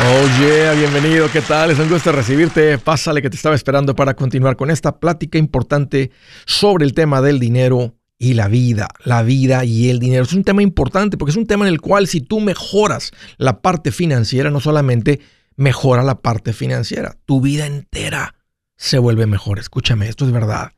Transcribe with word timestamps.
Oye, 0.00 0.76
bienvenido, 0.76 1.28
¿qué 1.32 1.40
tal? 1.40 1.72
Es 1.72 1.78
un 1.80 1.88
gusto 1.88 2.12
recibirte. 2.12 2.78
Pásale 2.78 3.20
que 3.20 3.30
te 3.30 3.36
estaba 3.36 3.56
esperando 3.56 3.96
para 3.96 4.14
continuar 4.14 4.54
con 4.54 4.70
esta 4.70 5.00
plática 5.00 5.38
importante 5.38 6.12
sobre 6.46 6.84
el 6.84 6.94
tema 6.94 7.20
del 7.20 7.40
dinero 7.40 7.96
y 8.16 8.34
la 8.34 8.46
vida, 8.46 8.88
la 9.04 9.24
vida 9.24 9.64
y 9.64 9.90
el 9.90 9.98
dinero. 9.98 10.22
Es 10.22 10.32
un 10.32 10.44
tema 10.44 10.62
importante 10.62 11.16
porque 11.18 11.32
es 11.32 11.36
un 11.36 11.46
tema 11.46 11.66
en 11.66 11.72
el 11.72 11.80
cual 11.80 12.06
si 12.06 12.20
tú 12.20 12.38
mejoras 12.38 13.10
la 13.38 13.60
parte 13.60 13.90
financiera, 13.90 14.50
no 14.50 14.60
solamente 14.60 15.18
mejora 15.56 16.04
la 16.04 16.20
parte 16.20 16.52
financiera, 16.52 17.16
tu 17.24 17.40
vida 17.40 17.66
entera 17.66 18.36
se 18.76 19.00
vuelve 19.00 19.26
mejor. 19.26 19.58
Escúchame, 19.58 20.08
esto 20.08 20.24
es 20.24 20.30
verdad. 20.30 20.70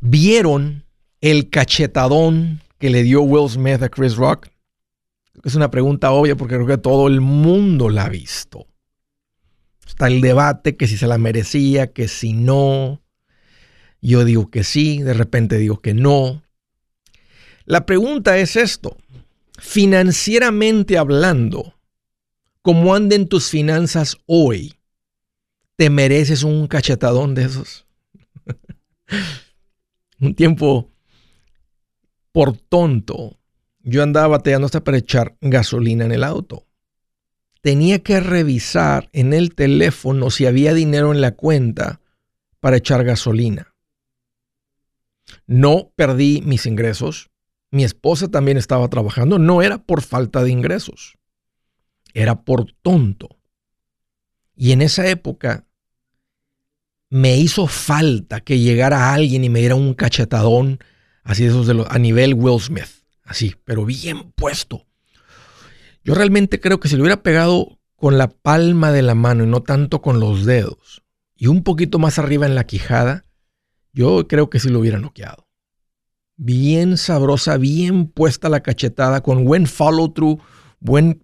¿Vieron 0.00 0.84
el 1.20 1.50
cachetadón 1.50 2.62
que 2.78 2.90
le 2.90 3.04
dio 3.04 3.22
Will 3.22 3.48
Smith 3.48 3.80
a 3.82 3.88
Chris 3.88 4.16
Rock? 4.16 4.48
Es 5.44 5.54
una 5.54 5.70
pregunta 5.70 6.10
obvia 6.10 6.34
porque 6.34 6.56
creo 6.56 6.66
que 6.66 6.78
todo 6.78 7.06
el 7.06 7.20
mundo 7.20 7.90
la 7.90 8.06
ha 8.06 8.08
visto. 8.08 8.66
Está 9.86 10.08
el 10.08 10.20
debate 10.20 10.76
que 10.76 10.88
si 10.88 10.96
se 10.96 11.06
la 11.06 11.18
merecía, 11.18 11.92
que 11.92 12.08
si 12.08 12.32
no. 12.32 13.02
Yo 14.00 14.24
digo 14.24 14.50
que 14.50 14.64
sí, 14.64 15.00
de 15.02 15.14
repente 15.14 15.58
digo 15.58 15.80
que 15.80 15.94
no. 15.94 16.42
La 17.66 17.86
pregunta 17.86 18.36
es 18.38 18.56
esto. 18.56 18.96
Financieramente 19.58 20.96
hablando, 20.96 21.74
¿cómo 22.62 22.94
anden 22.94 23.28
tus 23.28 23.50
finanzas 23.50 24.16
hoy? 24.26 24.74
¿Te 25.76 25.90
mereces 25.90 26.44
un 26.44 26.66
cachetadón 26.68 27.34
de 27.34 27.44
esos? 27.44 27.86
un 30.20 30.34
tiempo 30.34 30.90
por 32.30 32.56
tonto, 32.56 33.38
yo 33.80 34.02
andaba 34.02 34.28
bateando 34.28 34.66
hasta 34.66 34.84
para 34.84 34.98
echar 34.98 35.36
gasolina 35.40 36.04
en 36.04 36.12
el 36.12 36.22
auto. 36.22 36.66
Tenía 37.60 38.00
que 38.00 38.20
revisar 38.20 39.08
en 39.12 39.32
el 39.32 39.54
teléfono 39.54 40.30
si 40.30 40.46
había 40.46 40.72
dinero 40.72 41.12
en 41.12 41.20
la 41.20 41.32
cuenta 41.32 42.00
para 42.60 42.76
echar 42.76 43.04
gasolina. 43.04 43.74
No 45.46 45.92
perdí 45.96 46.42
mis 46.44 46.66
ingresos. 46.66 47.30
Mi 47.70 47.84
esposa 47.84 48.28
también 48.28 48.56
estaba 48.56 48.88
trabajando. 48.88 49.38
No 49.38 49.62
era 49.62 49.78
por 49.78 50.02
falta 50.02 50.42
de 50.42 50.50
ingresos. 50.50 51.16
Era 52.14 52.42
por 52.42 52.72
tonto. 52.82 53.38
Y 54.56 54.72
en 54.72 54.82
esa 54.82 55.06
época 55.06 55.68
me 57.10 57.36
hizo 57.36 57.66
falta 57.66 58.40
que 58.40 58.58
llegara 58.58 59.12
alguien 59.12 59.44
y 59.44 59.48
me 59.48 59.60
diera 59.60 59.74
un 59.74 59.94
cachetadón, 59.94 60.78
así 61.22 61.44
de 61.44 61.52
de 61.52 61.86
a 61.88 61.98
nivel 61.98 62.34
Will 62.34 62.60
Smith, 62.60 63.04
así, 63.24 63.54
pero 63.64 63.84
bien 63.84 64.32
puesto. 64.32 64.86
Yo 66.04 66.14
realmente 66.14 66.60
creo 66.60 66.80
que 66.80 66.88
si 66.88 66.96
lo 66.96 67.02
hubiera 67.02 67.22
pegado 67.22 67.78
con 67.96 68.18
la 68.18 68.28
palma 68.28 68.92
de 68.92 69.02
la 69.02 69.14
mano 69.14 69.44
y 69.44 69.46
no 69.46 69.62
tanto 69.62 70.00
con 70.02 70.20
los 70.20 70.44
dedos, 70.44 71.02
y 71.34 71.46
un 71.46 71.62
poquito 71.62 71.98
más 71.98 72.18
arriba 72.18 72.46
en 72.46 72.54
la 72.54 72.64
quijada, 72.64 73.24
yo 73.92 74.26
creo 74.28 74.50
que 74.50 74.60
sí 74.60 74.68
lo 74.68 74.80
hubiera 74.80 74.98
noqueado. 74.98 75.47
Bien 76.40 76.96
sabrosa, 76.96 77.56
bien 77.56 78.06
puesta 78.06 78.48
la 78.48 78.60
cachetada, 78.60 79.22
con 79.22 79.44
buen 79.44 79.66
follow 79.66 80.12
through, 80.12 80.40
buen, 80.78 81.20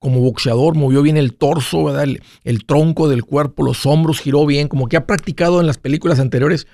como 0.00 0.20
boxeador, 0.20 0.74
movió 0.74 1.00
bien 1.02 1.16
el 1.16 1.34
torso, 1.34 1.96
El, 2.00 2.20
el, 2.42 2.66
tronco 2.66 3.08
del 3.08 3.24
cuerpo, 3.24 3.62
los 3.62 3.86
hombros, 3.86 4.20
giró 4.20 4.44
bien, 4.44 4.66
como 4.66 4.88
que 4.88 4.96
ha 4.96 5.06
practicado 5.06 5.60
en 5.60 5.68
las 5.68 5.78
películas 5.78 6.18
anteriores. 6.18 6.66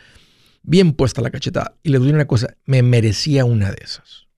Bien 0.63 0.95
puesta 0.95 1.21
la 1.21 1.31
cachetada. 1.31 1.77
Y 1.83 1.91
le 1.91 1.99
doy 1.99 2.09
una 2.09 2.27
cosa, 2.27 2.57
me 2.65 2.83
merecía 2.83 3.45
una 3.45 3.71
de 3.71 3.83
esas. 3.85 4.29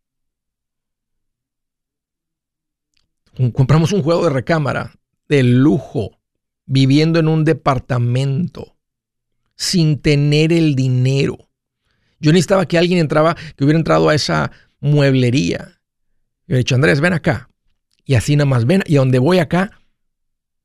Compramos 3.53 3.93
un 3.93 4.03
juego 4.03 4.25
de 4.25 4.31
recámara 4.31 4.93
de 5.29 5.45
lujo, 5.45 6.19
viviendo 6.67 7.21
en 7.21 7.29
un 7.29 7.45
departamento, 7.45 8.77
sin 9.55 10.01
tener 10.01 10.53
el 10.53 10.75
dinero. 10.75 11.50
Yo 12.20 12.32
necesitaba 12.32 12.66
que 12.66 12.78
alguien 12.78 12.98
entraba, 12.98 13.34
que 13.56 13.64
hubiera 13.64 13.78
entrado 13.78 14.08
a 14.08 14.14
esa 14.14 14.53
mueblería. 14.81 15.81
Yo 16.47 16.54
he 16.54 16.58
dicho, 16.58 16.75
Andrés, 16.75 17.00
ven 17.00 17.14
acá. 17.14 17.48
Y 18.04 18.14
así 18.14 18.36
nada 18.36 18.47
más 18.47 18.66
ven, 18.66 18.82
y 18.86 18.97
donde 18.97 19.19
voy 19.19 19.38
acá, 19.38 19.70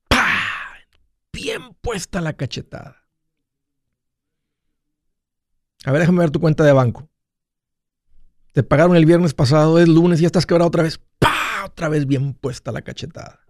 ¡pah! 0.10 0.78
Bien 1.32 1.74
puesta 1.82 2.22
la 2.22 2.34
cachetada. 2.34 3.04
A 5.86 5.92
ver, 5.92 6.02
déjame 6.02 6.20
ver 6.20 6.32
tu 6.32 6.40
cuenta 6.40 6.64
de 6.64 6.74
banco. 6.74 7.10
Te 8.52 8.64
pagaron 8.64 8.96
el 8.96 9.06
viernes 9.06 9.34
pasado, 9.34 9.80
es 9.80 9.88
lunes 9.88 10.20
y 10.20 10.24
ya 10.24 10.28
estás 10.28 10.46
quebrado 10.46 10.68
otra 10.68 10.84
vez. 10.84 11.00
¡Pah! 11.20 11.66
Otra 11.66 11.90
vez 11.90 12.06
bien 12.06 12.34
puesta 12.34 12.72
la 12.72 12.82
cachetada. 12.82 13.42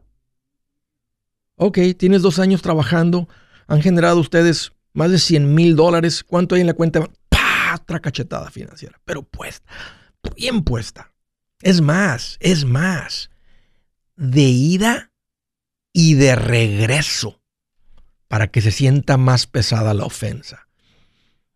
Ok, 1.57 1.79
tienes 1.97 2.22
dos 2.22 2.39
años 2.39 2.61
trabajando, 2.61 3.29
han 3.67 3.81
generado 3.81 4.19
ustedes 4.19 4.73
más 4.93 5.11
de 5.11 5.19
100 5.19 5.53
mil 5.53 5.75
dólares. 5.75 6.23
¿Cuánto 6.23 6.55
hay 6.55 6.61
en 6.61 6.67
la 6.67 6.73
cuenta? 6.73 7.09
Otra 7.75 8.00
cachetada 8.00 8.50
financiera, 8.50 9.00
pero 9.06 9.24
puesta, 9.24 9.72
bien 10.36 10.63
puesta. 10.63 11.13
Es 11.62 11.81
más, 11.81 12.38
es 12.40 12.66
más 12.66 13.30
de 14.16 14.44
ida 14.44 15.12
y 15.94 16.16
de 16.16 16.35
regreso 16.35 17.41
para 18.28 18.47
que 18.47 18.62
se 18.62 18.72
sienta 18.72 19.18
más 19.18 19.47
pesada 19.47 19.94
la 19.94 20.06
ofensa. 20.06 20.68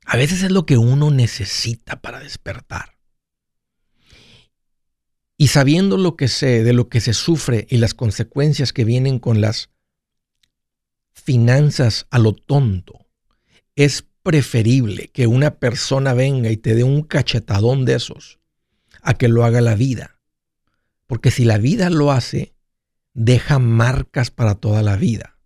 A 0.06 0.18
veces 0.18 0.44
es 0.44 0.52
lo 0.52 0.66
que 0.66 0.78
uno 0.78 1.12
necesita 1.12 2.02
para 2.02 2.19
despertar. 2.19 2.97
Y 5.38 5.47
sabiendo 5.47 5.97
lo 5.97 6.16
que 6.16 6.28
sé 6.28 6.63
de 6.63 6.74
lo 6.74 6.90
que 6.90 7.00
se 7.00 7.13
sufre 7.13 7.66
y 7.69 7.78
las 7.78 7.94
consecuencias 7.94 8.74
que 8.74 8.84
vienen 8.84 9.19
con 9.19 9.40
las 9.40 9.69
finanzas 11.13 12.08
a 12.09 12.19
lo 12.19 12.34
tonto, 12.34 13.08
es 13.75 14.09
preferible 14.24 15.09
que 15.09 15.28
una 15.28 15.56
persona 15.56 16.13
venga 16.13 16.50
y 16.52 16.57
te 16.57 16.75
dé 16.75 16.84
un 16.84 17.03
cachetadón 17.03 17.85
de 17.85 17.96
esos 17.96 18.40
a 19.02 19.13
que 19.13 19.28
lo 19.28 19.46
haga 19.46 19.62
la 19.62 19.75
vida. 19.75 20.19
Porque 21.07 21.31
si 21.31 21.46
la 21.46 21.57
vida 21.57 21.90
lo 21.90 22.12
hace, 22.12 22.53
deja 23.13 23.59
marcas 23.59 24.31
para 24.31 24.56
toda 24.56 24.84
la 24.84 24.96
vida. 24.96 25.38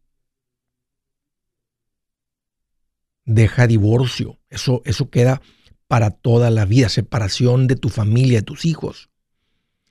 Deja 3.25 3.67
divorcio. 3.67 4.39
Eso, 4.50 4.81
eso 4.85 5.09
queda 5.09 5.41
para 5.88 6.12
toda 6.12 6.50
la 6.50 6.66
vida. 6.66 6.89
Separación 6.89 7.67
de 7.67 7.75
tu 7.75 7.89
familia, 7.89 8.39
de 8.39 8.44
tus 8.44 8.66
hijos. 8.66 9.09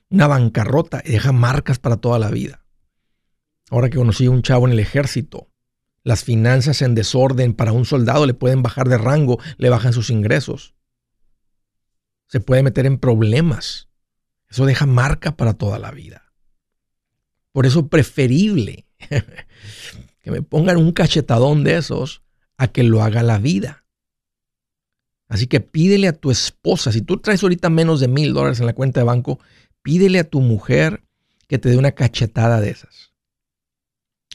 Una 0.09 0.27
bancarrota. 0.27 1.01
Deja 1.03 1.31
marcas 1.31 1.79
para 1.79 1.97
toda 1.97 2.19
la 2.19 2.29
vida. 2.29 2.63
Ahora 3.71 3.89
que 3.89 3.97
conocí 3.97 4.27
a 4.27 4.31
un 4.31 4.43
chavo 4.43 4.67
en 4.67 4.73
el 4.73 4.79
ejército, 4.79 5.49
las 6.03 6.23
finanzas 6.23 6.81
en 6.81 6.95
desorden 6.95 7.53
para 7.53 7.71
un 7.71 7.85
soldado 7.85 8.25
le 8.25 8.33
pueden 8.33 8.61
bajar 8.61 8.89
de 8.89 8.97
rango, 8.97 9.39
le 9.57 9.69
bajan 9.69 9.93
sus 9.93 10.09
ingresos. 10.09 10.75
Se 12.27 12.39
puede 12.39 12.63
meter 12.63 12.85
en 12.85 12.97
problemas. 12.97 13.87
Eso 14.49 14.65
deja 14.65 14.85
marca 14.85 15.37
para 15.37 15.53
toda 15.53 15.79
la 15.79 15.91
vida. 15.91 16.33
Por 17.51 17.65
eso 17.65 17.87
preferible 17.87 18.85
que 20.21 20.31
me 20.31 20.41
pongan 20.41 20.77
un 20.77 20.91
cachetadón 20.91 21.63
de 21.63 21.77
esos 21.77 22.21
a 22.57 22.67
que 22.67 22.83
lo 22.83 23.01
haga 23.01 23.23
la 23.23 23.37
vida. 23.37 23.85
Así 25.27 25.47
que 25.47 25.61
pídele 25.61 26.07
a 26.07 26.13
tu 26.13 26.31
esposa, 26.31 26.91
si 26.91 27.01
tú 27.01 27.17
traes 27.17 27.41
ahorita 27.41 27.69
menos 27.69 27.99
de 27.99 28.07
mil 28.07 28.33
dólares 28.33 28.59
en 28.59 28.65
la 28.65 28.73
cuenta 28.73 28.99
de 28.99 29.05
banco, 29.05 29.39
pídele 29.81 30.19
a 30.19 30.29
tu 30.29 30.41
mujer 30.41 31.03
que 31.47 31.57
te 31.57 31.69
dé 31.69 31.77
una 31.77 31.93
cachetada 31.93 32.59
de 32.59 32.71
esas. 32.71 33.13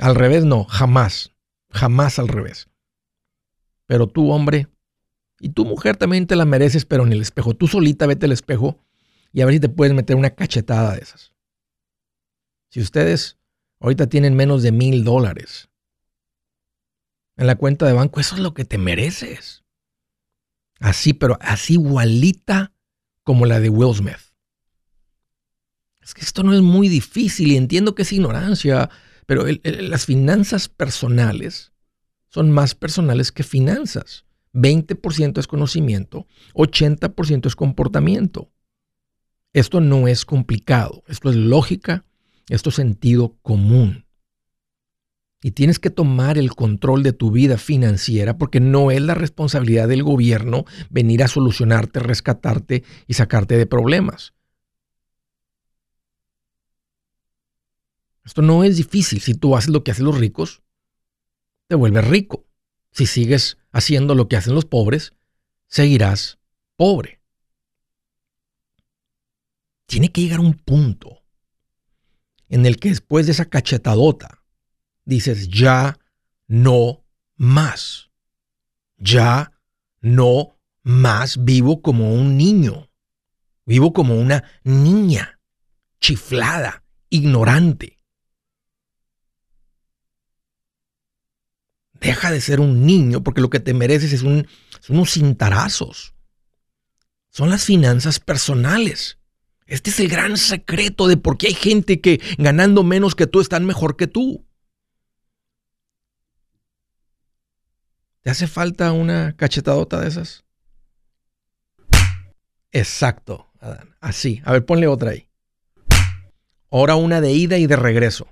Al 0.00 0.14
revés, 0.14 0.44
no, 0.44 0.64
jamás, 0.64 1.32
jamás 1.70 2.18
al 2.18 2.28
revés. 2.28 2.68
Pero 3.86 4.06
tú, 4.06 4.30
hombre, 4.30 4.68
y 5.40 5.50
tu 5.50 5.64
mujer 5.64 5.96
también 5.96 6.26
te 6.26 6.36
la 6.36 6.44
mereces, 6.44 6.84
pero 6.84 7.04
en 7.04 7.12
el 7.12 7.22
espejo. 7.22 7.54
Tú 7.54 7.68
solita 7.68 8.06
vete 8.06 8.26
al 8.26 8.32
espejo 8.32 8.78
y 9.32 9.40
a 9.40 9.46
ver 9.46 9.54
si 9.54 9.60
te 9.60 9.68
puedes 9.68 9.94
meter 9.94 10.16
una 10.16 10.30
cachetada 10.30 10.94
de 10.94 11.00
esas. 11.00 11.32
Si 12.70 12.80
ustedes 12.80 13.38
ahorita 13.80 14.08
tienen 14.08 14.34
menos 14.34 14.62
de 14.62 14.72
mil 14.72 15.04
dólares 15.04 15.68
en 17.36 17.46
la 17.46 17.56
cuenta 17.56 17.86
de 17.86 17.92
banco. 17.94 18.20
Eso 18.20 18.34
es 18.34 18.42
lo 18.42 18.52
que 18.52 18.64
te 18.64 18.78
mereces. 18.78 19.64
Así, 20.80 21.14
pero 21.14 21.38
así 21.40 21.74
igualita 21.74 22.72
como 23.22 23.46
la 23.46 23.60
de 23.60 23.70
Will 23.70 23.94
Smith. 23.94 24.16
Es 26.02 26.14
que 26.14 26.22
esto 26.22 26.42
no 26.42 26.52
es 26.52 26.62
muy 26.62 26.88
difícil 26.88 27.52
y 27.52 27.56
entiendo 27.56 27.94
que 27.94 28.02
es 28.02 28.12
ignorancia, 28.12 28.90
pero 29.28 29.44
las 29.62 30.06
finanzas 30.06 30.70
personales 30.70 31.74
son 32.30 32.50
más 32.50 32.74
personales 32.74 33.30
que 33.30 33.42
finanzas. 33.42 34.24
20% 34.54 35.38
es 35.38 35.46
conocimiento, 35.46 36.26
80% 36.54 37.46
es 37.46 37.54
comportamiento. 37.54 38.50
Esto 39.52 39.82
no 39.82 40.08
es 40.08 40.24
complicado, 40.24 41.04
esto 41.08 41.28
es 41.28 41.36
lógica, 41.36 42.06
esto 42.48 42.70
es 42.70 42.76
sentido 42.76 43.36
común. 43.42 44.06
Y 45.42 45.50
tienes 45.50 45.78
que 45.78 45.90
tomar 45.90 46.38
el 46.38 46.54
control 46.54 47.02
de 47.02 47.12
tu 47.12 47.30
vida 47.30 47.58
financiera 47.58 48.38
porque 48.38 48.60
no 48.60 48.90
es 48.90 49.02
la 49.02 49.12
responsabilidad 49.12 49.88
del 49.88 50.04
gobierno 50.04 50.64
venir 50.88 51.22
a 51.22 51.28
solucionarte, 51.28 52.00
rescatarte 52.00 52.82
y 53.06 53.12
sacarte 53.12 53.58
de 53.58 53.66
problemas. 53.66 54.32
Esto 58.28 58.42
no 58.42 58.62
es 58.62 58.76
difícil. 58.76 59.22
Si 59.22 59.32
tú 59.32 59.56
haces 59.56 59.70
lo 59.70 59.82
que 59.82 59.90
hacen 59.90 60.04
los 60.04 60.18
ricos, 60.18 60.60
te 61.66 61.74
vuelves 61.74 62.06
rico. 62.06 62.46
Si 62.90 63.06
sigues 63.06 63.56
haciendo 63.72 64.14
lo 64.14 64.28
que 64.28 64.36
hacen 64.36 64.54
los 64.54 64.66
pobres, 64.66 65.14
seguirás 65.66 66.38
pobre. 66.76 67.22
Tiene 69.86 70.12
que 70.12 70.20
llegar 70.20 70.40
un 70.40 70.52
punto 70.52 71.22
en 72.50 72.66
el 72.66 72.76
que 72.76 72.90
después 72.90 73.24
de 73.24 73.32
esa 73.32 73.46
cachetadota 73.46 74.44
dices, 75.06 75.48
ya 75.48 75.98
no 76.46 77.06
más. 77.34 78.10
Ya 78.98 79.52
no 80.02 80.60
más 80.82 81.42
vivo 81.46 81.80
como 81.80 82.12
un 82.12 82.36
niño. 82.36 82.90
Vivo 83.64 83.94
como 83.94 84.20
una 84.20 84.44
niña, 84.64 85.40
chiflada, 85.98 86.84
ignorante. 87.08 87.97
Deja 92.00 92.30
de 92.30 92.40
ser 92.40 92.60
un 92.60 92.86
niño 92.86 93.22
porque 93.22 93.40
lo 93.40 93.50
que 93.50 93.60
te 93.60 93.74
mereces 93.74 94.12
es 94.12 94.22
un, 94.22 94.46
unos 94.88 95.12
cintarazos. 95.12 96.14
Son 97.30 97.50
las 97.50 97.64
finanzas 97.64 98.20
personales. 98.20 99.18
Este 99.66 99.90
es 99.90 100.00
el 100.00 100.08
gran 100.08 100.36
secreto 100.36 101.08
de 101.08 101.16
por 101.16 101.36
qué 101.36 101.48
hay 101.48 101.54
gente 101.54 102.00
que 102.00 102.20
ganando 102.38 102.82
menos 102.82 103.14
que 103.14 103.26
tú 103.26 103.40
están 103.40 103.66
mejor 103.66 103.96
que 103.96 104.06
tú. 104.06 104.46
¿Te 108.22 108.30
hace 108.30 108.46
falta 108.46 108.92
una 108.92 109.36
cachetadota 109.36 110.00
de 110.00 110.08
esas? 110.08 110.44
Exacto, 112.72 113.50
Adán. 113.60 113.94
Así. 114.00 114.40
A 114.44 114.52
ver, 114.52 114.64
ponle 114.64 114.86
otra 114.86 115.10
ahí. 115.10 115.28
Ahora 116.70 116.96
una 116.96 117.20
de 117.20 117.32
ida 117.32 117.58
y 117.58 117.66
de 117.66 117.76
regreso. 117.76 118.28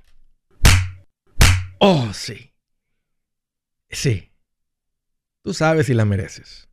Oh, 1.78 2.12
sí. 2.12 2.45
Sí. 3.90 4.32
Tú 5.42 5.54
sabes 5.54 5.86
si 5.86 5.94
la 5.94 6.04
mereces. 6.04 6.68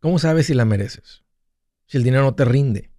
¿Cómo 0.00 0.18
sabes 0.18 0.46
si 0.46 0.54
la 0.54 0.64
mereces? 0.64 1.24
Si 1.86 1.96
el 1.96 2.04
dinero 2.04 2.22
no 2.22 2.34
te 2.34 2.44
rinde. 2.44 2.90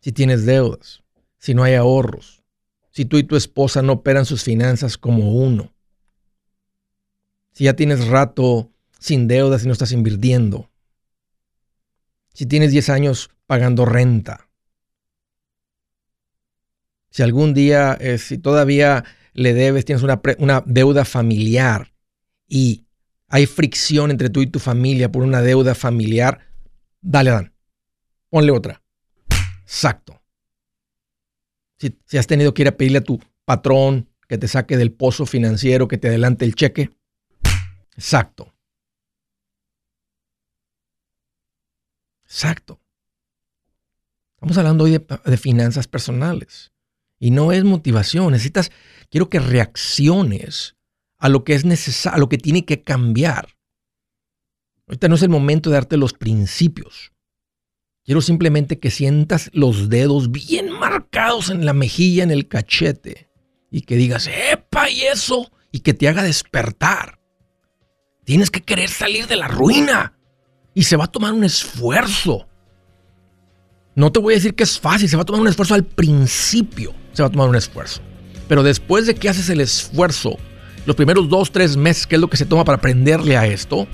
Si 0.00 0.12
tienes 0.12 0.46
deudas. 0.46 1.02
Si 1.38 1.54
no 1.54 1.64
hay 1.64 1.74
ahorros. 1.74 2.44
Si 2.90 3.04
tú 3.04 3.18
y 3.18 3.24
tu 3.24 3.36
esposa 3.36 3.82
no 3.82 3.94
operan 3.94 4.24
sus 4.24 4.42
finanzas 4.42 4.96
como 4.96 5.34
uno. 5.34 5.74
Si 7.52 7.64
ya 7.64 7.74
tienes 7.74 8.06
rato 8.06 8.72
sin 8.98 9.28
deudas 9.28 9.64
y 9.64 9.66
no 9.66 9.72
estás 9.72 9.92
invirtiendo. 9.92 10.70
Si 12.32 12.46
tienes 12.46 12.70
10 12.70 12.88
años 12.90 13.30
pagando 13.46 13.84
renta. 13.84 14.48
Si 17.10 17.22
algún 17.22 17.54
día, 17.54 17.96
eh, 18.00 18.18
si 18.18 18.38
todavía 18.38 19.04
le 19.38 19.54
debes, 19.54 19.84
tienes 19.84 20.02
una, 20.02 20.20
una 20.38 20.62
deuda 20.66 21.04
familiar 21.04 21.94
y 22.48 22.86
hay 23.28 23.46
fricción 23.46 24.10
entre 24.10 24.30
tú 24.30 24.42
y 24.42 24.46
tu 24.46 24.58
familia 24.58 25.12
por 25.12 25.22
una 25.22 25.42
deuda 25.42 25.74
familiar, 25.74 26.40
dale, 27.00 27.30
Dan. 27.30 27.54
Ponle 28.30 28.50
otra. 28.50 28.82
Exacto. 29.62 30.20
Si, 31.78 31.96
si, 32.06 32.18
has 32.18 32.26
tenido 32.26 32.52
que 32.52 32.62
ir 32.62 32.68
a 32.68 32.76
pedirle 32.76 32.98
a 32.98 33.04
tu 33.04 33.20
patrón 33.44 34.08
que 34.28 34.38
te 34.38 34.48
saque 34.48 34.76
del 34.76 34.92
pozo 34.92 35.24
financiero, 35.24 35.88
que 35.88 35.98
te 35.98 36.08
adelante 36.08 36.44
el 36.44 36.54
cheque. 36.54 36.90
Exacto. 37.94 38.54
Exacto. 42.24 42.80
Estamos 44.34 44.58
hablando 44.58 44.84
hoy 44.84 44.98
de 45.24 45.36
finanzas 45.36 45.86
personales. 45.86 46.72
Y 47.18 47.30
no 47.30 47.52
es 47.52 47.64
motivación. 47.64 48.32
Necesitas 48.32 48.70
quiero 49.10 49.28
que 49.28 49.40
reacciones 49.40 50.76
a 51.18 51.28
lo 51.28 51.44
que 51.44 51.54
es 51.54 51.64
necesario, 51.64 52.16
a 52.16 52.20
lo 52.20 52.28
que 52.28 52.38
tiene 52.38 52.64
que 52.64 52.82
cambiar. 52.82 53.56
Ahorita 54.86 55.08
no 55.08 55.16
es 55.16 55.22
el 55.22 55.28
momento 55.28 55.70
de 55.70 55.74
darte 55.74 55.96
los 55.96 56.14
principios. 56.14 57.12
Quiero 58.04 58.22
simplemente 58.22 58.78
que 58.78 58.90
sientas 58.90 59.50
los 59.52 59.90
dedos 59.90 60.30
bien 60.30 60.70
marcados 60.70 61.50
en 61.50 61.66
la 61.66 61.74
mejilla, 61.74 62.22
en 62.22 62.30
el 62.30 62.48
cachete, 62.48 63.28
y 63.70 63.82
que 63.82 63.96
digas, 63.96 64.30
¡epa! 64.50 64.88
Y 64.88 65.02
eso, 65.02 65.52
y 65.70 65.80
que 65.80 65.92
te 65.92 66.08
haga 66.08 66.22
despertar. 66.22 67.20
Tienes 68.24 68.50
que 68.50 68.62
querer 68.62 68.88
salir 68.88 69.26
de 69.26 69.36
la 69.36 69.48
ruina. 69.48 70.14
Y 70.72 70.84
se 70.84 70.96
va 70.96 71.04
a 71.04 71.12
tomar 71.12 71.32
un 71.34 71.44
esfuerzo. 71.44 72.48
No 73.94 74.12
te 74.12 74.20
voy 74.20 74.34
a 74.34 74.36
decir 74.36 74.54
que 74.54 74.62
es 74.62 74.78
fácil, 74.78 75.08
se 75.08 75.16
va 75.16 75.22
a 75.22 75.26
tomar 75.26 75.42
un 75.42 75.48
esfuerzo 75.48 75.74
al 75.74 75.84
principio. 75.84 76.94
Se 77.18 77.22
va 77.22 77.26
a 77.26 77.32
tomar 77.32 77.48
un 77.48 77.56
esfuerzo. 77.56 78.00
Pero 78.46 78.62
después 78.62 79.04
de 79.04 79.16
que 79.16 79.28
haces 79.28 79.48
el 79.50 79.60
esfuerzo, 79.60 80.36
los 80.86 80.94
primeros 80.94 81.28
dos, 81.28 81.50
tres 81.50 81.76
meses, 81.76 82.06
que 82.06 82.14
es 82.14 82.20
lo 82.20 82.30
que 82.30 82.36
se 82.36 82.46
toma 82.46 82.64
para 82.64 82.78
aprenderle 82.78 83.36
a 83.36 83.44
esto, 83.44 83.88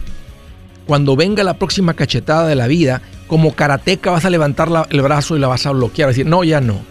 cuando 0.86 1.16
venga 1.16 1.42
la 1.42 1.54
próxima 1.54 1.94
cachetada 1.94 2.46
de 2.46 2.54
la 2.54 2.66
vida, 2.66 3.00
como 3.26 3.54
karateca 3.54 4.10
vas 4.10 4.26
a 4.26 4.28
levantar 4.28 4.68
el 4.90 5.00
brazo 5.00 5.38
y 5.38 5.40
la 5.40 5.48
vas 5.48 5.64
a 5.64 5.70
bloquear, 5.70 6.10
decir, 6.10 6.26
no, 6.26 6.44
ya 6.44 6.60
no, 6.60 6.82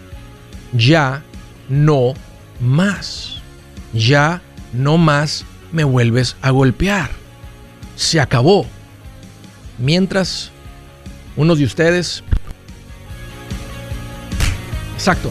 ya 0.72 1.22
no 1.68 2.14
más, 2.58 3.40
ya 3.92 4.42
no 4.72 4.98
más 4.98 5.44
me 5.70 5.84
vuelves 5.84 6.36
a 6.42 6.50
golpear. 6.50 7.10
Se 7.94 8.20
acabó. 8.20 8.66
Mientras, 9.78 10.50
unos 11.36 11.58
de 11.58 11.64
ustedes... 11.64 12.24
Exacto, 14.94 15.30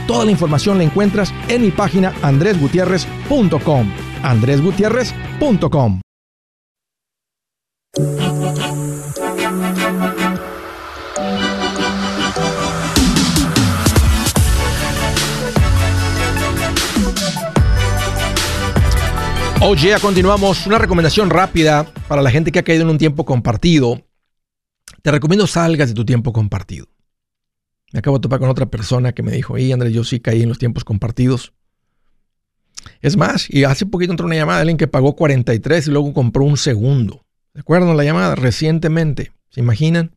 Toda 0.07 0.25
la 0.25 0.31
información 0.31 0.77
la 0.77 0.83
encuentras 0.83 1.33
en 1.47 1.61
mi 1.61 1.71
página 1.71 2.13
andresgutierrez.com. 2.21 3.91
andresgutierrez.com. 4.23 6.01
Oye, 19.63 19.95
continuamos. 20.01 20.65
Una 20.65 20.79
recomendación 20.79 21.29
rápida 21.29 21.85
para 22.07 22.23
la 22.23 22.31
gente 22.31 22.51
que 22.51 22.57
ha 22.57 22.63
caído 22.63 22.81
en 22.81 22.89
un 22.89 22.97
tiempo 22.97 23.25
compartido. 23.25 24.01
Te 25.03 25.11
recomiendo 25.11 25.45
salgas 25.45 25.89
de 25.89 25.93
tu 25.93 26.03
tiempo 26.03 26.33
compartido. 26.33 26.87
Me 27.91 27.99
acabo 27.99 28.17
de 28.17 28.21
topar 28.21 28.39
con 28.39 28.49
otra 28.49 28.67
persona 28.67 29.11
que 29.13 29.23
me 29.23 29.31
dijo, 29.31 29.57
hey 29.57 29.71
Andrés, 29.71 29.93
yo 29.93 30.03
sí 30.03 30.19
caí 30.19 30.41
en 30.41 30.49
los 30.49 30.57
tiempos 30.57 30.83
compartidos. 30.83 31.53
Es 33.01 33.17
más, 33.17 33.49
y 33.49 33.63
hace 33.63 33.85
poquito 33.85 34.11
entró 34.11 34.25
una 34.25 34.35
llamada 34.35 34.59
de 34.59 34.61
alguien 34.61 34.77
que 34.77 34.87
pagó 34.87 35.15
43 35.15 35.87
y 35.87 35.91
luego 35.91 36.13
compró 36.13 36.43
un 36.43 36.57
segundo. 36.57 37.25
¿De 37.53 37.61
acuerdo? 37.61 37.93
La 37.93 38.03
llamada 38.03 38.35
recientemente. 38.35 39.33
¿Se 39.49 39.59
imaginan? 39.59 40.15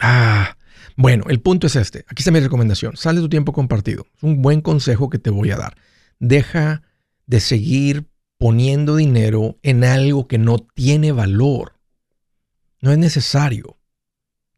Ah, 0.00 0.56
bueno, 0.96 1.24
el 1.28 1.40
punto 1.40 1.66
es 1.66 1.76
este. 1.76 2.04
Aquí 2.08 2.22
está 2.22 2.30
mi 2.30 2.40
recomendación. 2.40 2.96
Sal 2.96 3.16
de 3.16 3.22
tu 3.22 3.28
tiempo 3.28 3.52
compartido. 3.52 4.06
Es 4.16 4.22
un 4.22 4.42
buen 4.42 4.60
consejo 4.60 5.10
que 5.10 5.18
te 5.18 5.30
voy 5.30 5.50
a 5.50 5.56
dar. 5.56 5.76
Deja 6.18 6.82
de 7.26 7.40
seguir 7.40 8.08
poniendo 8.38 8.96
dinero 8.96 9.58
en 9.62 9.84
algo 9.84 10.28
que 10.28 10.38
no 10.38 10.58
tiene 10.58 11.12
valor. 11.12 11.74
No 12.80 12.92
es 12.92 12.98
necesario. 12.98 13.78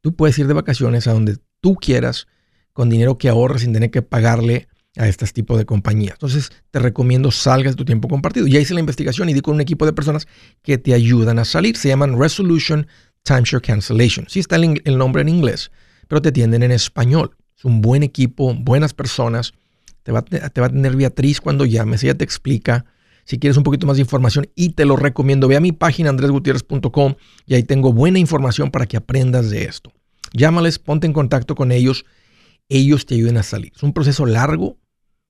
Tú 0.03 0.15
puedes 0.15 0.39
ir 0.39 0.47
de 0.47 0.55
vacaciones 0.55 1.07
a 1.07 1.13
donde 1.13 1.39
tú 1.61 1.77
quieras 1.77 2.27
con 2.73 2.89
dinero 2.89 3.19
que 3.19 3.29
ahorras 3.29 3.63
sin 3.63 3.73
tener 3.73 3.91
que 3.91 4.03
pagarle 4.03 4.69
a 4.97 5.07
este 5.07 5.27
tipo 5.27 5.57
de 5.57 5.65
compañías. 5.65 6.15
Entonces, 6.15 6.51
te 6.71 6.79
recomiendo 6.79 7.31
salgas 7.31 7.73
de 7.73 7.77
tu 7.77 7.85
tiempo 7.85 8.09
compartido. 8.09 8.47
Ya 8.47 8.59
hice 8.59 8.75
la 8.75 8.81
investigación 8.81 9.29
y 9.29 9.35
di 9.35 9.41
con 9.41 9.55
un 9.55 9.61
equipo 9.61 9.87
de 9.87 9.93
personas 9.93 10.27
que 10.63 10.79
te 10.79 10.95
ayudan 10.95 11.39
a 11.39 11.45
salir. 11.45 11.77
Se 11.77 11.89
llaman 11.89 12.19
Resolution 12.19 12.87
Timeshare 13.23 13.63
Cancellation. 13.63 14.27
Sí 14.29 14.41
está 14.41 14.57
el, 14.57 14.99
nombre 14.99 15.23
en 15.23 15.29
inglés, 15.29 15.71
pero 16.09 16.21
te 16.21 16.31
atienden 16.31 16.63
en 16.63 16.73
español. 16.73 17.37
Es 17.57 17.65
un 17.65 17.81
buen 17.81 18.03
equipo, 18.03 18.55
buenas 18.55 18.95
personas. 18.95 19.53
Te 20.03 20.13
va, 20.13 20.23
te 20.23 20.61
va 20.61 20.67
a 20.67 20.71
tener 20.71 20.97
Beatriz 20.97 21.41
cuando 21.41 21.67
llames. 21.67 22.03
Ella 22.03 22.17
te 22.17 22.25
explica 22.25 22.85
si 23.25 23.39
quieres 23.39 23.57
un 23.57 23.63
poquito 23.63 23.87
más 23.87 23.97
de 23.97 24.03
información 24.03 24.49
y 24.57 24.71
te 24.71 24.85
lo 24.87 24.97
recomiendo. 24.97 25.47
Ve 25.47 25.57
a 25.57 25.61
mi 25.61 25.73
página 25.73 26.11
andresgutierrez.com 26.11 27.15
y 27.47 27.55
ahí 27.55 27.63
tengo 27.63 27.93
buena 27.93 28.19
información 28.19 28.71
para 28.71 28.87
que 28.87 28.97
aprendas 28.97 29.51
de 29.51 29.65
esto. 29.65 29.93
Llámales, 30.33 30.79
ponte 30.79 31.07
en 31.07 31.13
contacto 31.13 31.55
con 31.55 31.71
ellos, 31.73 32.07
ellos 32.69 33.05
te 33.07 33.17
ayuden 33.17 33.37
a 33.37 33.43
salir. 33.43 33.73
Es 33.75 33.83
un 33.83 33.93
proceso 33.93 34.25
largo, 34.27 34.79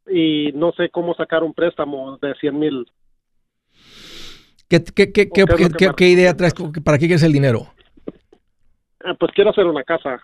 y 0.10 0.52
no 0.54 0.72
sé 0.74 0.90
cómo 0.90 1.14
sacar 1.16 1.44
un 1.44 1.54
préstamo 1.54 2.18
de 2.18 2.34
100 2.36 2.60
mil. 2.60 2.86
¿Qué, 4.68 4.84
qué, 4.84 5.12
qué, 5.12 5.30
qué, 5.98 6.08
idea 6.10 6.38
traes? 6.38 6.54
¿Para 6.84 6.98
qué 6.98 7.08
quieres 7.08 7.24
el 7.24 7.34
dinero? 7.34 7.74
Ah, 9.04 9.16
pues 9.20 9.32
quiero 9.34 9.50
hacer 9.50 9.66
una 9.66 9.84
casa. 9.84 10.22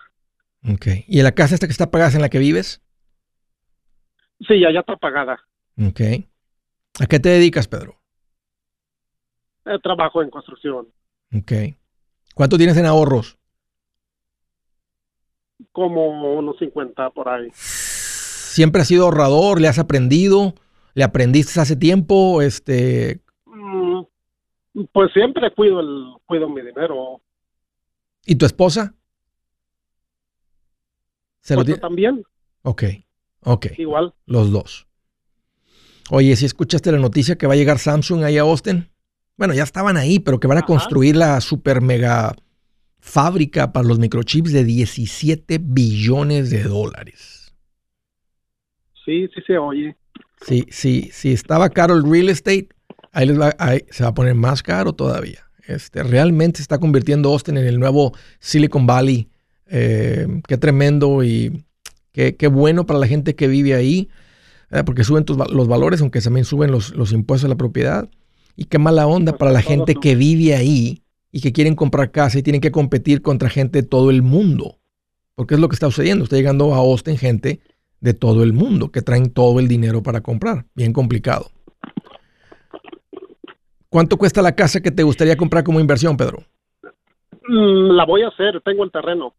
Ok. 0.72 0.86
¿Y 1.08 1.22
la 1.22 1.32
casa 1.32 1.54
esta 1.54 1.66
que 1.66 1.72
está 1.72 1.90
pagada 1.90 2.10
es 2.10 2.14
en 2.14 2.22
la 2.22 2.28
que 2.28 2.38
vives? 2.38 2.82
Sí, 4.46 4.60
ya, 4.60 4.72
ya 4.72 4.80
está 4.80 4.96
pagada. 4.96 5.40
Ok. 5.78 6.00
¿A 7.00 7.06
qué 7.06 7.18
te 7.18 7.28
dedicas, 7.30 7.68
Pedro? 7.68 7.96
Eh, 9.64 9.78
trabajo 9.82 10.22
en 10.22 10.30
construcción. 10.30 10.86
Ok. 11.34 11.52
¿Cuánto 12.34 12.56
tienes 12.56 12.76
en 12.76 12.86
ahorros? 12.86 13.36
Como 15.72 16.34
unos 16.34 16.58
50 16.58 17.10
por 17.10 17.28
ahí. 17.28 17.48
¿Siempre 18.56 18.80
has 18.80 18.88
sido 18.88 19.04
ahorrador? 19.04 19.60
¿Le 19.60 19.68
has 19.68 19.78
aprendido? 19.78 20.54
¿Le 20.94 21.04
aprendiste 21.04 21.60
hace 21.60 21.76
tiempo? 21.76 22.40
Este... 22.40 23.20
Mm, 23.44 24.00
pues 24.94 25.12
siempre 25.12 25.50
cuido, 25.54 25.80
el, 25.80 26.14
cuido 26.24 26.48
mi 26.48 26.62
dinero. 26.62 27.20
¿Y 28.24 28.36
tu 28.36 28.46
esposa? 28.46 28.94
¿Se 31.40 31.54
lo 31.54 31.66
pues 31.66 31.78
también. 31.78 32.22
Ok, 32.62 32.84
ok. 33.42 33.66
Igual. 33.76 34.14
Los 34.24 34.50
dos. 34.50 34.86
Oye, 36.08 36.34
si 36.34 36.46
escuchaste 36.46 36.90
la 36.90 36.98
noticia 36.98 37.36
que 37.36 37.46
va 37.46 37.52
a 37.52 37.56
llegar 37.56 37.78
Samsung 37.78 38.24
ahí 38.24 38.38
a 38.38 38.40
Austin? 38.40 38.88
Bueno, 39.36 39.52
ya 39.52 39.64
estaban 39.64 39.98
ahí, 39.98 40.18
pero 40.18 40.40
que 40.40 40.46
van 40.46 40.56
a 40.56 40.62
construir 40.62 41.14
la 41.14 41.42
super 41.42 41.82
mega 41.82 42.34
fábrica 43.00 43.74
para 43.74 43.86
los 43.86 43.98
microchips 43.98 44.54
de 44.54 44.64
17 44.64 45.58
billones 45.60 46.48
de 46.48 46.62
dólares. 46.62 47.45
Sí, 49.06 49.28
sí 49.32 49.40
se 49.46 49.56
oye. 49.56 49.96
Sí, 50.44 50.66
sí, 50.68 51.08
si 51.12 51.32
estaba 51.32 51.70
caro 51.70 51.94
el 51.94 52.02
real 52.02 52.28
estate, 52.28 52.68
ahí, 53.12 53.26
les 53.26 53.40
va, 53.40 53.54
se 53.90 54.02
va 54.02 54.10
a 54.10 54.14
poner 54.14 54.34
más 54.34 54.62
caro 54.62 54.92
todavía. 54.92 55.38
Este, 55.66 56.02
realmente 56.02 56.58
se 56.58 56.62
está 56.62 56.78
convirtiendo 56.78 57.30
Austin 57.30 57.56
en 57.56 57.66
el 57.66 57.78
nuevo 57.78 58.12
Silicon 58.40 58.86
Valley. 58.86 59.28
Eh, 59.68 60.26
qué 60.46 60.58
tremendo 60.58 61.24
y 61.24 61.64
qué, 62.12 62.36
qué, 62.36 62.48
bueno 62.48 62.86
para 62.86 62.98
la 62.98 63.06
gente 63.06 63.34
que 63.34 63.48
vive 63.48 63.74
ahí, 63.74 64.08
eh, 64.70 64.82
porque 64.84 65.04
suben 65.04 65.24
los 65.50 65.68
valores, 65.68 66.00
aunque 66.00 66.20
también 66.20 66.44
suben 66.44 66.70
los, 66.70 66.94
los, 66.94 67.12
impuestos 67.12 67.46
a 67.46 67.48
la 67.48 67.56
propiedad. 67.56 68.08
Y 68.56 68.64
qué 68.66 68.78
mala 68.78 69.06
onda 69.06 69.32
pues 69.32 69.38
para 69.38 69.52
la 69.52 69.62
gente 69.62 69.94
que 69.94 70.16
vive 70.16 70.54
ahí 70.54 71.02
y 71.30 71.40
que 71.40 71.52
quieren 71.52 71.74
comprar 71.74 72.10
casa 72.10 72.38
y 72.38 72.42
tienen 72.42 72.60
que 72.60 72.72
competir 72.72 73.22
contra 73.22 73.50
gente 73.50 73.82
de 73.82 73.88
todo 73.88 74.10
el 74.10 74.22
mundo. 74.22 74.78
Porque 75.34 75.54
es 75.54 75.60
lo 75.60 75.68
que 75.68 75.74
está 75.74 75.86
sucediendo. 75.86 76.24
Está 76.24 76.36
llegando 76.36 76.74
a 76.74 76.78
Austin 76.78 77.18
gente 77.18 77.60
de 78.00 78.14
todo 78.14 78.42
el 78.42 78.52
mundo 78.52 78.90
que 78.90 79.02
traen 79.02 79.32
todo 79.32 79.60
el 79.60 79.68
dinero 79.68 80.02
para 80.02 80.20
comprar. 80.20 80.64
Bien 80.74 80.92
complicado. 80.92 81.46
¿Cuánto 83.88 84.16
cuesta 84.16 84.42
la 84.42 84.54
casa 84.54 84.80
que 84.80 84.90
te 84.90 85.02
gustaría 85.02 85.36
comprar 85.36 85.64
como 85.64 85.80
inversión, 85.80 86.16
Pedro? 86.16 86.38
Mm, 87.48 87.92
la 87.96 88.04
voy 88.04 88.22
a 88.22 88.28
hacer, 88.28 88.60
tengo 88.62 88.84
el 88.84 88.90
terreno. 88.90 89.34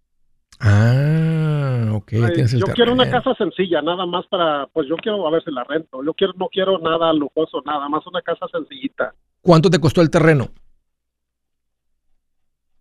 Ah, 0.60 1.92
ok. 1.94 2.12
yo 2.58 2.66
quiero 2.74 2.94
una 2.94 3.10
casa 3.10 3.36
sencilla, 3.36 3.82
nada 3.82 4.06
más 4.08 4.26
para, 4.28 4.66
pues 4.74 4.88
yo 4.88 4.96
quiero 4.96 5.28
a 5.28 5.32
ver 5.32 5.44
si 5.44 5.52
la 5.52 5.64
rento. 5.64 6.04
Yo 6.04 6.14
quiero, 6.14 6.34
no 6.38 6.48
quiero 6.48 6.80
nada 6.80 7.14
lujoso, 7.14 7.62
nada 7.66 7.88
más 7.90 8.06
una 8.08 8.22
casa 8.22 8.48
sencillita. 8.52 9.14
¿Cuánto 9.42 9.70
te 9.70 9.80
costó 9.80 10.02
el 10.02 10.10
terreno? 10.10 10.48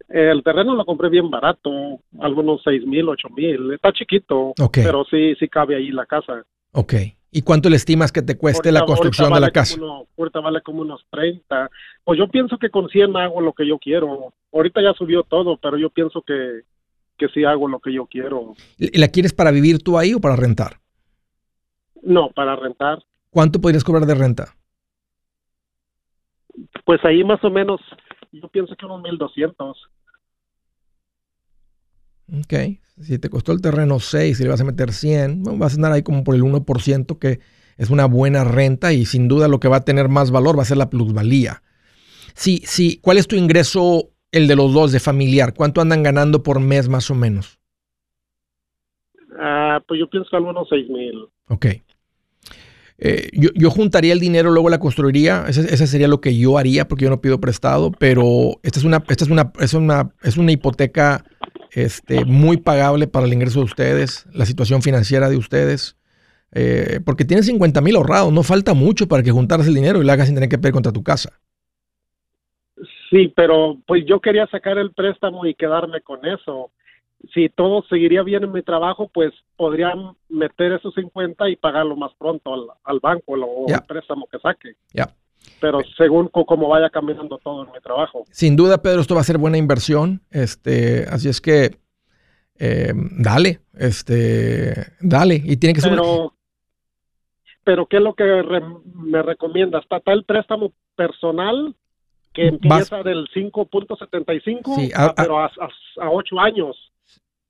El 0.08 0.42
terreno 0.42 0.76
lo 0.76 0.84
compré 0.84 1.08
bien 1.08 1.30
barato, 1.30 1.70
algunos 2.20 2.62
seis 2.62 2.86
mil, 2.86 3.08
ocho 3.08 3.28
mil. 3.30 3.72
Está 3.72 3.92
chiquito, 3.92 4.52
pero 4.72 5.04
sí, 5.04 5.34
sí 5.38 5.48
cabe 5.48 5.76
ahí 5.76 5.90
la 5.90 6.06
casa. 6.06 6.44
Ok. 6.72 6.94
¿Y 7.32 7.42
cuánto 7.42 7.68
le 7.68 7.76
estimas 7.76 8.12
que 8.12 8.22
te 8.22 8.38
cueste 8.38 8.72
la 8.72 8.84
construcción 8.86 9.32
de 9.32 9.40
la 9.40 9.50
casa? 9.50 9.76
ahorita 10.16 10.40
vale 10.40 10.62
como 10.62 10.80
unos 10.80 11.04
30. 11.10 11.70
Pues 12.04 12.18
yo 12.18 12.28
pienso 12.28 12.56
que 12.56 12.70
con 12.70 12.88
100 12.88 13.14
hago 13.16 13.40
lo 13.40 13.52
que 13.52 13.66
yo 13.66 13.78
quiero. 13.78 14.32
Ahorita 14.52 14.80
ya 14.80 14.94
subió 14.94 15.22
todo, 15.22 15.58
pero 15.58 15.76
yo 15.76 15.90
pienso 15.90 16.22
que, 16.22 16.62
que 17.18 17.28
sí 17.28 17.44
hago 17.44 17.68
lo 17.68 17.80
que 17.80 17.92
yo 17.92 18.06
quiero. 18.06 18.54
¿Y 18.78 18.96
la 18.98 19.08
quieres 19.08 19.34
para 19.34 19.50
vivir 19.50 19.82
tú 19.82 19.98
ahí 19.98 20.14
o 20.14 20.20
para 20.20 20.36
rentar? 20.36 20.78
No, 22.02 22.30
para 22.30 22.56
rentar. 22.56 23.02
¿Cuánto 23.30 23.60
podrías 23.60 23.84
cobrar 23.84 24.06
de 24.06 24.14
renta? 24.14 24.54
Pues 26.84 27.04
ahí 27.04 27.22
más 27.22 27.42
o 27.44 27.50
menos, 27.50 27.80
yo 28.32 28.48
pienso 28.48 28.76
que 28.76 28.86
unos 28.86 29.02
1200. 29.02 29.76
Ok, 32.32 32.54
si 33.00 33.18
te 33.18 33.30
costó 33.30 33.52
el 33.52 33.60
terreno 33.60 34.00
6 34.00 34.40
y 34.40 34.42
le 34.42 34.48
vas 34.48 34.60
a 34.60 34.64
meter 34.64 34.92
100, 34.92 35.58
vas 35.58 35.72
a 35.72 35.76
andar 35.76 35.92
ahí 35.92 36.02
como 36.02 36.24
por 36.24 36.34
el 36.34 36.42
1%, 36.42 37.18
que 37.18 37.40
es 37.76 37.90
una 37.90 38.06
buena 38.06 38.44
renta 38.44 38.92
y 38.92 39.04
sin 39.04 39.28
duda 39.28 39.48
lo 39.48 39.60
que 39.60 39.68
va 39.68 39.78
a 39.78 39.84
tener 39.84 40.08
más 40.08 40.30
valor 40.30 40.58
va 40.58 40.62
a 40.62 40.66
ser 40.66 40.76
la 40.76 40.90
plusvalía. 40.90 41.62
Sí, 42.34 42.62
sí, 42.64 42.98
¿cuál 43.02 43.18
es 43.18 43.28
tu 43.28 43.36
ingreso, 43.36 44.10
el 44.32 44.48
de 44.48 44.56
los 44.56 44.72
dos, 44.72 44.92
de 44.92 45.00
familiar? 45.00 45.54
¿Cuánto 45.54 45.80
andan 45.80 46.02
ganando 46.02 46.42
por 46.42 46.60
mes 46.60 46.88
más 46.88 47.10
o 47.10 47.14
menos? 47.14 47.58
Ah, 49.38 49.80
pues 49.86 50.00
yo 50.00 50.08
pienso 50.08 50.28
que 50.30 50.36
algunos 50.36 50.66
6 50.68 50.88
mil. 50.88 51.28
Ok. 51.48 51.66
Eh, 52.98 53.28
yo, 53.32 53.70
juntaría 53.70 54.14
el 54.14 54.20
dinero, 54.20 54.50
luego 54.50 54.70
la 54.70 54.78
construiría. 54.78 55.44
Ese, 55.48 55.86
sería 55.86 56.08
lo 56.08 56.20
que 56.20 56.36
yo 56.36 56.56
haría, 56.56 56.88
porque 56.88 57.04
yo 57.04 57.10
no 57.10 57.20
pido 57.20 57.40
prestado, 57.40 57.92
pero 57.92 58.58
esta 58.62 58.78
es 58.78 58.84
una, 58.84 59.04
esta 59.08 59.24
es 59.24 59.30
una, 59.30 59.52
es 59.60 59.74
una, 59.74 60.12
es 60.22 60.36
una 60.36 60.52
hipoteca 60.52 61.24
este, 61.76 62.24
muy 62.24 62.56
pagable 62.56 63.06
para 63.06 63.26
el 63.26 63.34
ingreso 63.34 63.58
de 63.58 63.66
ustedes, 63.66 64.26
la 64.32 64.46
situación 64.46 64.80
financiera 64.80 65.28
de 65.28 65.36
ustedes, 65.36 65.94
eh, 66.52 67.00
porque 67.04 67.26
tienes 67.26 67.44
50 67.44 67.82
mil 67.82 67.96
ahorrados, 67.96 68.32
no 68.32 68.42
falta 68.42 68.72
mucho 68.72 69.06
para 69.06 69.22
que 69.22 69.30
juntaras 69.30 69.66
el 69.66 69.74
dinero 69.74 70.00
y 70.00 70.06
lo 70.06 70.10
hagas 70.10 70.26
sin 70.26 70.34
tener 70.34 70.48
que 70.48 70.56
pedir 70.56 70.72
contra 70.72 70.90
tu 70.90 71.02
casa. 71.02 71.38
Sí, 73.10 73.30
pero 73.36 73.76
pues 73.86 74.06
yo 74.06 74.20
quería 74.20 74.46
sacar 74.46 74.78
el 74.78 74.92
préstamo 74.92 75.44
y 75.44 75.54
quedarme 75.54 76.00
con 76.00 76.24
eso. 76.24 76.70
Si 77.34 77.50
todo 77.50 77.84
seguiría 77.90 78.22
bien 78.22 78.44
en 78.44 78.52
mi 78.52 78.62
trabajo, 78.62 79.10
pues 79.12 79.34
podría 79.56 79.92
meter 80.30 80.72
esos 80.72 80.94
50 80.94 81.50
y 81.50 81.56
pagarlo 81.56 81.94
más 81.94 82.12
pronto 82.18 82.54
al, 82.84 83.00
banco 83.00 83.32
o 83.32 83.66
el 83.68 83.82
préstamo 83.86 84.26
que 84.32 84.38
saque. 84.38 84.76
Ya 84.94 85.12
pero 85.60 85.80
según 85.96 86.28
cómo 86.28 86.68
vaya 86.68 86.90
caminando 86.90 87.38
todo 87.38 87.64
en 87.64 87.72
mi 87.72 87.80
trabajo. 87.80 88.24
Sin 88.30 88.56
duda, 88.56 88.82
Pedro, 88.82 89.00
esto 89.00 89.14
va 89.14 89.20
a 89.20 89.24
ser 89.24 89.38
buena 89.38 89.58
inversión. 89.58 90.22
Este, 90.30 91.06
así 91.10 91.28
es 91.28 91.40
que 91.40 91.78
eh, 92.58 92.92
dale, 92.94 93.60
este, 93.74 94.92
dale. 95.00 95.40
Y 95.44 95.56
tiene 95.56 95.74
que 95.74 95.80
ser. 95.80 95.90
Pero, 95.90 96.34
pero 97.64 97.86
¿qué 97.86 97.96
es 97.96 98.02
lo 98.02 98.14
que 98.14 98.44
me 98.94 99.22
recomiendas? 99.22 99.84
¿Está 99.90 100.12
el 100.12 100.24
préstamo 100.24 100.72
personal 100.94 101.74
que 102.32 102.48
empieza 102.48 103.02
del 103.02 103.28
5.75, 103.34 104.76
sí, 104.76 104.92
pero 105.16 105.38
a, 105.38 105.46
a, 105.46 106.10
8 106.10 106.40
años? 106.40 106.92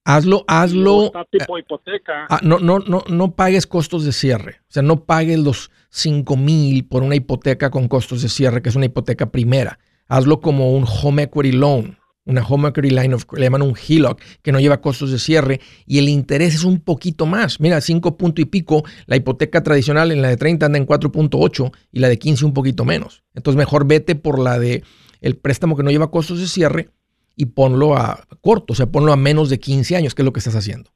Hazlo, 0.04 0.44
hazlo. 0.46 1.10
tipo 1.30 1.58
hipoteca. 1.58 2.26
Ah, 2.30 2.38
no, 2.42 2.60
no, 2.60 2.78
no, 2.78 3.02
no 3.08 3.32
pagues 3.32 3.66
costos 3.66 4.04
de 4.04 4.12
cierre. 4.12 4.60
O 4.60 4.72
sea, 4.72 4.82
no 4.84 5.04
pagues 5.04 5.40
los 5.40 5.72
5 5.90 6.36
mil 6.36 6.86
por 6.86 7.02
una 7.02 7.14
hipoteca 7.14 7.70
con 7.70 7.88
costos 7.88 8.22
de 8.22 8.28
cierre, 8.28 8.62
que 8.62 8.68
es 8.68 8.76
una 8.76 8.86
hipoteca 8.86 9.30
primera. 9.30 9.78
Hazlo 10.08 10.40
como 10.40 10.72
un 10.72 10.84
home 10.86 11.24
equity 11.24 11.52
loan, 11.52 11.98
una 12.24 12.44
home 12.44 12.68
equity 12.68 12.90
line 12.90 13.14
of, 13.14 13.24
le 13.32 13.42
llaman 13.42 13.62
un 13.62 13.74
HELOC, 13.76 14.20
que 14.42 14.52
no 14.52 14.60
lleva 14.60 14.80
costos 14.80 15.10
de 15.10 15.18
cierre 15.18 15.60
y 15.86 15.98
el 15.98 16.08
interés 16.08 16.54
es 16.54 16.64
un 16.64 16.80
poquito 16.80 17.26
más. 17.26 17.60
Mira, 17.60 17.80
5 17.80 18.16
punto 18.16 18.40
y 18.40 18.44
pico, 18.44 18.84
la 19.06 19.16
hipoteca 19.16 19.62
tradicional 19.62 20.12
en 20.12 20.22
la 20.22 20.28
de 20.28 20.36
30 20.36 20.66
anda 20.66 20.78
en 20.78 20.86
4.8 20.86 21.72
y 21.92 22.00
la 22.00 22.08
de 22.08 22.18
15 22.18 22.44
un 22.44 22.52
poquito 22.52 22.84
menos. 22.84 23.22
Entonces 23.34 23.56
mejor 23.56 23.86
vete 23.86 24.14
por 24.16 24.38
la 24.38 24.58
de 24.58 24.82
el 25.20 25.36
préstamo 25.36 25.76
que 25.76 25.82
no 25.82 25.90
lleva 25.90 26.10
costos 26.10 26.40
de 26.40 26.46
cierre 26.46 26.90
y 27.36 27.46
ponlo 27.46 27.96
a 27.96 28.26
corto, 28.40 28.72
o 28.72 28.76
sea, 28.76 28.86
ponlo 28.86 29.12
a 29.12 29.16
menos 29.16 29.50
de 29.50 29.60
15 29.60 29.96
años, 29.96 30.14
que 30.14 30.22
es 30.22 30.26
lo 30.26 30.32
que 30.32 30.40
estás 30.40 30.56
haciendo. 30.56 30.90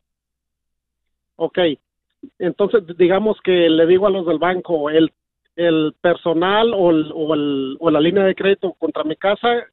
Ok, 1.36 1.58
entonces 2.38 2.82
digamos 2.98 3.38
que 3.42 3.70
le 3.70 3.86
digo 3.86 4.06
a 4.06 4.10
los 4.10 4.26
del 4.26 4.38
banco, 4.38 4.90
el, 4.90 5.12
el 5.56 5.94
personal 6.00 6.72
o, 6.74 6.88
o, 6.88 7.90
la 7.90 8.00
línea 8.00 8.24
de 8.24 8.34
crédito 8.34 8.74
contra 8.78 9.04
mi 9.04 9.16
casa 9.16 9.66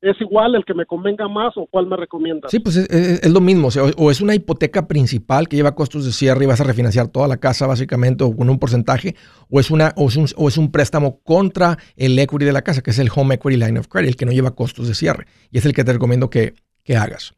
¿Es 0.00 0.18
igual 0.20 0.54
el 0.54 0.64
que 0.64 0.72
me 0.72 0.86
convenga 0.86 1.28
más 1.28 1.52
o 1.56 1.66
cuál 1.66 1.86
me 1.86 1.96
recomienda? 1.96 2.48
Sí, 2.48 2.60
pues 2.60 2.76
es, 2.76 3.30
lo 3.30 3.40
mismo. 3.40 3.68
O, 3.98 4.10
es 4.10 4.20
una 4.22 4.34
hipoteca 4.34 4.88
principal 4.88 5.48
que 5.48 5.56
lleva 5.56 5.74
costos 5.74 6.06
de 6.06 6.12
cierre 6.12 6.44
y 6.44 6.46
vas 6.46 6.62
a 6.62 6.64
refinanciar 6.64 7.08
toda 7.08 7.28
la 7.28 7.36
casa 7.36 7.66
básicamente 7.66 8.24
o 8.24 8.34
con 8.34 8.48
un 8.48 8.58
porcentaje, 8.58 9.16
o 9.50 9.60
es, 9.60 9.70
una, 9.70 9.92
o 9.96 10.08
es, 10.08 10.56
un, 10.56 10.72
préstamo 10.72 11.20
contra 11.22 11.76
el 11.96 12.18
equity 12.18 12.46
de 12.46 12.52
la 12.52 12.62
casa, 12.62 12.82
que 12.82 12.90
es 12.90 12.98
el 12.98 13.10
Home 13.14 13.34
Equity 13.34 13.58
Line 13.58 13.78
of 13.78 13.88
Credit, 13.88 14.08
el 14.08 14.16
que 14.16 14.24
no 14.24 14.32
lleva 14.32 14.54
costos 14.54 14.88
de 14.88 14.94
cierre. 14.94 15.26
Y 15.50 15.58
es 15.58 15.66
el 15.66 15.74
que 15.74 15.84
te 15.84 15.92
recomiendo 15.92 16.30
que, 16.30 16.54
hagas 16.96 17.34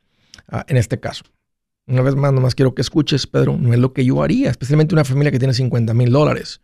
ah, 0.49 0.64
en 0.68 0.77
este 0.77 1.01
caso. 1.01 1.25
Una 1.88 2.03
vez 2.03 2.16
más, 2.16 2.33
nomás 2.33 2.55
quiero 2.55 2.75
que 2.75 2.83
escuches, 2.83 3.27
Pedro, 3.27 3.57
no 3.59 3.72
es 3.72 3.79
lo 3.79 3.92
que 3.92 4.05
yo 4.05 4.22
haría, 4.22 4.51
especialmente 4.51 4.94
una 4.94 5.05
familia 5.05 5.31
que 5.31 5.38
tiene 5.38 5.55
50 5.55 5.94
mil 5.94 6.11
dólares. 6.11 6.61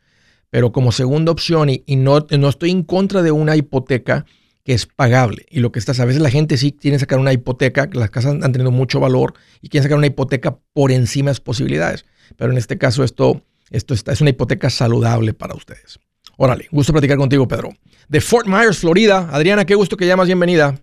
Pero 0.50 0.72
como 0.72 0.90
segunda 0.90 1.30
opción, 1.30 1.70
y, 1.70 1.85
y 1.87 1.96
no, 1.96 2.26
no 2.38 2.48
estoy 2.48 2.72
en 2.72 2.82
contra 2.82 3.22
de 3.22 3.30
una 3.30 3.56
hipoteca, 3.56 4.26
que 4.64 4.72
es 4.72 4.87
pagable. 4.87 5.46
Y 5.50 5.61
lo 5.61 5.72
que 5.72 5.78
estás, 5.78 6.00
a 6.00 6.04
veces 6.04 6.22
la 6.22 6.30
gente 6.30 6.56
sí 6.56 6.72
quiere 6.72 6.98
sacar 6.98 7.18
una 7.18 7.32
hipoteca, 7.32 7.88
las 7.92 8.11
casas 8.11 8.37
han 8.42 8.52
tenido 8.52 8.70
mucho 8.70 9.00
valor 9.00 9.35
y 9.61 9.68
quieren 9.68 9.85
sacar 9.85 9.98
una 9.98 10.06
hipoteca 10.06 10.58
por 10.72 10.92
encima 10.92 11.30
de 11.30 11.35
sus 11.35 11.40
posibilidades. 11.40 12.04
Pero 12.37 12.52
en 12.52 12.58
este 12.58 12.78
caso 12.78 13.04
esto, 13.04 13.42
esto 13.70 13.94
es 13.94 14.20
una 14.20 14.30
hipoteca 14.30 14.70
saludable 14.70 15.35
para 15.35 15.54
ustedes. 15.54 15.98
Órale, 16.37 16.68
gusto 16.70 16.92
platicar 16.92 17.18
contigo, 17.18 17.46
Pedro. 17.46 17.70
De 18.08 18.20
Fort 18.20 18.46
Myers, 18.46 18.78
Florida. 18.78 19.28
Adriana, 19.32 19.64
qué 19.64 19.74
gusto 19.74 19.96
que 19.96 20.06
llamas, 20.06 20.26
bienvenida. 20.26 20.80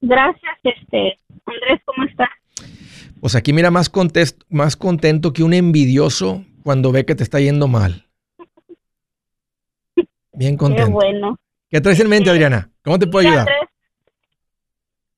Gracias, 0.00 0.58
este, 0.62 1.18
Andrés, 1.44 1.80
¿cómo 1.84 2.04
estás? 2.04 2.28
Pues 3.20 3.34
aquí 3.34 3.52
mira 3.52 3.70
más, 3.70 3.90
más 4.48 4.76
contento 4.76 5.32
que 5.32 5.42
un 5.42 5.52
envidioso 5.52 6.44
cuando 6.62 6.92
ve 6.92 7.04
que 7.04 7.14
te 7.14 7.24
está 7.24 7.40
yendo 7.40 7.66
mal. 7.66 8.06
Bien 10.32 10.56
contento. 10.56 10.86
Qué 10.86 10.92
bueno. 10.92 11.36
¿Qué 11.68 11.80
traes 11.80 12.00
en 12.00 12.08
mente, 12.08 12.30
Adriana? 12.30 12.70
¿Cómo 12.84 12.98
te 12.98 13.06
puedo 13.06 13.28
ayudar? 13.28 13.48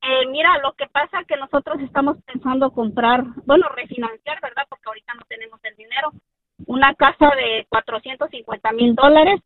Eh, 0.02 0.26
mira, 0.30 0.58
lo 0.62 0.72
que 0.72 0.86
pasa 0.86 1.20
es 1.20 1.26
que 1.26 1.36
nosotros 1.36 1.78
estamos 1.82 2.16
pensando 2.24 2.70
comprar, 2.70 3.22
bueno, 3.44 3.68
refinanciar, 3.76 4.40
¿verdad? 4.40 4.62
Porque 4.68 4.84
ahorita 4.86 5.14
no 5.14 5.22
tenemos 5.28 5.60
el 5.62 5.76
dinero. 5.76 6.10
Una 6.66 6.94
casa 6.94 7.30
de 7.36 7.66
450 7.68 8.72
mil 8.72 8.94
dólares. 8.94 9.40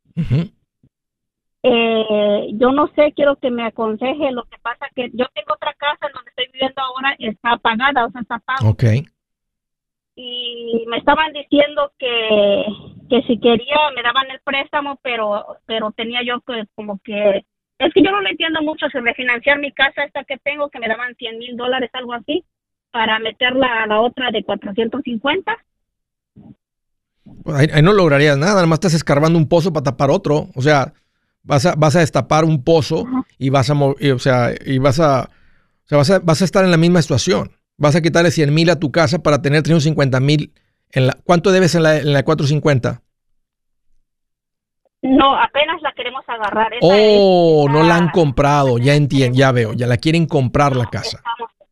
Eh, 1.65 2.49
yo 2.53 2.71
no 2.73 2.87
sé, 2.95 3.13
quiero 3.17 3.37
que 3.37 3.51
me 3.51 3.65
aconseje. 3.65 4.31
Lo 4.31 4.45
que 4.45 4.59
pasa 4.63 4.87
que 4.95 5.11
yo 5.13 5.27
tengo 5.35 5.55
otra 5.55 5.75
casa 5.75 6.07
en 6.07 6.13
donde 6.13 6.31
estoy 6.31 6.47
viviendo 6.53 6.81
ahora, 6.81 7.17
está 7.19 7.53
apagada, 7.53 8.07
o 8.07 8.11
sea, 8.11 8.21
está 8.21 8.37
apagada. 8.37 8.71
Ok 8.71 8.85
y 10.17 10.85
me 10.89 10.99
estaban 10.99 11.33
diciendo 11.33 11.93
que, 11.99 12.65
que 13.11 13.23
si 13.23 13.39
quería 13.41 13.77
me 13.97 14.03
daban 14.03 14.31
el 14.31 14.41
préstamo, 14.45 14.99
pero 15.03 15.59
pero 15.67 15.91
tenía 15.93 16.21
yo 16.25 16.41
que 16.41 16.65
como 16.75 17.01
que 17.03 17.45
es 17.79 17.93
que 17.93 18.03
yo 18.03 18.13
no 18.13 18.21
le 18.21 18.31
entiendo 18.31 18.63
mucho 18.63 18.87
sobre 18.91 19.11
refinanciar 19.11 19.59
mi 19.59 19.73
casa 19.73 20.05
esta 20.05 20.23
que 20.25 20.39
tengo, 20.39 20.71
que 20.71 20.79
me 20.79 20.87
daban 20.87 21.15
100 21.17 21.39
mil 21.39 21.57
dólares, 21.57 21.91
algo 21.93 22.13
así, 22.13 22.45
para 22.93 23.19
meterla 23.19 23.83
a 23.83 23.87
la 23.89 24.01
otra 24.01 24.31
de 24.31 24.45
450. 24.45 25.59
Pues 27.43 27.57
ahí, 27.57 27.83
no 27.83 27.93
lograrías 27.93 28.39
nada, 28.39 28.55
nada 28.55 28.67
más 28.67 28.77
estás 28.77 28.95
escarbando 28.95 29.37
un 29.39 29.49
pozo 29.49 29.73
para 29.73 29.85
tapar 29.85 30.11
otro, 30.11 30.47
o 30.55 30.63
sea, 30.63 30.93
vas 31.45 31.67
a, 31.67 31.75
vas 31.77 31.95
a 31.95 32.01
destapar 32.01 32.45
un 32.45 32.65
pozo 32.65 33.07
y 33.39 33.51
vas 33.51 33.71
a, 33.71 33.75
o 33.75 34.19
sea, 34.19 34.51
y 34.65 34.79
vas 34.79 34.99
a, 34.99 35.31
o 35.85 35.87
sea, 35.87 35.99
vas 35.99 36.11
a, 36.11 36.19
vas 36.19 36.43
a 36.43 36.45
estar 36.45 36.65
en 36.65 36.71
la 36.71 36.77
misma 36.77 37.01
situación. 37.03 37.53
Vas 37.77 37.95
a 37.97 38.03
quitarle 38.03 38.31
100 38.31 38.53
mil 38.53 38.71
a 38.71 38.79
tu 38.79 38.91
casa 38.91 39.23
para 39.23 39.43
tener 39.43 39.63
350 39.63 40.21
mil. 40.21 40.53
¿Cuánto 41.25 41.51
debes 41.53 41.75
en 41.75 41.83
la, 41.83 41.99
en 41.99 42.13
la 42.13 42.23
450? 42.23 43.03
No, 45.03 45.37
apenas 45.37 45.83
la 45.83 45.93
queremos 45.93 46.25
agarrar. 46.27 46.73
oh, 46.81 47.67
no 47.71 47.83
la 47.83 47.97
han 47.97 48.09
comprado, 48.09 48.79
ya 48.79 48.95
entiendo, 48.97 49.37
ya 49.37 49.53
veo, 49.53 49.75
ya 49.75 49.87
la 49.87 49.99
quieren 49.99 50.27
comprar 50.27 50.75
la 50.75 50.87
casa. 50.87 51.23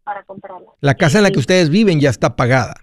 para 0.04 0.22
comprarla. 0.24 0.68
La 0.80 0.94
casa 0.94 1.18
en 1.18 1.24
la 1.24 1.30
que 1.30 1.38
ustedes 1.38 1.70
viven 1.70 1.98
ya 1.98 2.10
está 2.10 2.36
pagada. 2.36 2.74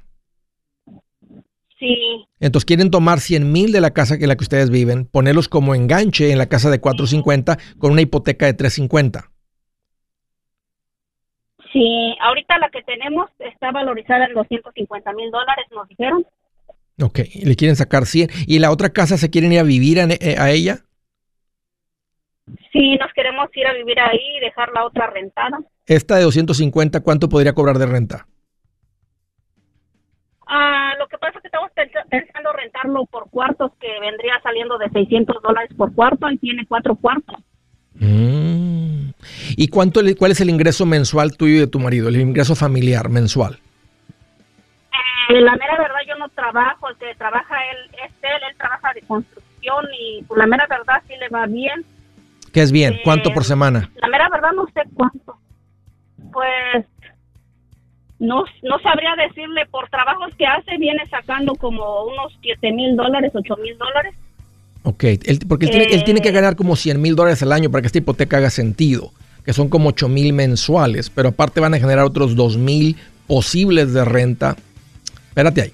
Sí. 1.77 2.25
Entonces 2.39 2.65
quieren 2.65 2.91
tomar 2.91 3.19
100 3.19 3.51
mil 3.51 3.71
de 3.71 3.81
la 3.81 3.91
casa 3.91 4.15
en 4.15 4.27
la 4.27 4.35
que 4.35 4.43
ustedes 4.43 4.69
viven, 4.69 5.05
ponerlos 5.05 5.49
como 5.49 5.75
enganche 5.75 6.31
en 6.31 6.37
la 6.37 6.47
casa 6.47 6.69
de 6.69 6.79
450 6.79 7.57
con 7.77 7.91
una 7.91 8.01
hipoteca 8.01 8.45
de 8.45 8.53
350. 8.53 9.31
Sí, 11.71 12.15
ahorita 12.21 12.57
la 12.57 12.69
que 12.69 12.81
tenemos 12.83 13.29
está 13.39 13.71
valorizada 13.71 14.25
en 14.25 14.33
250 14.33 15.13
mil 15.13 15.29
dólares, 15.29 15.65
nos 15.71 15.87
dijeron. 15.87 16.25
Ok, 17.01 17.19
le 17.43 17.55
quieren 17.55 17.75
sacar 17.75 18.05
100. 18.05 18.29
¿Y 18.47 18.59
la 18.59 18.71
otra 18.71 18.89
casa 18.89 19.17
se 19.17 19.29
quieren 19.29 19.53
ir 19.53 19.59
a 19.59 19.63
vivir 19.63 19.99
a, 19.99 20.05
eh, 20.05 20.35
a 20.37 20.49
ella? 20.51 20.79
Sí, 22.71 22.97
nos 22.97 23.11
queremos 23.13 23.49
ir 23.55 23.67
a 23.67 23.73
vivir 23.73 23.99
ahí 23.99 24.37
y 24.37 24.39
dejar 24.39 24.69
la 24.73 24.85
otra 24.85 25.07
rentada. 25.07 25.59
Esta 25.85 26.17
de 26.17 26.23
250, 26.23 27.01
¿cuánto 27.01 27.29
podría 27.29 27.53
cobrar 27.53 27.77
de 27.77 27.85
renta? 27.85 28.27
Ah, 30.51 30.93
lo 30.97 31.07
que 31.07 31.19
pasa 31.19 31.37
es 31.37 31.43
que 31.43 31.47
estamos 31.47 31.69
pensando 32.09 32.51
rentarlo 32.53 33.05
por 33.05 33.29
cuartos, 33.29 33.71
que 33.79 33.87
vendría 34.01 34.33
saliendo 34.41 34.79
de 34.79 34.89
600 34.89 35.43
dólares 35.43 35.69
por 35.77 35.93
cuarto 35.93 36.27
y 36.31 36.39
tiene 36.39 36.65
cuatro 36.67 36.95
cuartos. 36.95 37.39
Mm. 37.93 39.11
¿Y 39.55 39.67
cuánto, 39.67 40.01
cuál 40.17 40.31
es 40.31 40.41
el 40.41 40.49
ingreso 40.49 40.87
mensual 40.87 41.37
tuyo 41.37 41.55
y 41.55 41.59
de 41.59 41.67
tu 41.67 41.79
marido, 41.79 42.09
el 42.09 42.19
ingreso 42.19 42.55
familiar 42.55 43.09
mensual? 43.09 43.59
Eh, 45.29 45.39
la 45.39 45.51
mera 45.51 45.77
verdad 45.77 45.99
yo 46.07 46.15
no 46.15 46.29
trabajo, 46.29 46.89
el 46.89 46.95
que 46.95 47.13
trabaja 47.13 47.55
él 47.71 47.77
es 48.03 48.11
él, 48.23 48.41
él 48.49 48.57
trabaja 48.57 48.91
de 48.95 49.01
construcción 49.01 49.85
y 49.99 50.23
pues, 50.23 50.39
la 50.39 50.47
mera 50.47 50.65
verdad 50.67 51.03
sí 51.07 51.13
le 51.19 51.29
va 51.29 51.45
bien. 51.45 51.85
¿Qué 52.51 52.63
es 52.63 52.71
bien? 52.71 53.01
¿Cuánto 53.03 53.31
por 53.31 53.43
eh, 53.43 53.45
semana? 53.45 53.91
La 53.97 54.07
mera 54.07 54.29
verdad 54.29 54.49
no 54.55 54.65
sé 54.73 54.81
cuánto. 54.95 55.37
Pues 56.33 56.87
no, 58.19 58.43
no 58.63 58.79
sabría 58.79 59.15
decirle, 59.15 59.65
por 59.71 59.89
trabajos 59.89 60.33
que 60.37 60.45
hace 60.45 60.77
viene 60.77 61.07
sacando 61.09 61.55
como 61.55 62.03
unos 62.03 62.37
7 62.41 62.71
mil 62.73 62.95
dólares, 62.95 63.31
8 63.33 63.55
mil 63.57 63.77
dólares. 63.77 64.13
Ok, 64.83 65.03
porque 65.47 65.65
él, 65.65 66.03
tiene, 66.03 66.21
que 66.21 66.29
eh. 66.29 66.31
ganar 66.31 66.55
como 66.55 66.75
100 66.75 67.01
mil 67.01 67.15
dólares 67.15 67.41
al 67.43 67.51
año 67.51 67.69
para 67.69 67.81
que 67.81 67.87
esta 67.87 67.97
hipoteca 67.97 68.37
haga 68.37 68.49
sentido, 68.49 69.11
que 69.45 69.53
son 69.53 69.69
como 69.69 69.89
8 69.89 70.09
mil 70.09 70.33
mensuales, 70.33 71.09
pero 71.09 71.29
aparte 71.29 71.59
van 71.59 71.73
a 71.73 71.79
generar 71.79 72.05
otros 72.05 72.35
2 72.35 72.57
mil 72.57 72.97
posibles 73.27 73.93
de 73.93 74.05
renta. 74.05 74.55
Espérate 75.29 75.61
ahí. 75.61 75.73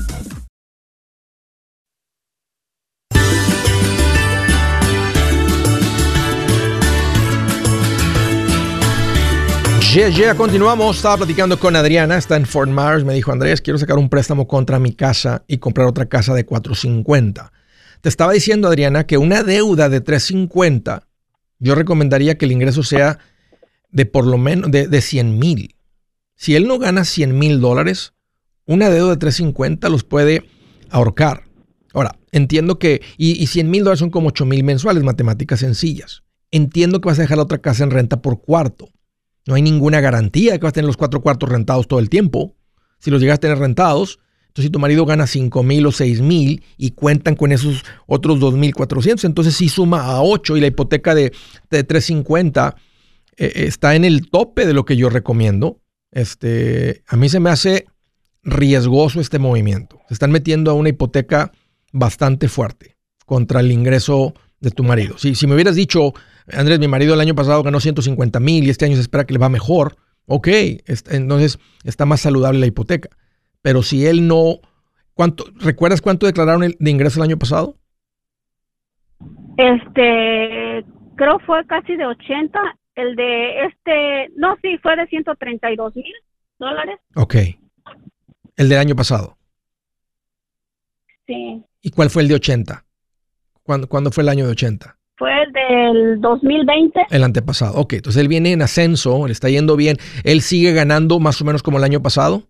Ya, 9.93 10.07
ya, 10.07 10.35
continuamos. 10.35 10.95
Estaba 10.95 11.17
platicando 11.17 11.59
con 11.59 11.75
Adriana, 11.75 12.17
está 12.17 12.37
en 12.37 12.45
Fort 12.45 12.71
Myers. 12.71 13.03
Me 13.03 13.13
dijo, 13.13 13.33
Andrés, 13.33 13.59
quiero 13.59 13.77
sacar 13.77 13.97
un 13.97 14.07
préstamo 14.07 14.47
contra 14.47 14.79
mi 14.79 14.93
casa 14.93 15.43
y 15.47 15.57
comprar 15.57 15.85
otra 15.85 16.05
casa 16.05 16.33
de 16.33 16.45
450. 16.45 17.51
Te 17.99 18.07
estaba 18.07 18.31
diciendo, 18.31 18.69
Adriana, 18.69 19.05
que 19.05 19.17
una 19.17 19.43
deuda 19.43 19.89
de 19.89 19.99
350, 19.99 21.09
yo 21.59 21.75
recomendaría 21.75 22.37
que 22.37 22.45
el 22.45 22.53
ingreso 22.53 22.83
sea 22.83 23.19
de 23.89 24.05
por 24.05 24.25
lo 24.25 24.37
menos 24.37 24.71
de, 24.71 24.87
de 24.87 25.01
100 25.01 25.37
mil. 25.37 25.75
Si 26.35 26.55
él 26.55 26.69
no 26.69 26.79
gana 26.79 27.03
100 27.03 27.37
mil 27.37 27.59
dólares, 27.59 28.13
una 28.65 28.89
deuda 28.89 29.11
de 29.11 29.17
350 29.17 29.89
los 29.89 30.05
puede 30.05 30.45
ahorcar. 30.89 31.43
Ahora, 31.93 32.17
entiendo 32.31 32.79
que, 32.79 33.01
y, 33.17 33.31
y 33.43 33.47
100 33.47 33.69
mil 33.69 33.83
dólares 33.83 33.99
son 33.99 34.09
como 34.09 34.29
8 34.29 34.45
mil 34.45 34.63
mensuales, 34.63 35.03
matemáticas 35.03 35.59
sencillas. 35.59 36.23
Entiendo 36.49 37.01
que 37.01 37.09
vas 37.09 37.19
a 37.19 37.23
dejar 37.23 37.39
la 37.39 37.43
otra 37.43 37.57
casa 37.57 37.83
en 37.83 37.91
renta 37.91 38.21
por 38.21 38.39
cuarto. 38.41 38.87
No 39.45 39.55
hay 39.55 39.61
ninguna 39.61 40.01
garantía 40.01 40.53
de 40.53 40.59
que 40.59 40.63
vas 40.63 40.71
a 40.71 40.73
tener 40.73 40.87
los 40.87 40.97
cuatro 40.97 41.21
cuartos 41.21 41.49
rentados 41.49 41.87
todo 41.87 41.99
el 41.99 42.09
tiempo. 42.09 42.55
Si 42.99 43.09
los 43.09 43.21
llegas 43.21 43.35
a 43.35 43.41
tener 43.41 43.57
rentados, 43.57 44.19
entonces 44.51 44.65
si 44.65 44.69
tu 44.69 44.79
marido 44.79 45.05
gana 45.05 45.27
5 45.27 45.63
mil 45.63 45.85
o 45.85 45.91
6 45.91 46.21
mil 46.21 46.63
y 46.77 46.91
cuentan 46.91 47.35
con 47.35 47.51
esos 47.51 47.83
otros 48.05 48.39
2.400, 48.39 49.23
entonces 49.23 49.55
sí 49.55 49.69
suma 49.69 50.03
a 50.03 50.21
8 50.21 50.57
y 50.57 50.61
la 50.61 50.67
hipoteca 50.67 51.15
de, 51.15 51.31
de 51.69 51.83
350 51.83 52.75
eh, 53.37 53.51
está 53.55 53.95
en 53.95 54.03
el 54.03 54.29
tope 54.29 54.65
de 54.65 54.73
lo 54.73 54.85
que 54.85 54.97
yo 54.97 55.09
recomiendo. 55.09 55.79
Este, 56.11 57.03
a 57.07 57.15
mí 57.15 57.29
se 57.29 57.39
me 57.39 57.49
hace 57.49 57.85
riesgoso 58.43 59.21
este 59.21 59.39
movimiento. 59.39 60.01
Se 60.07 60.15
están 60.15 60.31
metiendo 60.31 60.69
a 60.69 60.73
una 60.73 60.89
hipoteca 60.89 61.51
bastante 61.93 62.47
fuerte 62.47 62.97
contra 63.25 63.61
el 63.61 63.71
ingreso 63.71 64.33
de 64.61 64.71
tu 64.71 64.83
marido. 64.83 65.17
Si, 65.17 65.35
si 65.35 65.47
me 65.47 65.55
hubieras 65.55 65.75
dicho, 65.75 66.13
Andrés, 66.53 66.79
mi 66.79 66.87
marido 66.87 67.13
el 67.13 67.19
año 67.19 67.35
pasado 67.35 67.61
ganó 67.63 67.79
150 67.79 68.39
mil 68.39 68.65
y 68.65 68.69
este 68.69 68.85
año 68.85 68.95
se 68.95 69.01
espera 69.01 69.25
que 69.25 69.33
le 69.33 69.39
va 69.39 69.49
mejor. 69.49 69.97
Ok, 70.27 70.47
entonces 71.09 71.59
está 71.83 72.05
más 72.05 72.21
saludable 72.21 72.59
la 72.59 72.67
hipoteca. 72.67 73.09
Pero 73.61 73.83
si 73.83 74.05
él 74.05 74.27
no, 74.27 74.59
¿cuánto, 75.13 75.45
¿recuerdas 75.59 76.01
cuánto 76.01 76.25
declararon 76.25 76.73
de 76.79 76.91
ingreso 76.91 77.19
el 77.19 77.29
año 77.29 77.37
pasado? 77.37 77.75
Este, 79.57 80.85
creo 81.15 81.39
fue 81.45 81.65
casi 81.65 81.95
de 81.95 82.05
80. 82.05 82.59
El 82.95 83.15
de 83.15 83.65
este, 83.65 84.29
no, 84.35 84.55
sí, 84.61 84.77
fue 84.81 84.95
de 84.95 85.07
132 85.07 85.95
mil 85.95 86.13
dólares. 86.59 86.99
Ok. 87.15 87.35
El 88.57 88.69
del 88.69 88.79
año 88.79 88.95
pasado. 88.95 89.37
Sí. 91.25 91.63
¿Y 91.81 91.91
cuál 91.91 92.09
fue 92.09 92.21
el 92.21 92.27
de 92.27 92.35
80? 92.35 92.85
¿Cuándo, 93.63 93.87
¿Cuándo, 93.87 94.11
fue 94.11 94.23
el 94.23 94.29
año 94.29 94.45
de 94.45 94.51
80? 94.51 94.97
fue 95.21 95.29
el 95.43 95.53
del 95.53 96.21
2020. 96.21 96.99
El 97.11 97.23
antepasado. 97.23 97.79
Ok, 97.79 97.93
entonces 97.93 98.19
él 98.19 98.27
viene 98.27 98.53
en 98.53 98.63
ascenso, 98.63 99.27
le 99.27 99.33
está 99.33 99.49
yendo 99.49 99.75
bien. 99.75 99.97
¿Él 100.23 100.41
sigue 100.41 100.73
ganando 100.73 101.19
más 101.19 101.39
o 101.43 101.45
menos 101.45 101.61
como 101.61 101.77
el 101.77 101.83
año 101.83 102.01
pasado? 102.01 102.47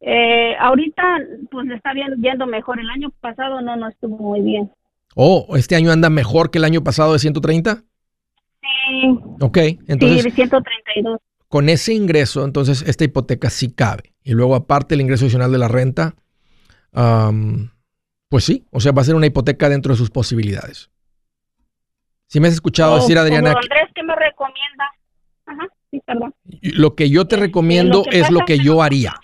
Eh, 0.00 0.54
ahorita, 0.58 1.02
pues 1.50 1.66
le 1.66 1.74
está 1.74 1.90
yendo 1.92 2.46
mejor. 2.46 2.80
El 2.80 2.88
año 2.88 3.10
pasado 3.20 3.60
no, 3.60 3.76
no 3.76 3.88
estuvo 3.88 4.16
muy 4.16 4.40
bien. 4.40 4.72
Oh, 5.14 5.54
¿este 5.54 5.76
año 5.76 5.92
anda 5.92 6.08
mejor 6.08 6.50
que 6.50 6.56
el 6.56 6.64
año 6.64 6.82
pasado 6.82 7.12
de 7.12 7.18
130? 7.18 7.82
Sí. 8.62 9.18
Ok, 9.42 9.58
entonces. 9.86 10.22
Sí, 10.22 10.30
de 10.30 10.34
132. 10.34 11.20
Con 11.48 11.68
ese 11.68 11.92
ingreso, 11.92 12.42
entonces 12.46 12.82
esta 12.88 13.04
hipoteca 13.04 13.50
sí 13.50 13.70
cabe. 13.70 14.14
Y 14.24 14.32
luego, 14.32 14.54
aparte, 14.54 14.94
el 14.94 15.02
ingreso 15.02 15.26
adicional 15.26 15.52
de 15.52 15.58
la 15.58 15.68
renta. 15.68 16.14
Pues 18.28 18.44
sí, 18.44 18.64
o 18.70 18.80
sea, 18.80 18.92
va 18.92 19.02
a 19.02 19.04
ser 19.04 19.14
una 19.14 19.26
hipoteca 19.26 19.68
dentro 19.68 19.92
de 19.92 19.98
sus 19.98 20.10
posibilidades. 20.10 20.90
Si 22.26 22.40
me 22.40 22.48
has 22.48 22.54
escuchado 22.54 22.94
oh, 22.94 22.96
decir, 22.96 23.18
Adriana... 23.18 23.50
Andrés, 23.50 23.88
¿qué 23.94 24.02
me 24.02 24.16
recomienda? 24.16 24.84
Ajá, 25.46 25.68
sí, 25.90 26.00
perdón. 26.04 26.34
Lo 26.60 26.96
que 26.96 27.08
yo 27.08 27.26
te 27.26 27.36
recomiendo 27.36 28.04
es 28.10 28.30
lo 28.30 28.40
que 28.40 28.58
yo 28.58 28.82
haría. 28.82 29.14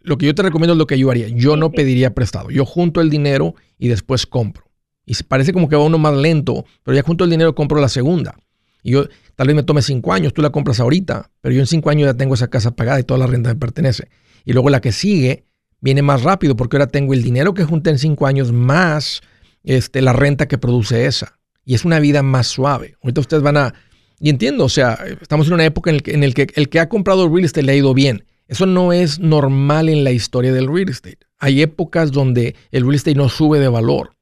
Lo 0.00 0.18
que 0.18 0.26
yo 0.26 0.34
te 0.34 0.42
recomiendo 0.42 0.74
es 0.74 0.78
lo 0.78 0.86
que 0.86 0.98
yo 0.98 1.10
haría. 1.10 1.28
Yo 1.28 1.56
no 1.56 1.72
pediría 1.72 2.14
prestado. 2.14 2.50
Yo 2.50 2.66
junto 2.66 3.00
el 3.00 3.10
dinero 3.10 3.54
y 3.78 3.88
después 3.88 4.26
compro. 4.26 4.64
Y 5.06 5.14
parece 5.24 5.52
como 5.52 5.68
que 5.68 5.76
va 5.76 5.84
uno 5.84 5.98
más 5.98 6.14
lento, 6.14 6.64
pero 6.82 6.94
ya 6.94 7.02
junto 7.02 7.24
el 7.24 7.30
dinero 7.30 7.54
compro 7.54 7.80
la 7.80 7.88
segunda. 7.88 8.36
Y 8.82 8.92
yo 8.92 9.06
tal 9.34 9.48
vez 9.48 9.56
me 9.56 9.62
tome 9.62 9.82
cinco 9.82 10.12
años, 10.12 10.32
tú 10.32 10.42
la 10.42 10.50
compras 10.50 10.80
ahorita, 10.80 11.30
pero 11.40 11.54
yo 11.54 11.60
en 11.60 11.66
cinco 11.66 11.90
años 11.90 12.06
ya 12.06 12.14
tengo 12.14 12.34
esa 12.34 12.48
casa 12.48 12.76
pagada 12.76 13.00
y 13.00 13.04
toda 13.04 13.18
la 13.18 13.26
renta 13.26 13.50
me 13.50 13.56
pertenece. 13.56 14.08
Y 14.44 14.52
luego 14.52 14.70
la 14.70 14.80
que 14.80 14.92
sigue, 14.92 15.44
viene 15.80 16.02
más 16.02 16.22
rápido 16.22 16.56
porque 16.56 16.76
ahora 16.76 16.86
tengo 16.86 17.14
el 17.14 17.22
dinero 17.22 17.54
que 17.54 17.64
junté 17.64 17.90
en 17.90 17.98
cinco 17.98 18.26
años 18.26 18.52
más 18.52 19.22
este, 19.64 20.02
la 20.02 20.12
renta 20.12 20.48
que 20.48 20.58
produce 20.58 21.06
esa. 21.06 21.38
Y 21.64 21.74
es 21.74 21.84
una 21.84 22.00
vida 22.00 22.22
más 22.22 22.46
suave. 22.46 22.96
Ahorita 23.02 23.20
ustedes 23.20 23.42
van 23.42 23.56
a... 23.56 23.74
Y 24.18 24.28
entiendo, 24.28 24.64
o 24.64 24.68
sea, 24.68 24.98
estamos 25.20 25.46
en 25.46 25.54
una 25.54 25.64
época 25.64 25.90
en 25.90 25.96
el 25.96 26.02
que, 26.02 26.12
en 26.12 26.24
el 26.24 26.34
que 26.34 26.48
el 26.54 26.68
que 26.68 26.80
ha 26.80 26.88
comprado 26.88 27.28
real 27.28 27.44
estate 27.44 27.64
le 27.64 27.72
ha 27.72 27.76
ido 27.76 27.94
bien. 27.94 28.24
Eso 28.48 28.66
no 28.66 28.92
es 28.92 29.18
normal 29.18 29.88
en 29.88 30.04
la 30.04 30.10
historia 30.10 30.52
del 30.52 30.66
real 30.66 30.90
estate. 30.90 31.18
Hay 31.38 31.62
épocas 31.62 32.12
donde 32.12 32.54
el 32.70 32.82
real 32.82 32.96
estate 32.96 33.14
no 33.14 33.28
sube 33.28 33.60
de 33.60 33.68
valor. 33.68 34.16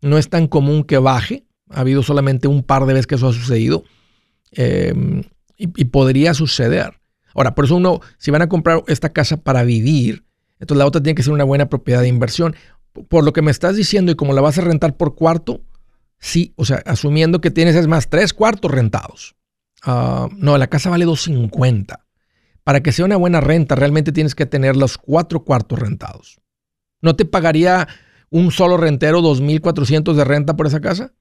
No 0.00 0.16
es 0.16 0.30
tan 0.30 0.46
común 0.46 0.84
que 0.84 0.98
baje. 0.98 1.44
Ha 1.70 1.80
habido 1.80 2.02
solamente 2.02 2.48
un 2.48 2.62
par 2.62 2.86
de 2.86 2.94
veces 2.94 3.06
que 3.06 3.16
eso 3.16 3.28
ha 3.28 3.32
sucedido. 3.32 3.84
Em, 4.52 5.24
y 5.58 5.84
podría 5.86 6.32
suceder. 6.34 6.92
Ahora, 7.34 7.54
por 7.54 7.66
eso 7.66 7.76
uno, 7.76 8.00
si 8.18 8.30
van 8.30 8.42
a 8.42 8.48
comprar 8.48 8.82
esta 8.88 9.12
casa 9.12 9.36
para 9.36 9.62
vivir, 9.62 10.25
entonces 10.58 10.78
la 10.78 10.86
otra 10.86 11.02
tiene 11.02 11.14
que 11.14 11.22
ser 11.22 11.32
una 11.32 11.44
buena 11.44 11.68
propiedad 11.68 12.00
de 12.00 12.08
inversión. 12.08 12.56
Por 13.08 13.24
lo 13.24 13.32
que 13.32 13.42
me 13.42 13.50
estás 13.50 13.76
diciendo 13.76 14.12
y 14.12 14.14
como 14.14 14.32
la 14.32 14.40
vas 14.40 14.58
a 14.58 14.62
rentar 14.62 14.96
por 14.96 15.14
cuarto, 15.14 15.60
sí, 16.18 16.54
o 16.56 16.64
sea, 16.64 16.82
asumiendo 16.86 17.40
que 17.40 17.50
tienes, 17.50 17.76
es 17.76 17.86
más, 17.86 18.08
tres 18.08 18.32
cuartos 18.32 18.70
rentados. 18.70 19.36
Ah, 19.82 20.28
no, 20.36 20.56
la 20.56 20.68
casa 20.68 20.90
vale 20.90 21.04
250. 21.04 22.06
Para 22.64 22.82
que 22.82 22.92
sea 22.92 23.04
una 23.04 23.16
buena 23.16 23.40
renta, 23.40 23.74
realmente 23.74 24.12
tienes 24.12 24.34
que 24.34 24.46
tener 24.46 24.76
los 24.76 24.98
cuatro 24.98 25.44
cuartos 25.44 25.78
rentados. 25.78 26.40
¿No 27.00 27.14
te 27.14 27.24
pagaría 27.24 27.86
un 28.30 28.50
solo 28.50 28.76
rentero 28.76 29.20
2.400 29.20 30.14
de 30.14 30.24
renta 30.24 30.56
por 30.56 30.66
esa 30.66 30.80
casa? 30.80 31.12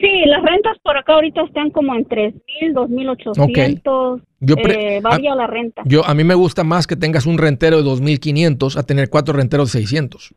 Sí, 0.00 0.24
las 0.26 0.42
rentas 0.42 0.78
por 0.82 0.96
acá 0.96 1.14
ahorita 1.14 1.42
están 1.42 1.70
como 1.70 1.94
en 1.94 2.06
3.000, 2.06 2.72
2.800. 2.72 4.22
Yo 4.40 4.54
eh, 4.56 5.00
varía 5.02 5.34
la 5.34 5.46
renta. 5.48 5.82
Yo, 5.84 6.04
a 6.04 6.14
mí 6.14 6.22
me 6.22 6.34
gusta 6.34 6.62
más 6.62 6.86
que 6.86 6.94
tengas 6.94 7.26
un 7.26 7.38
rentero 7.38 7.82
de 7.82 7.90
2.500 7.90 8.76
a 8.76 8.84
tener 8.84 9.10
cuatro 9.10 9.34
renteros 9.34 9.72
de 9.72 9.80
600. 9.80 10.34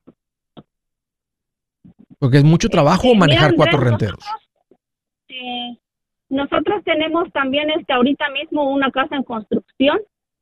Porque 2.18 2.38
es 2.38 2.44
mucho 2.44 2.70
trabajo 2.70 3.14
manejar 3.16 3.54
cuatro 3.56 3.80
renteros. 3.80 4.24
sí. 5.28 5.78
Nosotros 6.30 6.82
tenemos 6.86 7.30
también 7.34 7.70
este 7.72 7.92
ahorita 7.92 8.30
mismo 8.30 8.72
una 8.72 8.90
casa 8.90 9.18
en 9.18 9.24
construcción 9.24 10.00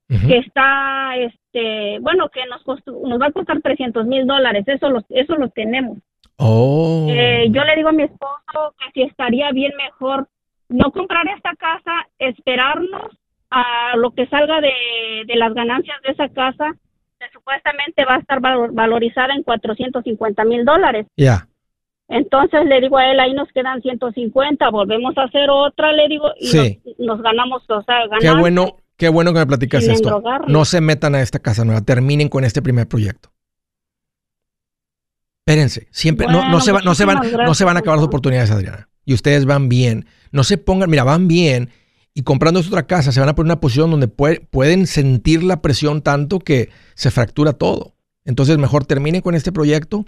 que 0.07 0.37
está, 0.37 1.15
este, 1.17 1.99
bueno, 1.99 2.29
que 2.29 2.41
nos, 2.47 2.63
nos 2.87 3.21
va 3.21 3.27
a 3.27 3.31
costar 3.31 3.61
300 3.61 4.05
mil 4.07 4.25
dólares. 4.25 4.67
Eso 4.67 4.89
lo, 4.89 5.03
eso 5.09 5.35
lo 5.35 5.49
tenemos. 5.49 5.97
Oh. 6.39 7.07
Eh, 7.09 7.47
yo 7.51 7.63
le 7.65 7.75
digo 7.75 7.89
a 7.89 7.93
mi 7.93 8.03
esposo 8.03 8.73
que 8.79 8.91
si 8.93 9.01
estaría 9.03 9.51
bien 9.51 9.73
mejor 9.75 10.27
no 10.69 10.91
comprar 10.91 11.27
esta 11.27 11.53
casa, 11.55 11.91
esperarnos 12.17 13.11
a 13.49 13.97
lo 13.97 14.11
que 14.11 14.25
salga 14.27 14.61
de, 14.61 14.71
de 15.25 15.35
las 15.35 15.53
ganancias 15.53 15.97
de 16.03 16.11
esa 16.11 16.29
casa, 16.29 16.71
que 17.19 17.25
supuestamente 17.33 18.05
va 18.05 18.15
a 18.15 18.19
estar 18.19 18.39
valorizada 18.39 19.33
en 19.33 19.43
450 19.43 20.45
mil 20.45 20.63
dólares. 20.63 21.07
Ya. 21.17 21.47
Entonces 22.07 22.65
le 22.65 22.79
digo 22.81 22.97
a 22.97 23.11
él, 23.11 23.19
ahí 23.19 23.33
nos 23.33 23.49
quedan 23.49 23.81
150, 23.81 24.69
volvemos 24.69 25.17
a 25.17 25.23
hacer 25.23 25.49
otra, 25.49 25.91
le 25.91 26.07
digo, 26.07 26.31
y 26.39 26.79
nos, 26.99 27.21
ganamos, 27.21 27.63
o 27.69 27.83
sea, 27.83 28.07
ganamos. 28.07 28.21
Qué 28.21 28.31
bueno, 28.31 28.77
qué 28.97 29.09
bueno 29.09 29.33
que 29.33 29.39
me 29.39 29.45
platicas 29.45 29.83
esto. 29.83 30.23
No 30.47 30.65
se 30.65 30.81
metan 30.81 31.15
a 31.15 31.21
esta 31.21 31.39
casa 31.39 31.65
nueva, 31.65 31.81
terminen 31.81 32.29
con 32.29 32.45
este 32.45 32.61
primer 32.61 32.87
proyecto. 32.87 33.29
Espérense, 35.49 35.87
siempre, 35.89 36.27
no, 36.27 36.47
no, 36.47 36.61
se 36.61 36.71
no, 36.71 36.93
se 36.93 37.05
van, 37.05 37.19
no 37.45 37.55
se 37.55 37.65
van 37.65 37.75
a 37.75 37.79
acabar 37.79 37.97
las 37.97 38.05
oportunidades, 38.05 38.51
Adriana. 38.51 38.87
Y 39.03 39.15
ustedes 39.15 39.45
van 39.45 39.67
bien. 39.67 40.05
No 40.31 40.43
se 40.43 40.59
pongan, 40.59 40.91
mira, 40.91 41.03
van 41.03 41.27
bien 41.27 41.71
y 42.13 42.23
comprando 42.23 42.59
otra 42.59 42.85
casa 42.85 43.11
se 43.11 43.19
van 43.19 43.29
a 43.29 43.33
poner 43.33 43.47
en 43.47 43.53
una 43.53 43.61
posición 43.61 43.89
donde 43.89 44.07
pueden 44.07 44.87
sentir 44.87 45.41
la 45.41 45.61
presión 45.61 46.01
tanto 46.01 46.39
que 46.39 46.69
se 46.93 47.11
fractura 47.11 47.53
todo. 47.53 47.93
Entonces, 48.25 48.57
mejor 48.57 48.85
terminen 48.85 49.21
con 49.21 49.35
este 49.35 49.51
proyecto 49.51 50.05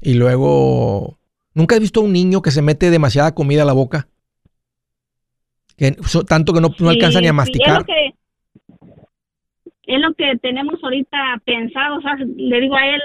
y 0.00 0.14
luego. 0.14 1.18
¿Nunca 1.54 1.74
has 1.74 1.80
visto 1.80 2.00
a 2.00 2.04
un 2.04 2.12
niño 2.12 2.42
que 2.42 2.50
se 2.50 2.62
mete 2.62 2.90
demasiada 2.90 3.34
comida 3.34 3.62
a 3.62 3.66
la 3.66 3.72
boca? 3.72 4.08
Que, 5.76 5.96
tanto 6.26 6.52
que 6.52 6.60
no, 6.60 6.74
alcanza 6.88 7.20
ni 7.20 7.26
a 7.26 7.32
masticar. 7.32 7.84
es, 9.86 10.00
lo 10.00 10.14
que, 10.14 10.36
tenemos 10.40 10.82
ahorita 10.82 11.42
pensado. 11.44 11.98
O 11.98 12.00
sea, 12.00 12.14
le 12.16 12.60
digo 12.60 12.74
a 12.74 12.86
él, 12.86 13.00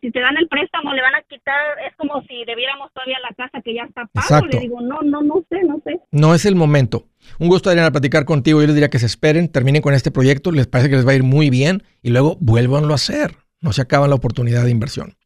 si 0.00 0.10
te 0.10 0.20
dan 0.20 0.36
el 0.36 0.48
préstamo 0.48 0.92
le 0.92 1.02
van 1.02 1.14
a 1.14 1.22
quitar, 1.22 1.78
es 1.86 1.94
como 1.96 2.22
si 2.22 2.44
debiéramos 2.44 2.92
todavía 2.92 3.18
la 3.20 3.34
casa 3.34 3.60
que 3.62 3.74
ya 3.74 3.84
está 3.84 4.06
pago. 4.06 4.46
Le 4.46 4.60
digo, 4.60 4.80
no, 4.80 5.00
no, 5.02 5.22
no 5.22 5.44
sé, 5.48 5.62
no 5.64 5.80
sé. 5.84 6.00
No 6.10 6.34
es 6.34 6.44
el 6.44 6.54
momento. 6.54 7.06
Un 7.38 7.48
gusto, 7.48 7.70
Adriana, 7.70 7.90
platicar 7.90 8.24
contigo. 8.24 8.60
Yo 8.60 8.66
les 8.66 8.74
diría 8.74 8.90
que 8.90 8.98
se 8.98 9.06
esperen, 9.06 9.50
terminen 9.50 9.82
con 9.82 9.94
este 9.94 10.10
proyecto, 10.10 10.52
les 10.52 10.66
parece 10.66 10.90
que 10.90 10.96
les 10.96 11.06
va 11.06 11.12
a 11.12 11.16
ir 11.16 11.22
muy 11.22 11.50
bien 11.50 11.82
y 12.02 12.10
luego 12.10 12.36
vuélvanlo 12.40 12.92
a 12.92 12.96
hacer. 12.96 13.36
No 13.60 13.72
se 13.72 13.82
acaba 13.82 14.08
la 14.08 14.14
oportunidad 14.14 14.64
de 14.64 14.70
inversión. 14.70 15.16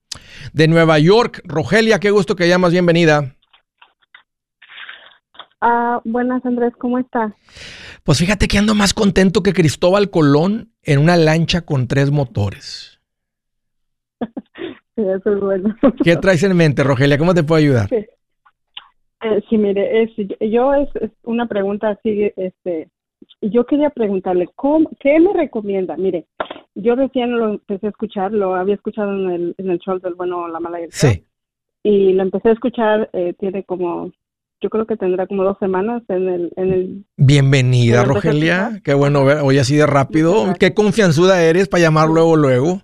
De 0.53 0.69
Nueva 0.69 0.99
York, 0.99 1.43
Rogelia, 1.45 2.01
qué 2.01 2.11
gusto 2.11 2.37
que 2.37 2.49
llamas, 2.49 2.73
bienvenida. 2.73 3.35
Ah, 5.61 6.01
buenas, 6.05 6.45
Andrés, 6.45 6.73
¿cómo 6.79 6.99
estás? 6.99 7.33
Pues 8.03 8.19
fíjate 8.19 8.49
que 8.49 8.59
ando 8.59 8.75
más 8.75 8.95
contento 8.95 9.43
que 9.43 9.53
Cristóbal 9.53 10.11
Colón 10.11 10.73
en 10.83 10.99
una 10.99 11.17
lancha 11.17 11.63
con 11.63 11.87
tres 11.87 12.11
motores. 12.11 13.01
eso 15.09 15.35
es 15.35 15.41
bueno. 15.41 15.75
¿Qué 16.05 16.17
traes 16.17 16.43
en 16.43 16.57
mente, 16.57 16.83
Rogelia? 16.83 17.19
¿Cómo 17.19 17.35
te 17.35 17.43
puedo 17.43 17.59
ayudar? 17.59 17.89
Sí, 17.89 17.97
eh, 19.23 19.59
mire, 19.59 20.03
es, 20.03 20.11
yo 20.41 20.75
es, 20.75 20.89
una 21.23 21.47
pregunta 21.47 21.91
así, 21.91 22.33
este, 22.37 22.89
yo 23.41 23.65
quería 23.67 23.91
preguntarle, 23.91 24.49
¿cómo, 24.55 24.91
¿qué 24.99 25.21
me 25.21 25.33
recomienda? 25.33 25.97
Mire, 25.97 26.27
yo 26.75 26.97
recién 26.97 27.39
lo 27.39 27.51
empecé 27.51 27.87
a 27.87 27.91
escuchar, 27.91 28.33
lo 28.33 28.55
había 28.55 28.75
escuchado 28.75 29.13
en 29.13 29.31
el, 29.31 29.55
en 29.59 29.71
el 29.71 29.79
show 29.79 29.99
del 29.99 30.15
bueno, 30.15 30.49
la 30.49 30.61
mala 30.61 30.81
y 30.81 30.87
Sí. 30.91 31.25
Y 31.85 32.13
lo 32.13 32.23
empecé 32.23 32.49
a 32.49 32.53
escuchar, 32.53 33.11
eh, 33.13 33.35
tiene 33.39 33.65
como, 33.65 34.13
yo 34.61 34.71
creo 34.71 34.87
que 34.87 34.97
tendrá 34.97 35.27
como 35.27 35.43
dos 35.43 35.59
semanas 35.59 36.03
en 36.09 36.29
el... 36.29 36.53
En 36.57 36.73
el 36.73 37.05
Bienvenida, 37.17 38.05
Rogelia. 38.05 38.81
Qué 38.85 38.95
bueno 38.95 39.25
ver, 39.25 39.39
hoy 39.43 39.59
así 39.59 39.77
de 39.77 39.87
rápido. 39.87 40.55
Qué 40.59 40.75
confianzuda 40.75 41.43
eres 41.43 41.69
para 41.69 41.83
llamar 41.83 42.09
luego, 42.09 42.37
luego. 42.37 42.83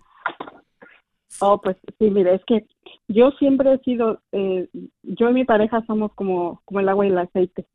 Oh, 1.41 1.61
pues 1.61 1.77
sí, 1.99 2.11
mire, 2.11 2.35
es 2.35 2.45
que 2.45 2.67
yo 3.07 3.31
siempre 3.33 3.73
he 3.73 3.79
sido, 3.79 4.21
eh, 4.33 4.69
yo 5.03 5.31
y 5.31 5.35
mi 5.35 5.45
pareja 5.45 5.83
somos 5.87 6.13
como, 6.15 6.61
como 6.65 6.81
el 6.81 6.89
agua 6.89 7.07
y 7.07 7.11
el 7.11 7.19
aceite. 7.19 7.67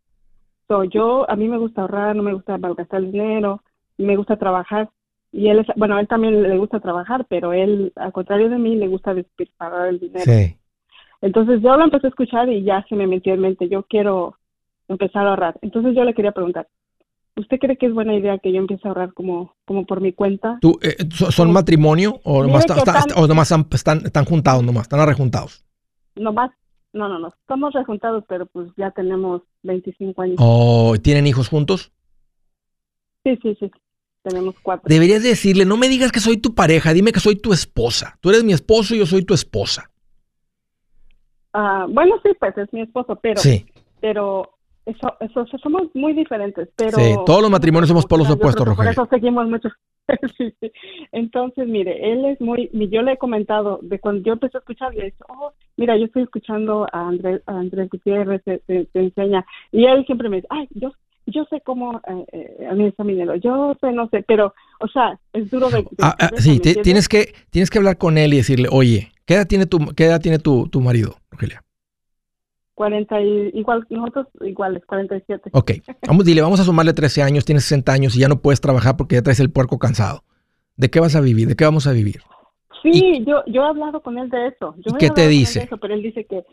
So, 0.68 0.84
yo, 0.84 1.30
a 1.30 1.36
mí 1.36 1.48
me 1.48 1.58
gusta 1.58 1.82
ahorrar, 1.82 2.16
no 2.16 2.24
me 2.24 2.34
gusta 2.34 2.58
malgastar 2.58 3.02
el 3.02 3.12
dinero, 3.12 3.62
me 3.98 4.16
gusta 4.16 4.38
trabajar. 4.38 4.90
Y 5.32 5.50
él, 5.50 5.60
es, 5.60 5.68
bueno, 5.76 5.96
a 5.96 6.00
él 6.00 6.08
también 6.08 6.44
le 6.44 6.58
gusta 6.58 6.80
trabajar, 6.80 7.26
pero 7.28 7.54
él, 7.54 7.92
al 7.96 8.12
contrario 8.12 8.50
de 8.50 8.58
mí, 8.58 8.76
le 8.76 8.88
gusta 8.88 9.14
despilfarrar 9.14 9.88
el 9.88 10.00
dinero. 10.00 10.26
Sí. 10.26 10.58
Entonces 11.22 11.62
yo 11.62 11.76
lo 11.78 11.86
empecé 11.86 12.08
a 12.08 12.10
escuchar 12.10 12.50
y 12.50 12.64
ya 12.64 12.86
se 12.90 12.96
me 12.96 13.08
metió 13.08 13.34
en 13.34 13.40
mente, 13.40 13.70
yo 13.70 13.84
quiero 13.84 14.36
empezar 14.90 15.26
a 15.26 15.32
ahorrar. 15.32 15.58
Entonces 15.62 15.96
yo 15.96 16.04
le 16.04 16.14
quería 16.14 16.34
preguntar, 16.34 16.68
¿Usted 17.36 17.58
cree 17.60 17.78
que 17.78 17.88
es 17.88 17.94
buena 17.94 18.16
idea 18.16 18.38
que 18.38 18.52
yo 18.52 18.60
empiece 18.60 18.88
a 18.88 18.90
ahorrar 18.90 19.14
como, 19.14 19.56
como 19.66 19.86
por 19.86 20.02
mi 20.02 20.14
cuenta? 20.14 20.60
¿Tú, 20.62 20.80
eh, 20.84 20.96
¿Son 21.12 21.52
matrimonio 21.52 22.20
o 22.24 22.44
nomás, 22.44 22.66
están, 22.66 24.06
están, 24.06 24.26
juntados 24.26 24.64
nomás, 24.64 24.84
están 24.84 25.00
arrejuntados? 25.00 25.66
Nomás, 26.16 26.52
no, 26.94 27.10
no, 27.10 27.18
no, 27.18 27.30
estamos 27.30 27.74
rejuntados, 27.74 28.24
pero 28.28 28.46
pues 28.46 28.70
ya 28.78 28.92
tenemos 28.92 29.42
25 29.64 30.22
años. 30.22 30.36
Oh, 30.40 30.94
¿tienen 31.02 31.26
hijos 31.26 31.50
juntos? 31.50 31.92
Sí, 33.24 33.36
sí, 33.42 33.58
sí, 33.60 33.72
tenemos 34.22 34.54
cuatro. 34.62 34.88
Deberías 34.88 35.24
decirle, 35.24 35.66
no 35.66 35.76
me 35.76 35.88
digas 35.88 36.12
que 36.12 36.20
soy 36.20 36.38
tu 36.38 36.54
pareja, 36.54 36.94
dime 36.94 37.12
que 37.12 37.20
soy 37.20 37.36
tu 37.36 37.52
esposa. 37.52 38.16
Tú 38.22 38.30
eres 38.30 38.44
mi 38.44 38.54
esposo 38.54 38.94
y 38.94 39.00
yo 39.00 39.08
soy 39.08 39.26
tu 39.26 39.34
esposa. 39.34 39.90
Ah, 41.52 41.88
bueno, 41.90 42.16
sí, 42.22 42.30
pues 42.40 42.56
es 42.60 42.72
mi 42.74 42.82
esposo, 42.82 43.16
pero, 43.16 43.42
sí. 43.42 43.66
pero 44.02 44.53
eso, 44.86 45.16
eso, 45.22 45.46
somos 45.62 45.84
muy 45.94 46.14
diferentes, 46.14 46.68
pero... 46.76 46.98
Sí, 46.98 47.16
todos 47.26 47.42
los 47.42 47.50
matrimonios 47.50 47.88
somos 47.88 48.06
polos 48.06 48.30
opuestos, 48.30 48.66
Rogelio. 48.66 48.94
Por 48.94 49.04
eso 49.04 49.08
seguimos 49.10 49.48
mucho. 49.48 49.70
Entonces, 51.14 51.68
mire, 51.68 52.12
él 52.12 52.26
es 52.26 52.42
muy... 52.42 52.70
Yo 52.92 53.02
le 53.02 53.14
he 53.14 53.18
comentado, 53.18 53.80
de 53.82 54.00
cuando 54.00 54.24
yo 54.24 54.34
empecé 54.34 54.58
a 54.58 54.60
escuchar, 54.60 54.94
le 54.94 55.02
he 55.02 55.06
dicho, 55.06 55.24
oh, 55.30 55.54
mira, 55.78 55.98
yo 55.98 56.06
estoy 56.06 56.24
escuchando 56.24 56.86
a 56.92 57.08
Andrés, 57.08 57.42
a 57.46 57.60
Andrés 57.60 57.90
Gutiérrez, 57.90 58.44
te, 58.44 58.88
enseña. 58.94 59.46
Y 59.72 59.86
él 59.86 60.06
siempre 60.06 60.28
me 60.28 60.38
dice, 60.38 60.48
ay, 60.50 60.68
yo 60.72 60.92
yo 61.26 61.46
sé 61.50 61.62
cómo 61.62 62.02
eh, 62.06 62.26
eh, 62.34 62.68
administrar 62.70 63.06
mi 63.06 63.14
dinero, 63.14 63.36
yo 63.38 63.78
sé, 63.80 63.94
no 63.94 64.10
sé, 64.10 64.26
pero, 64.28 64.54
o 64.82 64.88
sea, 64.90 65.18
es 65.32 65.50
duro 65.50 65.70
de... 65.70 65.88
ah, 66.02 66.18
ah 66.20 66.32
sí, 66.36 66.60
tienes 66.60 67.08
que, 67.08 67.34
tienes 67.50 67.70
que 67.70 67.78
hablar 67.78 67.98
con 67.98 68.18
él 68.18 68.34
y 68.34 68.38
decirle, 68.38 68.68
oye, 68.70 69.10
¿qué 69.26 69.36
edad 69.36 69.48
tiene 69.48 69.66
tu, 69.66 69.80
qué 69.96 70.04
edad 70.04 70.20
tiene 70.20 70.40
tu, 70.40 70.68
tu 70.68 70.82
marido, 70.82 71.16
Rogelia? 71.32 71.64
40 72.76 73.22
y, 73.22 73.52
igual, 73.54 73.86
nosotros 73.90 74.28
iguales, 74.42 74.84
47. 74.86 75.50
Ok, 75.54 75.72
vamos, 76.08 76.26
dile, 76.26 76.42
vamos 76.42 76.60
a 76.60 76.64
sumarle 76.64 76.94
13 76.94 77.24
años, 77.24 77.46
tienes 77.46 77.64
60 77.64 77.92
años 77.92 78.16
y 78.16 78.20
ya 78.20 78.28
no 78.28 78.42
puedes 78.42 78.62
trabajar 78.62 78.98
porque 78.98 79.16
ya 79.16 79.22
traes 79.22 79.40
el 79.40 79.52
puerco 79.52 79.78
cansado. 79.78 80.24
¿De 80.76 80.90
qué 80.90 81.00
vas 81.00 81.16
a 81.16 81.22
vivir? 81.22 81.48
¿De 81.48 81.56
qué 81.56 81.66
vamos 81.66 81.88
a 81.88 81.92
vivir? 81.92 82.22
Sí, 82.82 83.24
yo, 83.26 83.44
yo 83.48 83.64
he 83.64 83.68
hablado 83.68 84.02
con 84.02 84.18
él 84.18 84.30
de 84.30 84.48
eso. 84.48 84.76
Yo 84.78 84.98
¿Qué 84.98 85.10
te 85.10 85.28
dice? 85.28 85.70
pero 85.80 85.94
él 85.94 86.02
dice 86.02 86.26
que 86.26 86.44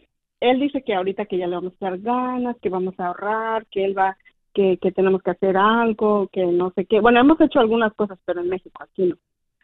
él 0.40 0.58
dice 0.58 0.82
que 0.82 0.94
ahorita 0.94 1.26
que 1.26 1.36
ya 1.36 1.46
le 1.46 1.56
vamos 1.56 1.74
a 1.80 1.84
dar 1.84 1.98
ganas, 1.98 2.56
que 2.62 2.70
vamos 2.70 2.94
a 2.98 3.08
ahorrar, 3.08 3.66
que 3.66 3.84
él 3.84 3.96
va, 3.96 4.16
que, 4.54 4.78
que 4.78 4.90
tenemos 4.90 5.22
que 5.22 5.32
hacer 5.32 5.56
algo, 5.56 6.28
que 6.32 6.44
no 6.46 6.72
sé 6.74 6.86
qué. 6.86 7.00
Bueno, 7.00 7.20
hemos 7.20 7.40
hecho 7.40 7.60
algunas 7.60 7.92
cosas, 7.94 8.18
pero 8.24 8.40
en 8.40 8.48
México, 8.48 8.82
aquí 8.82 9.04
no. 9.04 9.16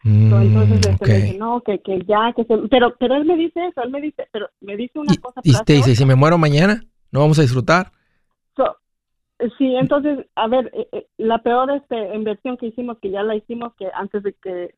Entonces, 0.07 0.87
este, 0.89 1.07
me 1.07 1.21
dice, 1.21 1.39
no, 1.39 1.61
que, 1.63 1.81
que 1.81 2.01
ya, 2.07 2.33
que 2.35 2.45
se... 2.45 2.57
Pero, 2.69 2.95
pero 2.99 3.17
él 3.17 3.25
me 3.25 3.37
dice 3.37 3.67
eso, 3.67 3.83
él 3.83 3.91
me 3.91 4.01
dice, 4.01 4.29
pero 4.33 4.49
me 4.61 4.77
dice 4.77 4.99
una 4.99 5.15
cosa. 5.21 5.41
¿Y 5.43 5.53
te 5.65 5.73
dice, 5.73 5.97
si 5.97 6.05
me 6.05 6.15
muero 6.15 6.39
mañana, 6.39 6.83
no 7.11 7.21
vamos 7.21 7.39
a 7.39 7.43
disfrutar? 7.43 7.91
sí, 9.59 9.75
entonces, 9.77 10.27
a 10.35 10.49
ver, 10.49 10.71
eh, 10.73 10.89
eh, 10.93 11.07
la 11.19 11.39
peor 11.39 11.71
este, 11.71 12.15
inversión 12.15 12.57
que 12.57 12.67
hicimos, 12.67 12.99
que 13.01 13.11
ya 13.11 13.23
la 13.23 13.37
hicimos, 13.37 13.75
que 13.75 13.89
antes 13.95 14.23
de 14.23 14.33
que 14.35 14.75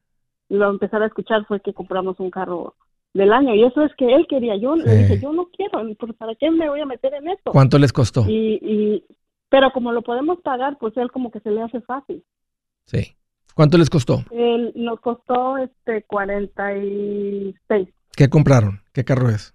lo 0.49 0.71
empezara 0.71 1.05
a 1.05 1.09
escuchar, 1.09 1.47
fue 1.47 1.61
que 1.61 1.75
compramos 1.75 2.19
un 2.19 2.31
carro 2.31 2.75
del 3.15 3.33
año. 3.33 3.55
Y 3.55 3.65
eso 3.65 3.83
es 3.83 3.95
que 3.97 4.15
él 4.15 4.27
quería. 4.29 4.57
Yo 4.57 4.77
le 4.77 4.97
dije, 4.97 5.21
yo 5.21 5.33
no 5.33 5.49
quiero, 5.51 5.83
¿para 6.17 6.35
qué 6.35 6.51
me 6.51 6.69
voy 6.69 6.81
a 6.81 6.87
meter 6.87 7.15
en 7.15 7.29
esto? 7.29 7.53
¿Cuánto 7.53 7.79
les 7.79 7.93
costó? 7.93 8.25
Y, 8.29 8.59
y 8.63 9.05
Pero 9.49 9.71
como 9.73 9.93
lo 9.93 10.03
podemos 10.03 10.41
pagar, 10.41 10.79
pues 10.79 10.97
él 10.97 11.11
como 11.11 11.31
que 11.31 11.41
se 11.41 11.51
le 11.51 11.63
hace 11.63 11.81
fácil. 11.83 12.25
Sí. 12.87 13.18
¿Cuánto 13.59 13.77
les 13.77 13.91
costó? 13.91 14.25
Nos 14.77 15.01
costó 15.01 15.59
este 15.59 16.05
46. 16.05 17.89
¿Qué 18.15 18.29
compraron? 18.31 18.83
¿Qué 18.93 19.05
carro 19.05 19.31
es? 19.31 19.53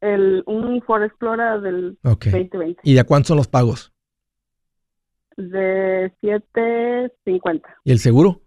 El, 0.00 0.42
un 0.46 0.82
Ford 0.82 1.04
Explorer 1.04 1.60
del 1.60 1.96
Ok. 2.02 2.24
2020. 2.24 2.80
¿Y 2.82 2.94
de 2.94 3.04
cuánto 3.04 3.28
son 3.28 3.36
los 3.36 3.46
pagos? 3.46 3.92
De 5.36 6.12
750. 6.22 7.68
¿Y 7.84 7.92
el 7.92 8.00
seguro? 8.00 8.40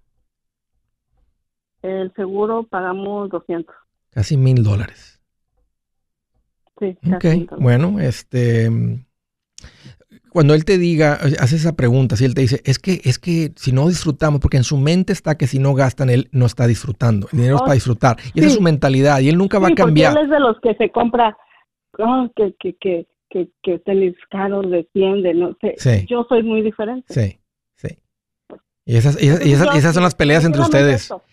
El 1.82 2.14
seguro 2.16 2.64
pagamos 2.64 3.30
200. 3.30 3.74
Casi 4.10 4.36
mil 4.36 4.66
dólares. 4.66 5.22
Sí, 6.78 6.98
casi 7.22 7.46
dólares. 7.46 7.64
bueno, 7.64 8.02
este, 8.02 8.70
cuando 10.36 10.54
él 10.54 10.66
te 10.66 10.78
diga, 10.78 11.14
hace 11.40 11.56
esa 11.56 11.76
pregunta, 11.76 12.16
si 12.18 12.26
él 12.26 12.36
te 12.36 12.42
dice, 12.42 12.62
es 12.66 12.78
que, 12.78 13.02
es 13.06 13.18
que 13.20 13.54
si 13.56 13.72
no 13.72 13.88
disfrutamos, 13.88 14.42
porque 14.42 14.58
en 14.58 14.64
su 14.66 14.78
mente 14.78 15.14
está 15.14 15.38
que 15.38 15.48
si 15.48 15.60
no 15.60 15.74
gastan, 15.74 16.10
él 16.10 16.28
no 16.34 16.46
está 16.46 16.68
disfrutando. 16.68 17.28
El 17.32 17.38
dinero 17.40 17.56
es 17.56 17.62
Oh, 17.62 17.66
para 17.66 17.74
disfrutar. 17.76 18.18
Y 18.34 18.40
esa 18.40 18.48
es 18.50 18.54
su 18.56 18.62
mentalidad 18.62 19.20
y 19.22 19.30
él 19.30 19.38
nunca 19.38 19.60
va 19.60 19.70
a 19.70 19.74
cambiar. 19.76 20.12
Porque 20.14 20.26
él 20.26 20.32
es 20.32 20.32
de 20.32 20.40
los 20.42 20.60
que 20.60 20.76
se 20.76 20.92
compra 20.92 21.36
oh, 22.00 22.30
que, 22.36 22.54
que, 22.60 22.76
que, 22.76 23.08
que, 23.30 23.50
que 23.64 23.80
tenis 23.80 24.14
caros 24.30 24.70
de 24.70 24.88
100, 24.94 25.24
de 25.24 25.34
no 25.34 25.58
sé. 25.62 25.74
Sí. 25.78 26.06
Yo 26.10 26.26
soy 26.30 26.44
muy 26.44 26.62
diferente. 26.62 27.14
Sí, 27.14 27.40
sí. 27.76 27.98
Y 28.86 28.98
esas, 28.98 29.22
y 29.24 29.28
esas, 29.30 29.46
y 29.46 29.52
esas- 29.54 29.76
esas 29.76 29.94
son 29.94 30.04
las 30.04 30.16
peleas 30.16 30.44
entre 30.46 30.62
ustedes. 30.62 31.06
eso. 31.06 31.24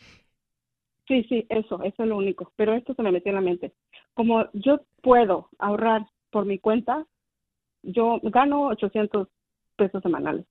Sí, 1.09 1.27
sí, 1.29 1.45
eso, 1.51 1.83
eso 1.83 2.03
es 2.05 2.09
lo 2.09 2.17
único. 2.17 2.53
Pero 2.57 2.75
esto 2.75 2.95
se 2.95 3.03
me 3.03 3.11
metió 3.12 3.31
en 3.31 3.37
la 3.37 3.43
mente. 3.43 3.73
Como 4.15 4.47
yo 4.53 4.81
puedo 5.03 5.49
ahorrar 5.59 6.07
por 6.31 6.47
mi 6.47 6.59
cuenta, 6.59 7.05
yo 7.83 8.21
gano 8.23 8.68
800 8.68 9.29
pesos 9.77 10.03
semanales. 10.03 10.45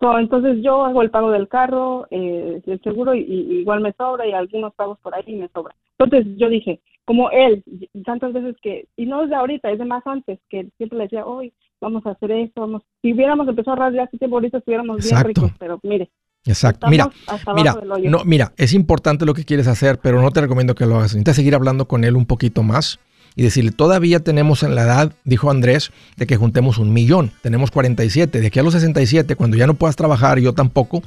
So, 0.00 0.16
entonces 0.18 0.58
yo 0.62 0.84
hago 0.84 1.02
el 1.02 1.10
pago 1.10 1.32
del 1.32 1.48
carro, 1.48 2.06
eh, 2.10 2.62
el 2.64 2.80
seguro 2.82 3.14
y, 3.14 3.20
y 3.20 3.60
igual 3.60 3.80
me 3.80 3.92
sobra 3.94 4.26
y 4.26 4.32
algunos 4.32 4.72
pagos 4.74 4.98
por 5.00 5.14
ahí 5.14 5.34
me 5.34 5.48
sobra. 5.48 5.74
Entonces 5.98 6.36
yo 6.36 6.48
dije, 6.48 6.80
como 7.04 7.30
él, 7.30 7.64
tantas 8.04 8.32
veces 8.32 8.54
que, 8.62 8.86
y 8.96 9.06
no 9.06 9.24
es 9.24 9.30
de 9.30 9.34
ahorita, 9.34 9.70
es 9.70 9.78
de 9.78 9.84
más 9.84 10.06
antes, 10.06 10.38
que 10.48 10.68
siempre 10.76 10.98
le 10.98 11.04
decía, 11.04 11.26
hoy 11.26 11.52
vamos 11.80 12.06
a 12.06 12.10
hacer 12.10 12.30
esto, 12.30 12.60
vamos, 12.60 12.82
si 13.02 13.12
hubiéramos 13.12 13.48
empezado 13.48 13.82
a 13.82 13.90
ya 13.90 14.04
hace 14.04 14.18
tiempo, 14.18 14.36
ahorita 14.36 14.58
estuviéramos 14.58 14.98
bien 14.98 15.16
Exacto. 15.16 15.28
ricos, 15.28 15.52
pero 15.58 15.80
mire, 15.82 16.10
Exacto. 16.44 16.86
Mira, 16.88 17.10
mira, 17.54 17.74
no, 18.04 18.24
mira, 18.24 18.52
es 18.56 18.72
importante 18.72 19.26
lo 19.26 19.34
que 19.34 19.44
quieres 19.44 19.66
hacer, 19.66 19.98
pero 20.00 20.22
no 20.22 20.30
te 20.30 20.40
recomiendo 20.40 20.74
que 20.74 20.86
lo 20.86 20.94
hagas. 20.94 21.12
Necesitas 21.12 21.36
seguir 21.36 21.54
hablando 21.54 21.86
con 21.86 22.04
él 22.04 22.16
un 22.16 22.24
poquito 22.24 22.62
más 22.62 22.98
y 23.38 23.42
decirle, 23.44 23.70
todavía 23.70 24.18
tenemos 24.18 24.64
en 24.64 24.74
la 24.74 24.82
edad, 24.82 25.12
dijo 25.24 25.48
Andrés, 25.50 25.92
de 26.16 26.26
que 26.26 26.36
juntemos 26.36 26.76
un 26.78 26.92
millón. 26.92 27.30
Tenemos 27.40 27.70
47. 27.70 28.40
De 28.40 28.46
aquí 28.48 28.58
a 28.58 28.62
los 28.64 28.72
67, 28.74 29.36
cuando 29.36 29.56
ya 29.56 29.68
no 29.68 29.74
puedas 29.74 29.94
trabajar, 29.94 30.40
yo 30.40 30.54
tampoco, 30.54 31.02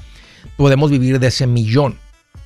podemos 0.55 0.89
vivir 0.89 1.19
de 1.19 1.27
ese 1.27 1.45
millón. 1.45 1.97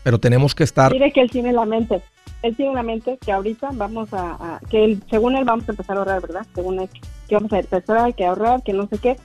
Pero 0.04 0.20
tenemos 0.20 0.56
que 0.56 0.64
estar... 0.64 0.92
Mire 0.92 1.12
que 1.12 1.22
él 1.22 1.30
tiene 1.30 1.50
en 1.50 1.56
la 1.56 1.66
mente, 1.66 2.02
él 2.42 2.56
tiene 2.56 2.72
en 2.72 2.76
la 2.78 2.84
mente 2.84 3.20
que 3.24 3.32
ahorita 3.32 3.70
vamos 3.74 4.12
a, 4.14 4.32
a- 4.32 4.60
que 4.72 4.84
él, 4.84 5.04
según 5.10 5.36
él 5.36 5.46
vamos 5.46 5.68
a 5.70 5.72
empezar 5.72 5.96
a 5.98 6.00
ahorrar, 6.00 6.22
¿verdad? 6.22 6.46
Según 6.56 6.80
él, 6.80 6.90
que 7.30 7.36
vamos 7.36 7.54
a 7.54 7.60
empezar, 7.60 8.14
que 8.16 8.26
ahorrar, 8.26 8.64
que 8.64 8.74
no 8.74 8.88
sé 8.88 8.98
qué, 8.98 9.18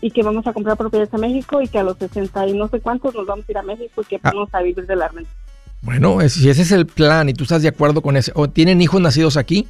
y 0.00 0.10
que 0.10 0.22
vamos 0.24 0.46
a 0.48 0.52
comprar 0.52 0.76
propiedades 0.76 1.14
a 1.14 1.18
México 1.18 1.62
y 1.62 1.68
que 1.68 1.78
a 1.78 1.82
los 1.84 1.96
60 1.98 2.46
y 2.48 2.52
no 2.54 2.68
sé 2.68 2.80
cuántos 2.80 3.14
nos 3.14 3.24
vamos 3.26 3.44
a 3.48 3.52
ir 3.52 3.58
a 3.58 3.62
México 3.62 4.02
y 4.02 4.04
que 4.04 4.16
Ah. 4.16 4.32
vamos 4.32 4.48
a 4.52 4.62
vivir 4.62 4.84
de 4.86 4.96
la 4.96 5.06
renta. 5.08 5.30
Bueno, 5.82 6.18
si 6.28 6.48
ese 6.50 6.62
es 6.62 6.72
el 6.72 6.86
plan 6.86 7.28
y 7.28 7.34
tú 7.34 7.44
estás 7.44 7.62
de 7.62 7.68
acuerdo 7.68 8.02
con 8.02 8.16
ese, 8.16 8.32
o 8.34 8.48
tienen 8.48 8.80
hijos 8.80 9.00
nacidos 9.00 9.36
aquí, 9.36 9.68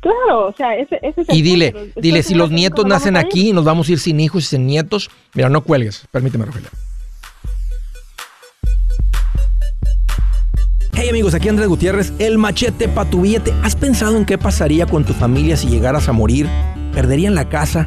Claro, 0.00 0.48
o 0.48 0.54
sea, 0.56 0.74
ese, 0.76 0.98
ese 1.02 1.20
es 1.20 1.28
el 1.28 1.36
y 1.36 1.42
dile, 1.42 1.72
punto. 1.72 2.00
Dile, 2.00 2.22
si 2.22 2.34
los 2.34 2.50
nietos 2.50 2.86
nacen 2.86 3.16
aquí 3.16 3.50
y 3.50 3.52
nos 3.52 3.64
vamos 3.64 3.88
a 3.88 3.92
ir 3.92 3.98
sin 3.98 4.18
hijos 4.18 4.44
y 4.44 4.46
sin 4.46 4.66
nietos, 4.66 5.10
mira, 5.34 5.50
no 5.50 5.62
cuelgues, 5.62 6.06
permíteme, 6.10 6.46
Rogelio. 6.46 6.70
Hey 10.94 11.08
amigos, 11.08 11.34
aquí 11.34 11.48
Andrés 11.48 11.68
Gutiérrez, 11.68 12.12
el 12.18 12.38
machete 12.38 12.88
para 12.88 13.08
tu 13.08 13.22
billete. 13.22 13.52
¿Has 13.62 13.76
pensado 13.76 14.16
en 14.16 14.24
qué 14.24 14.38
pasaría 14.38 14.86
con 14.86 15.04
tu 15.04 15.12
familia 15.12 15.56
si 15.56 15.68
llegaras 15.68 16.08
a 16.08 16.12
morir? 16.12 16.48
¿Perderían 16.92 17.34
la 17.34 17.48
casa? 17.48 17.86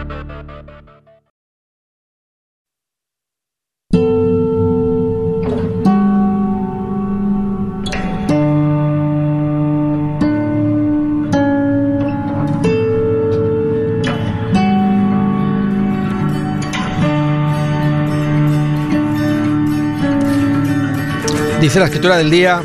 Dice 21.71 21.79
la 21.79 21.85
escritura 21.85 22.17
del 22.17 22.29
día, 22.29 22.61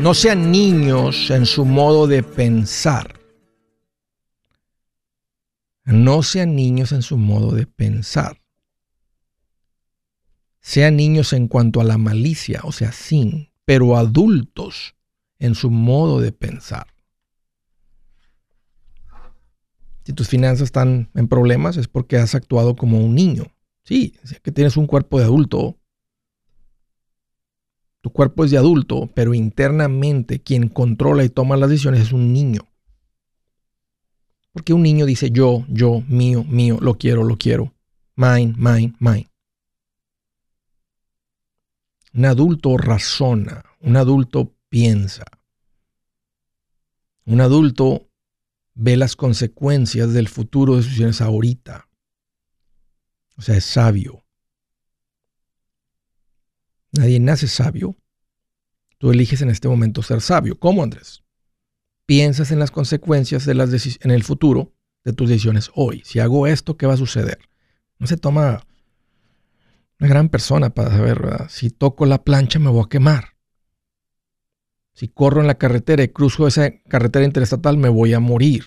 no 0.00 0.14
sean 0.14 0.50
niños 0.50 1.28
en 1.28 1.44
su 1.44 1.66
modo 1.66 2.06
de 2.06 2.22
pensar. 2.22 3.20
No 5.84 6.22
sean 6.22 6.56
niños 6.56 6.92
en 6.92 7.02
su 7.02 7.18
modo 7.18 7.54
de 7.54 7.66
pensar. 7.66 8.40
Sean 10.62 10.96
niños 10.96 11.34
en 11.34 11.46
cuanto 11.46 11.82
a 11.82 11.84
la 11.84 11.98
malicia, 11.98 12.62
o 12.64 12.72
sea, 12.72 12.90
sin, 12.90 13.52
pero 13.66 13.98
adultos 13.98 14.94
en 15.38 15.54
su 15.54 15.70
modo 15.70 16.18
de 16.18 16.32
pensar. 16.32 16.86
Si 20.06 20.14
tus 20.14 20.28
finanzas 20.28 20.62
están 20.62 21.10
en 21.14 21.28
problemas 21.28 21.76
es 21.76 21.86
porque 21.86 22.16
has 22.16 22.34
actuado 22.34 22.76
como 22.76 22.98
un 22.98 23.14
niño. 23.14 23.52
Sí, 23.84 24.16
que 24.42 24.52
tienes 24.52 24.78
un 24.78 24.86
cuerpo 24.86 25.18
de 25.18 25.26
adulto, 25.26 25.76
tu 28.02 28.10
cuerpo 28.10 28.44
es 28.44 28.50
de 28.50 28.58
adulto, 28.58 29.08
pero 29.14 29.32
internamente 29.32 30.42
quien 30.42 30.68
controla 30.68 31.24
y 31.24 31.28
toma 31.28 31.56
las 31.56 31.70
decisiones 31.70 32.00
es 32.00 32.12
un 32.12 32.32
niño. 32.32 32.68
Porque 34.52 34.74
un 34.74 34.82
niño 34.82 35.06
dice 35.06 35.30
yo, 35.30 35.64
yo, 35.68 36.02
mío, 36.08 36.44
mío, 36.44 36.78
lo 36.80 36.98
quiero, 36.98 37.22
lo 37.22 37.38
quiero. 37.38 37.72
Mine, 38.16 38.54
mine, 38.58 38.94
mine. 38.98 39.30
Un 42.12 42.26
adulto 42.26 42.76
razona, 42.76 43.64
un 43.80 43.96
adulto 43.96 44.52
piensa. 44.68 45.24
Un 47.24 47.40
adulto 47.40 48.10
ve 48.74 48.96
las 48.96 49.14
consecuencias 49.14 50.12
del 50.12 50.28
futuro 50.28 50.74
de 50.74 50.82
sus 50.82 50.90
decisiones 50.90 51.20
ahorita. 51.20 51.88
O 53.36 53.42
sea, 53.42 53.56
es 53.56 53.64
sabio. 53.64 54.21
Nadie 56.92 57.20
nace 57.20 57.48
sabio. 57.48 57.96
Tú 58.98 59.10
eliges 59.10 59.42
en 59.42 59.50
este 59.50 59.68
momento 59.68 60.02
ser 60.02 60.20
sabio. 60.20 60.58
¿Cómo, 60.58 60.82
Andrés? 60.82 61.24
Piensas 62.06 62.52
en 62.52 62.58
las 62.58 62.70
consecuencias 62.70 63.46
de 63.46 63.54
las 63.54 63.70
en 64.00 64.10
el 64.10 64.22
futuro 64.22 64.74
de 65.04 65.12
tus 65.12 65.28
decisiones 65.28 65.70
hoy. 65.74 66.02
Si 66.04 66.20
hago 66.20 66.46
esto, 66.46 66.76
¿qué 66.76 66.86
va 66.86 66.94
a 66.94 66.98
suceder? 66.98 67.38
No 67.98 68.06
se 68.06 68.16
toma 68.16 68.66
una 69.98 70.08
gran 70.08 70.28
persona 70.28 70.70
para 70.70 70.90
saber, 70.90 71.20
¿verdad? 71.22 71.48
Si 71.48 71.70
toco 71.70 72.06
la 72.06 72.22
plancha, 72.22 72.58
me 72.58 72.70
voy 72.70 72.84
a 72.84 72.88
quemar. 72.88 73.36
Si 74.92 75.08
corro 75.08 75.40
en 75.40 75.46
la 75.46 75.56
carretera 75.56 76.02
y 76.02 76.08
cruzo 76.08 76.46
esa 76.46 76.70
carretera 76.88 77.24
interestatal, 77.24 77.78
me 77.78 77.88
voy 77.88 78.12
a 78.12 78.20
morir. 78.20 78.64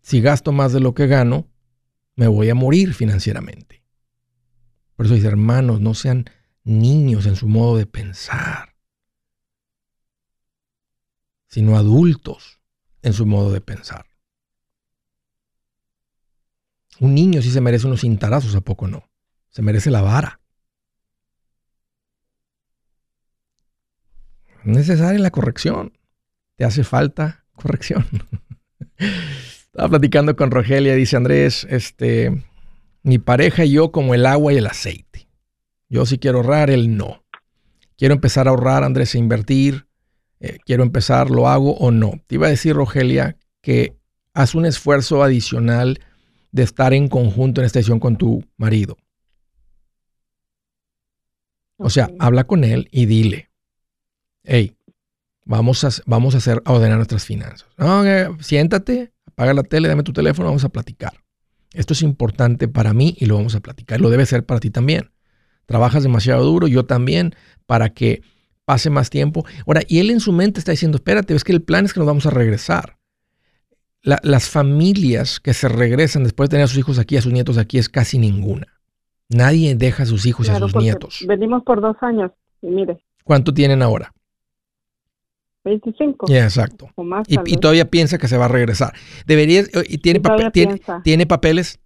Si 0.00 0.20
gasto 0.20 0.52
más 0.52 0.72
de 0.72 0.80
lo 0.80 0.94
que 0.94 1.06
gano, 1.06 1.48
me 2.14 2.28
voy 2.28 2.50
a 2.50 2.54
morir 2.54 2.94
financieramente. 2.94 3.79
Por 5.00 5.06
eso 5.06 5.14
dice, 5.14 5.28
hermanos, 5.28 5.80
no 5.80 5.94
sean 5.94 6.26
niños 6.62 7.24
en 7.24 7.34
su 7.34 7.48
modo 7.48 7.78
de 7.78 7.86
pensar. 7.86 8.76
sino 11.46 11.78
adultos 11.78 12.60
en 13.00 13.14
su 13.14 13.24
modo 13.24 13.50
de 13.50 13.62
pensar. 13.62 14.04
Un 16.98 17.14
niño 17.14 17.40
sí 17.40 17.50
se 17.50 17.62
merece 17.62 17.86
unos 17.86 18.02
cintarazos, 18.02 18.54
¿a 18.54 18.60
poco 18.60 18.88
no? 18.88 19.10
Se 19.48 19.62
merece 19.62 19.90
la 19.90 20.02
vara. 20.02 20.42
Es 24.58 24.66
necesaria 24.66 25.18
la 25.18 25.30
corrección. 25.30 25.96
Te 26.56 26.66
hace 26.66 26.84
falta 26.84 27.46
corrección. 27.54 28.06
Estaba 28.98 29.88
platicando 29.88 30.36
con 30.36 30.50
Rogelia, 30.50 30.94
dice 30.94 31.16
Andrés, 31.16 31.66
este, 31.70 32.49
mi 33.02 33.18
pareja 33.18 33.64
y 33.64 33.72
yo 33.72 33.92
como 33.92 34.14
el 34.14 34.26
agua 34.26 34.52
y 34.52 34.56
el 34.56 34.66
aceite. 34.66 35.28
Yo 35.88 36.06
sí 36.06 36.18
quiero 36.18 36.38
ahorrar, 36.38 36.70
él 36.70 36.96
no. 36.96 37.24
Quiero 37.96 38.14
empezar 38.14 38.46
a 38.46 38.50
ahorrar, 38.50 38.84
Andrés, 38.84 39.14
e 39.14 39.18
invertir. 39.18 39.86
Eh, 40.38 40.58
quiero 40.64 40.82
empezar, 40.82 41.30
lo 41.30 41.48
hago 41.48 41.74
o 41.76 41.90
no. 41.90 42.12
Te 42.26 42.36
iba 42.36 42.46
a 42.46 42.50
decir, 42.50 42.74
Rogelia, 42.74 43.36
que 43.60 43.96
haz 44.32 44.54
un 44.54 44.64
esfuerzo 44.64 45.22
adicional 45.22 46.00
de 46.52 46.62
estar 46.62 46.94
en 46.94 47.08
conjunto 47.08 47.60
en 47.60 47.66
esta 47.66 47.78
decisión 47.78 48.00
con 48.00 48.16
tu 48.16 48.44
marido. 48.56 48.96
O 51.76 51.90
sea, 51.90 52.10
habla 52.18 52.44
con 52.44 52.64
él 52.64 52.88
y 52.90 53.06
dile, 53.06 53.50
hey, 54.44 54.76
vamos 55.44 55.82
a, 55.84 55.90
vamos 56.06 56.34
a 56.34 56.38
hacer, 56.38 56.62
a 56.64 56.72
ordenar 56.72 56.96
nuestras 56.96 57.24
finanzas. 57.24 57.68
siéntate, 58.40 59.12
apaga 59.26 59.54
la 59.54 59.62
tele, 59.62 59.88
dame 59.88 60.02
tu 60.02 60.12
teléfono, 60.12 60.48
vamos 60.48 60.64
a 60.64 60.68
platicar. 60.68 61.14
Esto 61.72 61.92
es 61.92 62.02
importante 62.02 62.68
para 62.68 62.92
mí 62.92 63.16
y 63.18 63.26
lo 63.26 63.36
vamos 63.36 63.54
a 63.54 63.60
platicar. 63.60 64.00
Lo 64.00 64.10
debe 64.10 64.26
ser 64.26 64.44
para 64.44 64.60
ti 64.60 64.70
también. 64.70 65.10
Trabajas 65.66 66.02
demasiado 66.02 66.44
duro, 66.44 66.66
yo 66.66 66.84
también, 66.84 67.34
para 67.66 67.90
que 67.90 68.22
pase 68.64 68.90
más 68.90 69.10
tiempo. 69.10 69.44
Ahora, 69.66 69.82
y 69.86 70.00
él 70.00 70.10
en 70.10 70.20
su 70.20 70.32
mente 70.32 70.58
está 70.58 70.72
diciendo, 70.72 70.96
espérate, 70.96 71.34
es 71.34 71.44
que 71.44 71.52
el 71.52 71.62
plan 71.62 71.84
es 71.84 71.92
que 71.92 72.00
nos 72.00 72.06
vamos 72.06 72.26
a 72.26 72.30
regresar. 72.30 72.96
las 74.02 74.48
familias 74.48 75.40
que 75.40 75.52
se 75.52 75.68
regresan 75.68 76.24
después 76.24 76.48
de 76.48 76.54
tener 76.54 76.64
a 76.64 76.68
sus 76.68 76.78
hijos 76.78 76.98
aquí, 76.98 77.16
a 77.16 77.22
sus 77.22 77.32
nietos 77.32 77.58
aquí, 77.58 77.78
es 77.78 77.88
casi 77.88 78.18
ninguna. 78.18 78.66
Nadie 79.28 79.74
deja 79.76 80.02
a 80.02 80.06
sus 80.06 80.26
hijos 80.26 80.48
y 80.48 80.50
a 80.50 80.58
sus 80.58 80.74
nietos. 80.74 81.24
Venimos 81.28 81.62
por 81.62 81.80
dos 81.80 81.96
años, 82.00 82.32
y 82.62 82.68
mire. 82.68 83.04
¿Cuánto 83.22 83.54
tienen 83.54 83.82
ahora? 83.82 84.12
25. 85.64 86.26
Ya, 86.28 86.44
exacto. 86.44 86.88
y, 87.26 87.56
todavía 87.56 87.84
piensa 87.90 88.18
que 88.18 88.28
se 88.28 88.38
va 88.38 88.46
a 88.46 88.48
regresar. 88.48 88.92
Debería, 89.26 89.62
y 89.88 89.98
tiene, 89.98 90.20
tiene, 90.52 90.80
tiene, 91.04 91.26
papeles. 91.26 91.78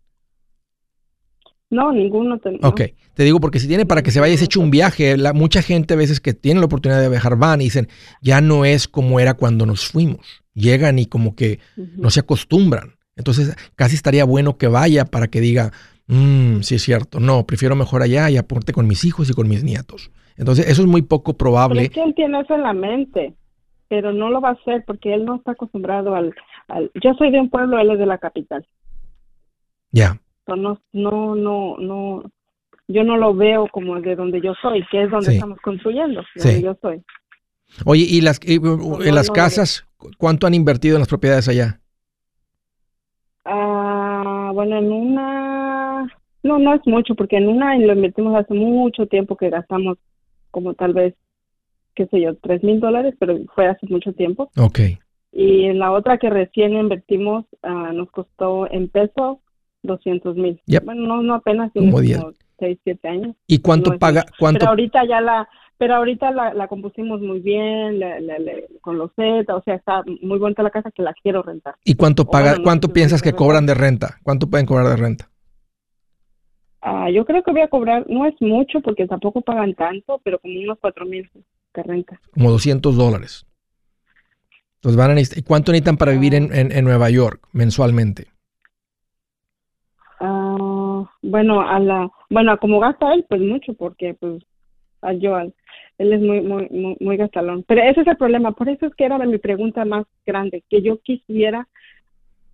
No, 1.71 1.93
ninguno. 1.93 2.41
Ok, 2.63 2.83
te 3.15 3.25
digo 3.25 3.41
porque 3.41 3.59
si 3.59 3.67
tiene 3.67 3.85
para 3.85 4.03
que 4.03 4.13
se 4.13 4.21
vaya, 4.21 4.37
se 4.37 4.45
hecho 4.45 4.61
un 4.61 4.71
viaje. 4.71 5.17
La, 5.17 5.33
mucha 5.33 5.61
gente 5.61 5.95
a 5.95 5.97
veces 5.97 6.21
que 6.21 6.35
tiene 6.35 6.61
la 6.61 6.67
oportunidad 6.67 7.01
de 7.01 7.09
viajar 7.09 7.37
van 7.37 7.61
y 7.61 7.65
dicen, 7.65 7.89
ya 8.23 8.41
no 8.41 8.65
es 8.65 8.87
como 8.87 9.19
era 9.19 9.35
cuando 9.35 9.67
nos 9.67 9.89
fuimos. 9.89 10.45
Llegan 10.55 11.01
y 11.01 11.07
como 11.07 11.35
que 11.35 11.59
no 11.97 12.11
se 12.11 12.21
acostumbran. 12.21 12.95
Entonces, 13.17 13.57
casi 13.75 13.97
estaría 13.97 14.25
bueno 14.25 14.57
que 14.57 14.69
vaya 14.69 15.05
para 15.05 15.27
que 15.27 15.41
diga, 15.41 15.73
mmm, 16.07 16.61
sí 16.61 16.77
es 16.77 16.83
cierto, 16.83 17.19
no, 17.19 17.45
prefiero 17.45 17.75
mejor 17.75 18.03
allá 18.03 18.31
y 18.31 18.37
aporte 18.37 18.73
con 18.73 18.87
mis 18.87 19.05
hijos 19.05 19.31
y 19.31 19.33
con 19.33 19.49
mis 19.49 19.65
nietos. 19.65 20.13
Entonces, 20.37 20.69
eso 20.69 20.83
es 20.83 20.89
muy 20.89 21.03
poco 21.03 21.37
probable. 21.37 21.85
es 21.85 21.91
que 21.91 22.03
él 22.03 22.13
tiene 22.15 22.41
eso 22.41 22.55
en 22.55 22.63
la 22.63 22.73
mente 22.73 23.35
pero 23.89 24.13
no 24.13 24.31
lo 24.31 24.41
va 24.41 24.51
a 24.51 24.53
hacer 24.53 24.85
porque 24.87 25.15
él 25.15 25.25
no 25.25 25.37
está 25.37 25.53
acostumbrado 25.53 26.15
al, 26.15 26.35
yo 27.03 27.15
soy 27.15 27.31
de 27.31 27.41
un 27.41 27.51
pueblo, 27.51 27.79
él 27.79 27.91
es 27.91 27.99
de 27.99 28.07
la 28.07 28.19
capital. 28.19 28.67
Ya. 29.91 30.19
No, 30.47 30.57
no, 30.57 30.79
no, 30.93 31.77
no, 31.79 32.23
yo 32.89 33.05
no 33.05 33.17
lo 33.17 33.35
veo 33.35 33.67
como 33.69 34.01
de 34.01 34.17
donde 34.17 34.41
yo 34.41 34.55
soy, 34.61 34.85
que 34.91 35.05
es 35.05 35.11
donde 35.11 35.35
estamos 35.35 35.59
construyendo, 35.61 36.23
donde 36.35 36.63
yo 36.63 36.77
soy. 36.81 37.03
Oye, 37.85 38.05
¿y 38.09 38.21
las, 38.21 38.41
en 38.45 39.15
las 39.15 39.31
casas, 39.31 39.87
cuánto 40.19 40.47
han 40.47 40.55
invertido 40.55 40.97
en 40.97 41.01
las 41.01 41.09
propiedades 41.09 41.49
allá? 41.49 41.81
Ah, 43.45 44.51
bueno, 44.55 44.79
en 44.79 44.93
una, 44.93 46.07
no, 46.43 46.59
no 46.59 46.75
es 46.75 46.81
mucho, 46.87 47.15
porque 47.15 47.37
en 47.37 47.49
una 47.49 47.77
lo 47.79 47.93
invertimos 47.93 48.37
hace 48.37 48.55
mucho 48.55 49.07
tiempo 49.07 49.37
que 49.37 49.51
gastamos 49.51 49.99
como 50.51 50.75
tal 50.75 50.93
vez 50.95 51.15
qué 51.95 52.07
sé 52.07 52.21
yo, 52.21 52.37
tres 52.37 52.63
mil 52.63 52.81
dólares, 52.81 53.15
pero 53.19 53.39
fue 53.55 53.67
hace 53.67 53.87
mucho 53.89 54.13
tiempo. 54.13 54.51
Ok. 54.57 54.81
Y 55.33 55.65
en 55.65 55.79
la 55.79 55.91
otra 55.93 56.19
que 56.19 56.31
recién 56.31 56.75
invertimos 56.75 57.45
ah, 57.63 57.91
nos 57.93 58.11
costó 58.11 58.71
en 58.71 58.89
peso 58.89 59.41
200 59.83 60.37
mil. 60.37 60.61
Bueno, 60.85 61.07
no, 61.07 61.23
no 61.23 61.35
apenas, 61.35 61.71
sino 61.73 61.93
como, 61.93 62.07
como 62.07 62.33
6, 62.59 62.79
7 62.85 63.09
años. 63.09 63.37
¿Y 63.47 63.59
cuánto 63.59 63.99
paga? 63.99 64.25
Cuánto? 64.39 64.61
Pero 64.61 64.71
ahorita 64.71 65.05
ya 65.07 65.21
la, 65.21 65.49
pero 65.77 65.97
ahorita 65.97 66.31
la, 66.31 66.55
la 66.55 66.69
compusimos 66.69 67.21
muy 67.21 67.41
bien, 67.41 68.01
con 68.81 68.99
los 68.99 69.11
Z, 69.15 69.55
o 69.55 69.63
sea, 69.63 69.75
está 69.75 70.03
muy 70.23 70.39
bonita 70.39 70.63
la 70.63 70.71
casa 70.71 70.91
que 70.91 71.03
la 71.03 71.15
quiero 71.15 71.43
rentar. 71.43 71.75
¿Y 71.85 71.95
cuánto 71.95 72.25
paga, 72.25 72.57
cuánto 72.63 72.89
piensas 72.89 73.23
que 73.23 73.33
cobran 73.33 73.67
de 73.67 73.75
renta? 73.75 74.19
¿Cuánto 74.23 74.49
pueden 74.49 74.67
cobrar 74.67 74.89
de 74.89 74.97
renta? 74.97 75.31
Ah, 76.81 77.11
yo 77.11 77.25
creo 77.25 77.43
que 77.43 77.51
voy 77.51 77.63
a 77.63 77.69
cobrar, 77.69 78.05
no 78.09 78.27
es 78.27 78.35
mucho 78.41 78.81
porque 78.83 79.07
tampoco 79.07 79.41
pagan 79.41 79.75
tanto, 79.75 80.21
pero 80.23 80.39
como 80.39 80.59
unos 80.61 80.79
cuatro 80.79 81.07
mil 81.07 81.29
renta. 81.83 82.21
Como 82.33 82.51
200 82.51 82.97
dólares. 82.97 83.47
Van 84.93 85.17
a 85.17 85.21
¿Y 85.21 85.43
cuánto 85.43 85.73
necesitan 85.73 85.97
para 85.97 86.13
vivir 86.13 86.35
en, 86.35 86.51
en, 86.53 86.85
Nueva 86.85 87.09
York 87.09 87.41
mensualmente? 87.53 88.27
Ah, 90.21 91.05
bueno, 91.23 91.63
a 91.63 91.79
la, 91.79 92.11
bueno, 92.29 92.59
como 92.59 92.81
gasta 92.81 93.15
él, 93.15 93.25
pues 93.27 93.41
mucho, 93.41 93.73
porque 93.75 94.15
pues 94.15 94.43
a 95.01 95.13
Joel, 95.21 95.55
él 95.97 96.13
es 96.13 96.21
muy, 96.21 96.43
muy, 96.43 96.69
muy, 96.71 96.97
muy 97.01 97.17
gastalón. 97.17 97.65
Pero 97.67 97.83
ese 97.83 98.03
es 98.03 98.07
el 98.07 98.17
problema, 98.17 98.53
por 98.53 98.69
eso 98.69 98.87
es 98.87 98.95
que 98.95 99.05
era 99.05 99.19
mi 99.19 99.39
pregunta 99.39 99.87
más 99.87 100.05
grande, 100.27 100.63
que 100.69 100.83
yo 100.83 100.99
quisiera, 101.01 101.67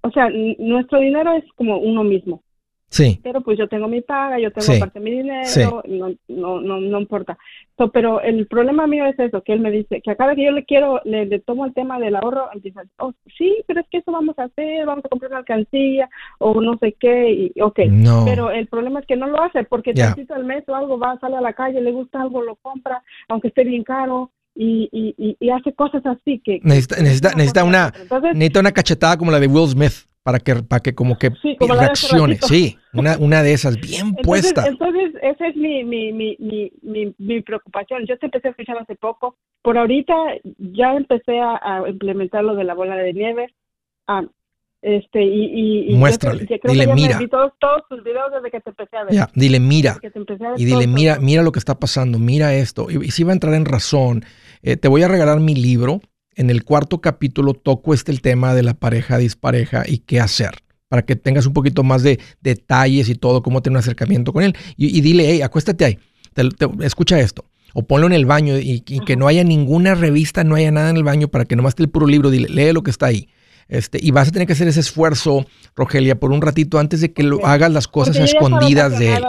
o 0.02 0.10
sea, 0.12 0.30
nuestro 0.58 1.00
dinero 1.00 1.32
es 1.32 1.44
como 1.56 1.78
uno 1.78 2.04
mismo. 2.04 2.42
Sí. 2.90 3.20
Pero 3.22 3.40
pues 3.40 3.56
yo 3.56 3.68
tengo 3.68 3.86
mi 3.86 4.00
paga, 4.00 4.40
yo 4.40 4.50
tengo 4.50 4.80
parte 4.80 4.98
de 4.98 5.04
mi 5.04 5.12
dinero, 5.12 5.82
no, 5.86 6.10
no, 6.26 6.60
no, 6.60 6.80
no 6.80 7.00
importa. 7.00 7.38
pero 7.92 8.20
el 8.20 8.48
problema 8.48 8.88
mío 8.88 9.06
es 9.06 9.16
eso, 9.16 9.42
que 9.42 9.52
él 9.52 9.60
me 9.60 9.70
dice, 9.70 10.00
que 10.02 10.10
a 10.10 10.16
cada 10.16 10.34
que 10.34 10.44
yo 10.44 10.50
le 10.50 10.64
quiero, 10.64 11.00
le, 11.04 11.38
tomo 11.38 11.66
el 11.66 11.72
tema 11.72 12.00
del 12.00 12.16
ahorro, 12.16 12.48
empieza, 12.52 12.82
oh, 12.98 13.12
sí, 13.38 13.62
pero 13.68 13.80
es 13.80 13.86
que 13.90 13.98
eso 13.98 14.10
vamos 14.10 14.36
a 14.40 14.44
hacer, 14.44 14.84
vamos 14.86 15.04
a 15.04 15.08
comprar 15.08 15.30
una 15.30 15.38
alcancía, 15.38 16.10
o 16.38 16.60
no 16.60 16.78
sé 16.78 16.96
qué, 16.98 17.52
y 17.54 17.60
ok. 17.60 17.78
Pero 18.24 18.50
el 18.50 18.66
problema 18.66 18.98
es 18.98 19.06
que 19.06 19.16
no 19.16 19.28
lo 19.28 19.40
hace, 19.40 19.62
porque 19.62 19.94
necesita 19.94 20.36
el 20.36 20.44
mes 20.44 20.68
o 20.68 20.74
algo, 20.74 20.98
va, 20.98 21.16
sale 21.20 21.36
a 21.36 21.40
la 21.40 21.52
calle, 21.52 21.80
le 21.80 21.92
gusta 21.92 22.20
algo, 22.20 22.42
lo 22.42 22.56
compra, 22.56 23.04
aunque 23.28 23.48
esté 23.48 23.62
bien 23.62 23.84
caro, 23.84 24.32
y, 24.56 24.88
y, 24.90 25.36
y, 25.38 25.50
hace 25.50 25.72
cosas 25.74 26.04
así 26.04 26.40
que... 26.44 26.58
Necesita, 26.64 26.96
necesita, 26.96 27.30
necesita, 27.34 27.64
una, 27.64 27.92
necesita 28.34 28.60
una 28.60 28.72
cachetada 28.72 29.16
como 29.16 29.30
la 29.30 29.38
de 29.38 29.46
Will 29.46 29.68
Smith 29.68 30.09
para 30.22 30.38
que, 30.38 30.56
para 30.56 30.80
que 30.80 30.94
como 30.94 31.18
que 31.18 31.30
reaccione. 31.60 32.36
Sí, 32.36 32.76
una, 32.92 33.16
una 33.18 33.42
de 33.42 33.52
esas, 33.52 33.76
bien 33.80 34.14
puesta. 34.14 34.66
Entonces, 34.66 35.12
esa 35.22 35.46
es 35.46 35.56
mi, 35.56 35.84
mi, 35.84 36.12
mi, 36.12 36.36
mi, 36.82 37.14
mi, 37.18 37.42
preocupación. 37.42 38.06
Yo 38.06 38.18
te 38.18 38.26
empecé 38.26 38.48
a 38.48 38.50
escuchar 38.50 38.78
hace 38.78 38.96
poco. 38.96 39.36
Por 39.62 39.78
ahorita 39.78 40.14
ya 40.58 40.94
empecé 40.94 41.38
a, 41.40 41.82
implementar 41.88 42.44
lo 42.44 42.54
de 42.54 42.64
la 42.64 42.74
bola 42.74 42.96
de 42.96 43.12
nieve. 43.12 43.54
Ah, 44.06 44.22
este, 44.82 45.22
y, 45.22 45.90
y, 45.90 45.94
Muéstrale, 45.94 46.46
dile, 46.64 46.94
mira. 46.94 47.18
Todos, 47.30 47.52
todos, 47.60 47.82
tus 47.88 48.02
videos 48.02 48.32
desde 48.32 48.50
que 48.50 48.60
te 48.60 48.70
empecé 48.70 48.96
a 48.96 49.04
ver. 49.04 49.14
Ya, 49.14 49.30
dile, 49.34 49.60
mira. 49.60 49.98
y 50.56 50.64
dile, 50.64 50.86
mira, 50.86 51.18
mira 51.20 51.42
lo 51.42 51.52
que 51.52 51.58
está 51.58 51.78
pasando, 51.78 52.18
mira 52.18 52.54
esto. 52.54 52.90
Y, 52.90 53.10
si 53.10 53.24
va 53.24 53.30
a 53.30 53.34
entrar 53.34 53.54
en 53.54 53.64
razón. 53.64 54.24
Eh, 54.62 54.76
te 54.76 54.88
voy 54.88 55.02
a 55.02 55.08
regalar 55.08 55.40
mi 55.40 55.54
libro 55.54 56.02
en 56.40 56.48
el 56.48 56.64
cuarto 56.64 57.02
capítulo 57.02 57.52
toco 57.52 57.92
este 57.92 58.10
el 58.10 58.22
tema 58.22 58.54
de 58.54 58.62
la 58.62 58.72
pareja 58.72 59.18
dispareja 59.18 59.84
y 59.86 59.98
qué 59.98 60.20
hacer 60.20 60.52
para 60.88 61.02
que 61.02 61.14
tengas 61.14 61.44
un 61.44 61.52
poquito 61.52 61.82
más 61.82 62.02
de 62.02 62.18
detalles 62.40 63.10
y 63.10 63.14
todo, 63.14 63.42
cómo 63.42 63.60
tener 63.60 63.76
un 63.76 63.80
acercamiento 63.80 64.32
con 64.32 64.42
él. 64.42 64.56
Y, 64.76 65.02
dile, 65.02 65.24
hey, 65.28 65.42
acuéstate 65.42 65.84
ahí, 65.84 65.98
escucha 66.80 67.20
esto. 67.20 67.44
O 67.74 67.82
ponlo 67.82 68.06
en 68.08 68.12
el 68.14 68.26
baño 68.26 68.58
y, 68.58 68.80
que 68.80 69.16
no 69.16 69.28
haya 69.28 69.44
ninguna 69.44 69.94
revista, 69.94 70.42
no 70.42 70.56
haya 70.56 70.72
nada 70.72 70.90
en 70.90 70.96
el 70.96 71.04
baño 71.04 71.28
para 71.28 71.44
que 71.44 71.54
nomás 71.54 71.72
esté 71.72 71.84
el 71.84 71.90
puro 71.90 72.06
libro, 72.06 72.30
dile, 72.30 72.48
lee 72.48 72.72
lo 72.72 72.82
que 72.82 72.90
está 72.90 73.06
ahí. 73.06 73.28
Este, 73.68 74.00
y 74.02 74.10
vas 74.10 74.28
a 74.28 74.32
tener 74.32 74.48
que 74.48 74.54
hacer 74.54 74.66
ese 74.66 74.80
esfuerzo, 74.80 75.46
Rogelia, 75.76 76.18
por 76.18 76.32
un 76.32 76.40
ratito 76.40 76.78
antes 76.80 77.02
de 77.02 77.12
que 77.12 77.22
lo 77.22 77.46
hagas 77.46 77.70
las 77.70 77.86
cosas 77.86 78.16
escondidas 78.16 78.98
de 78.98 79.14
él. 79.14 79.24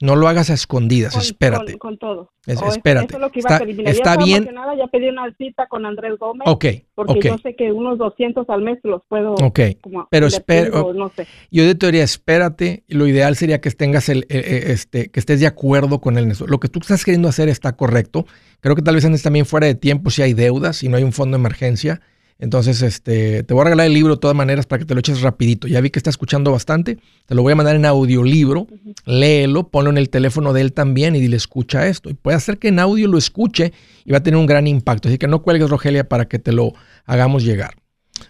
No 0.00 0.14
lo 0.14 0.28
hagas 0.28 0.48
a 0.50 0.54
escondidas, 0.54 1.16
espérate. 1.16 1.76
Con, 1.76 1.98
todo. 1.98 2.30
espérate. 2.46 3.06
Eso 3.06 3.16
es 3.16 3.20
lo 3.20 3.30
que 3.32 3.40
iba 3.40 3.48
está, 3.48 3.56
a 3.56 3.66
pedir. 3.66 3.88
está 3.88 4.16
bien. 4.16 4.48
Nada, 4.54 4.76
ya 4.76 4.86
pedí 4.86 5.08
una 5.08 5.34
cita 5.36 5.66
con 5.66 5.84
Andrés 5.86 6.16
Gómez. 6.20 6.46
Ok. 6.46 6.66
Porque 6.94 7.20
yo 7.20 7.38
sé 7.38 7.56
que 7.56 7.72
unos 7.72 7.98
200 7.98 8.48
al 8.48 8.62
mes 8.62 8.78
los 8.84 9.02
puedo. 9.08 9.34
Ok. 9.34 9.60
Pero 10.08 10.28
espera. 10.28 10.70
No 10.94 11.08
sé. 11.08 11.26
Yo 11.50 11.64
de 11.64 11.74
teoría, 11.74 12.04
espérate. 12.04 12.84
Lo 12.86 13.08
ideal 13.08 13.34
sería 13.34 13.60
que 13.60 13.70
tengas 13.72 14.08
el, 14.08 14.18
eh, 14.28 14.38
eh, 14.38 14.62
este, 14.68 15.10
que 15.10 15.18
estés 15.18 15.40
de 15.40 15.48
acuerdo 15.48 16.00
con 16.00 16.16
él. 16.16 16.32
Lo 16.46 16.60
que 16.60 16.68
tú 16.68 16.78
estás 16.78 17.04
queriendo 17.04 17.28
hacer 17.28 17.48
está 17.48 17.74
correcto. 17.76 18.24
Creo 18.60 18.76
que 18.76 18.82
tal 18.82 18.94
vez 18.94 19.04
andes 19.04 19.24
también 19.24 19.46
fuera 19.46 19.66
de 19.66 19.74
tiempo 19.74 20.10
si 20.10 20.22
hay 20.22 20.32
deudas, 20.32 20.76
si 20.76 20.88
no 20.88 20.96
hay 20.96 21.02
un 21.02 21.12
fondo 21.12 21.36
de 21.36 21.40
emergencia. 21.40 22.00
Entonces, 22.40 22.82
este, 22.82 23.42
te 23.42 23.52
voy 23.52 23.62
a 23.62 23.64
regalar 23.64 23.86
el 23.86 23.94
libro 23.94 24.14
de 24.14 24.20
todas 24.20 24.36
maneras 24.36 24.64
para 24.66 24.78
que 24.78 24.84
te 24.84 24.94
lo 24.94 25.00
eches 25.00 25.22
rapidito. 25.22 25.66
Ya 25.66 25.80
vi 25.80 25.90
que 25.90 25.98
está 25.98 26.10
escuchando 26.10 26.52
bastante. 26.52 26.98
Te 27.26 27.34
lo 27.34 27.42
voy 27.42 27.52
a 27.52 27.56
mandar 27.56 27.74
en 27.74 27.84
audiolibro. 27.84 28.68
Léelo, 29.06 29.68
ponlo 29.68 29.90
en 29.90 29.98
el 29.98 30.08
teléfono 30.08 30.52
de 30.52 30.60
él 30.60 30.72
también 30.72 31.16
y 31.16 31.20
dile, 31.20 31.36
escucha 31.36 31.88
esto. 31.88 32.10
Y 32.10 32.14
puede 32.14 32.36
hacer 32.36 32.58
que 32.58 32.68
en 32.68 32.78
audio 32.78 33.08
lo 33.08 33.18
escuche 33.18 33.72
y 34.04 34.12
va 34.12 34.18
a 34.18 34.22
tener 34.22 34.38
un 34.38 34.46
gran 34.46 34.68
impacto. 34.68 35.08
Así 35.08 35.18
que 35.18 35.26
no 35.26 35.42
cuelgues, 35.42 35.68
Rogelia, 35.68 36.08
para 36.08 36.28
que 36.28 36.38
te 36.38 36.52
lo 36.52 36.74
hagamos 37.06 37.42
llegar. 37.42 37.74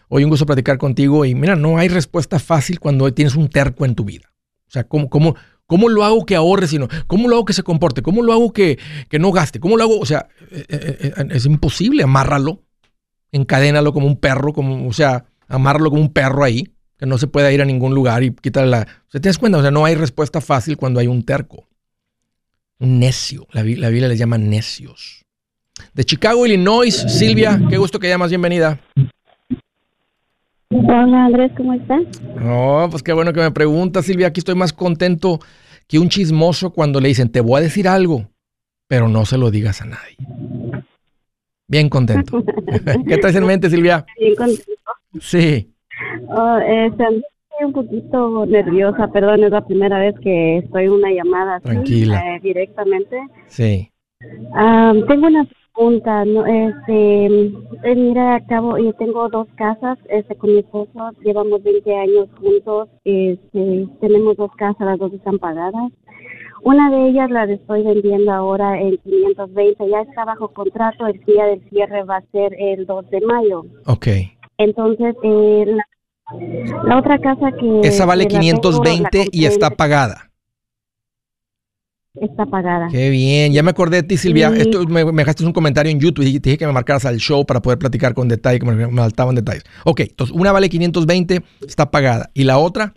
Hoy 0.09 0.25
un 0.25 0.31
gusto 0.31 0.47
platicar 0.47 0.79
contigo 0.79 1.27
y 1.27 1.35
mira, 1.35 1.55
no 1.55 1.77
hay 1.77 1.89
respuesta 1.89 2.39
fácil 2.39 2.81
cuando 2.81 3.13
tienes 3.13 3.37
un 3.37 3.49
terco 3.49 3.85
en 3.85 3.95
tu 3.95 4.05
vida. 4.05 4.33
O 4.69 4.71
sea, 4.71 4.85
¿cómo, 4.85 5.11
cómo, 5.11 5.35
cómo 5.67 5.91
lo 5.91 6.05
hago 6.05 6.25
que 6.25 6.35
ahorre? 6.35 6.67
Sino, 6.67 6.89
¿Cómo 7.07 7.29
lo 7.29 7.37
hago 7.37 7.45
que 7.45 7.53
se 7.53 7.63
comporte? 7.63 8.01
¿Cómo 8.01 8.23
lo 8.23 8.33
hago 8.33 8.55
que, 8.55 8.79
que 9.11 9.19
no 9.19 9.33
gaste? 9.33 9.61
¿Cómo 9.61 9.77
lo 9.77 9.85
hago? 9.85 9.99
O 9.99 10.07
sea, 10.07 10.29
eh, 10.51 10.65
eh, 10.69 11.13
eh, 11.17 11.29
es 11.31 11.45
imposible, 11.47 12.03
amárralo, 12.03 12.63
encadénalo 13.33 13.93
como 13.93 14.07
un 14.07 14.17
perro, 14.17 14.53
como, 14.53 14.89
o 14.89 14.93
sea, 14.93 15.25
amárralo 15.49 15.91
como 15.91 16.03
un 16.03 16.13
perro 16.13 16.45
ahí, 16.45 16.73
que 16.97 17.07
no 17.07 17.19
se 17.19 17.27
pueda 17.27 17.53
ir 17.53 17.63
a 17.63 17.65
ningún 17.65 17.95
lugar 17.95 18.23
y 18.23 18.33
quitarle 18.33 18.71
la... 18.71 18.81
O 18.81 19.11
sea, 19.11 19.21
¿te 19.21 19.29
das 19.29 19.39
cuenta? 19.39 19.59
O 19.59 19.63
sea, 19.63 19.71
no 19.71 19.85
hay 19.85 19.95
respuesta 19.95 20.41
fácil 20.41 20.77
cuando 20.77 21.01
hay 21.01 21.07
un 21.07 21.23
terco. 21.25 21.69
Un 22.79 22.99
necio. 22.99 23.47
La, 23.53 23.63
la 23.63 23.89
Biblia 23.89 24.09
les 24.09 24.19
llama 24.19 24.39
necios. 24.39 25.25
De 25.95 26.05
Chicago, 26.05 26.45
Illinois, 26.45 26.95
Silvia, 26.95 27.61
qué 27.69 27.77
gusto 27.79 27.99
que 27.99 28.09
llamas, 28.09 28.31
bienvenida. 28.31 28.81
Hola 30.71 31.27
Andrés, 31.27 31.53
¿cómo 31.57 31.73
estás? 31.73 32.03
No, 32.37 32.89
pues 32.91 33.03
qué 33.03 33.13
bueno 33.13 33.33
que 33.33 33.41
me 33.41 33.51
preguntas, 33.51 34.05
Silvia. 34.05 34.27
Aquí 34.27 34.41
estoy 34.41 34.55
más 34.55 34.73
contento 34.73 35.41
que 35.87 35.99
un 35.99 36.09
chismoso 36.09 36.71
cuando 36.71 37.01
le 37.01 37.09
dicen, 37.09 37.31
te 37.31 37.41
voy 37.41 37.61
a 37.61 37.63
decir 37.63 37.89
algo, 37.89 38.29
pero 38.87 39.09
no 39.09 39.25
se 39.25 39.39
lo 39.39 39.51
digas 39.51 39.81
a 39.81 39.87
nadie. 39.87 40.17
Bien 41.69 41.89
contento. 41.89 42.43
¿Qué 43.07 43.19
traes 43.19 43.37
en 43.37 43.47
mente, 43.47 43.69
Silvia? 43.69 44.05
Bien 44.19 44.35
contento. 44.35 44.73
Sí. 45.21 45.71
Oh, 46.29 46.59
estoy 46.59 47.23
un 47.61 47.73
poquito 47.73 48.47
nerviosa, 48.47 49.09
perdón, 49.09 49.45
es 49.45 49.51
la 49.51 49.65
primera 49.67 49.99
vez 49.99 50.15
que 50.21 50.59
estoy 50.59 50.85
en 50.85 50.93
una 50.93 51.11
llamada 51.11 51.61
Tranquila. 51.61 52.37
Eh, 52.37 52.41
directamente. 52.43 53.21
Sí. 53.47 53.91
Tengo 54.21 55.27
una 55.27 55.47
pregunta, 55.75 56.25
¿no? 56.25 56.47
Este, 56.47 57.27
eh, 57.27 57.95
mira, 57.95 58.37
acabo, 58.37 58.79
yo 58.79 58.93
tengo 58.95 59.29
dos 59.29 59.47
casas, 59.57 59.99
este, 60.09 60.35
con 60.37 60.53
mi 60.53 60.61
esposo, 60.61 61.11
llevamos 61.23 61.63
20 61.63 61.95
años 61.95 62.29
juntos, 62.41 62.89
este, 63.05 63.87
tenemos 64.01 64.37
dos 64.37 64.51
casas, 64.57 64.87
las 64.87 64.99
dos 64.99 65.13
están 65.13 65.39
pagadas. 65.39 65.93
Una 66.63 66.91
de 66.91 67.09
ellas 67.09 67.31
la 67.31 67.45
estoy 67.45 67.83
vendiendo 67.83 68.33
ahora 68.33 68.81
en 68.81 68.97
520, 68.99 69.89
ya 69.89 70.01
está 70.01 70.25
bajo 70.25 70.49
contrato, 70.49 71.07
el 71.07 71.21
día 71.25 71.47
del 71.47 71.63
cierre 71.71 72.03
va 72.05 72.17
a 72.17 72.23
ser 72.33 72.55
el 72.59 72.87
2 72.87 73.11
de 73.11 73.21
mayo. 73.21 73.65
Ok. 73.87 74.09
Entonces, 74.59 75.15
eh, 75.23 75.65
la, 75.67 75.85
la 76.85 76.99
otra 76.99 77.19
casa 77.19 77.53
que... 77.53 77.81
Esa 77.89 78.07
vale 78.07 78.27
que 78.27 78.35
la 78.35 78.41
tengo, 78.41 78.61
520 78.61 79.19
la 79.19 79.25
y 79.31 79.45
está 79.45 79.71
pagada. 79.71 80.31
Está 82.21 82.47
pagada. 82.47 82.89
Qué 82.91 83.11
bien. 83.11 83.53
Ya 83.53 83.63
me 83.63 83.71
acordé 83.71 83.99
de 83.99 84.03
ti, 84.03 84.17
Silvia. 84.17 84.51
Sí. 84.51 84.63
Esto, 84.63 84.85
me, 84.87 85.05
me 85.05 85.23
dejaste 85.23 85.45
un 85.45 85.53
comentario 85.53 85.93
en 85.93 86.01
YouTube 86.01 86.25
y 86.25 86.41
te 86.41 86.51
dije 86.51 86.59
que 86.59 86.67
me 86.67 86.73
marcaras 86.73 87.05
al 87.05 87.19
show 87.19 87.47
para 87.47 87.63
poder 87.63 87.79
platicar 87.79 88.15
con 88.15 88.29
detalle, 88.29 88.59
que 88.59 88.67
me, 88.67 88.75
me 88.89 89.01
faltaban 89.01 89.37
detalles. 89.37 89.65
Ok, 89.85 90.01
entonces 90.01 90.35
una 90.35 90.51
vale 90.51 90.69
520, 90.69 91.43
está 91.67 91.91
pagada. 91.91 92.31
¿Y 92.35 92.45
la 92.45 92.59
otra? 92.59 92.95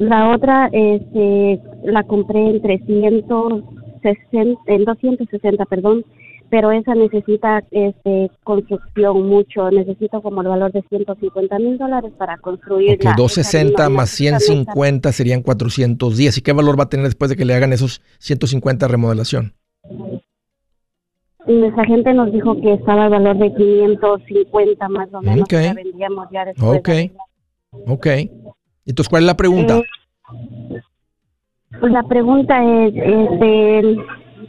La 0.00 0.30
otra, 0.34 0.68
este, 0.72 1.60
la 1.84 2.02
compré 2.04 2.50
en 2.50 2.62
360, 2.62 4.60
en 4.66 4.84
260, 4.84 5.64
perdón, 5.66 6.04
pero 6.48 6.70
esa 6.70 6.94
necesita, 6.94 7.64
este, 7.70 8.30
construcción 8.44 9.28
mucho, 9.28 9.70
necesito 9.70 10.22
como 10.22 10.42
el 10.42 10.48
valor 10.48 10.72
de 10.72 10.82
150 10.82 11.58
mil 11.58 11.78
dólares 11.78 12.12
para 12.16 12.36
construir. 12.38 12.94
Ok, 12.94 13.16
260 13.16 13.88
más 13.88 14.10
150 14.10 15.12
serían 15.12 15.42
410. 15.42 16.38
¿Y 16.38 16.42
qué 16.42 16.52
valor 16.52 16.78
va 16.78 16.84
a 16.84 16.88
tener 16.88 17.06
después 17.06 17.30
de 17.30 17.36
que 17.36 17.44
le 17.44 17.54
hagan 17.54 17.72
esos 17.72 18.00
150 18.18 18.86
de 18.86 18.92
remodelación? 18.92 19.54
Nuestra 21.46 21.84
gente 21.84 22.12
nos 22.12 22.32
dijo 22.32 22.60
que 22.60 22.74
estaba 22.74 23.04
el 23.04 23.10
valor 23.10 23.38
de 23.38 23.54
550 23.54 24.88
más 24.88 25.08
o 25.14 25.22
menos, 25.22 25.42
Ok. 25.42 25.48
que 25.48 25.72
vendíamos 25.74 26.28
ya 26.32 26.44
después. 26.44 26.78
Ok. 26.78 26.88
Ok. 27.86 28.06
Entonces, 28.86 29.08
¿cuál 29.08 29.24
es 29.24 29.26
la 29.26 29.36
pregunta? 29.36 29.78
Eh, 29.78 30.80
la 31.82 32.02
pregunta 32.04 32.62
es, 32.64 32.94
este, 32.96 33.96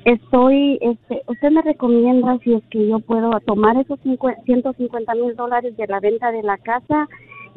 estoy, 0.05 0.79
este, 0.81 1.21
usted 1.27 1.51
me 1.51 1.61
recomienda 1.61 2.37
si 2.43 2.53
es 2.53 2.63
que 2.69 2.87
yo 2.87 2.99
puedo 2.99 3.31
tomar 3.41 3.75
esos 3.77 3.99
cincu- 3.99 4.35
150 4.45 5.13
mil 5.15 5.35
dólares 5.35 5.75
de 5.75 5.87
la 5.87 5.99
venta 5.99 6.31
de 6.31 6.43
la 6.43 6.57
casa 6.57 7.07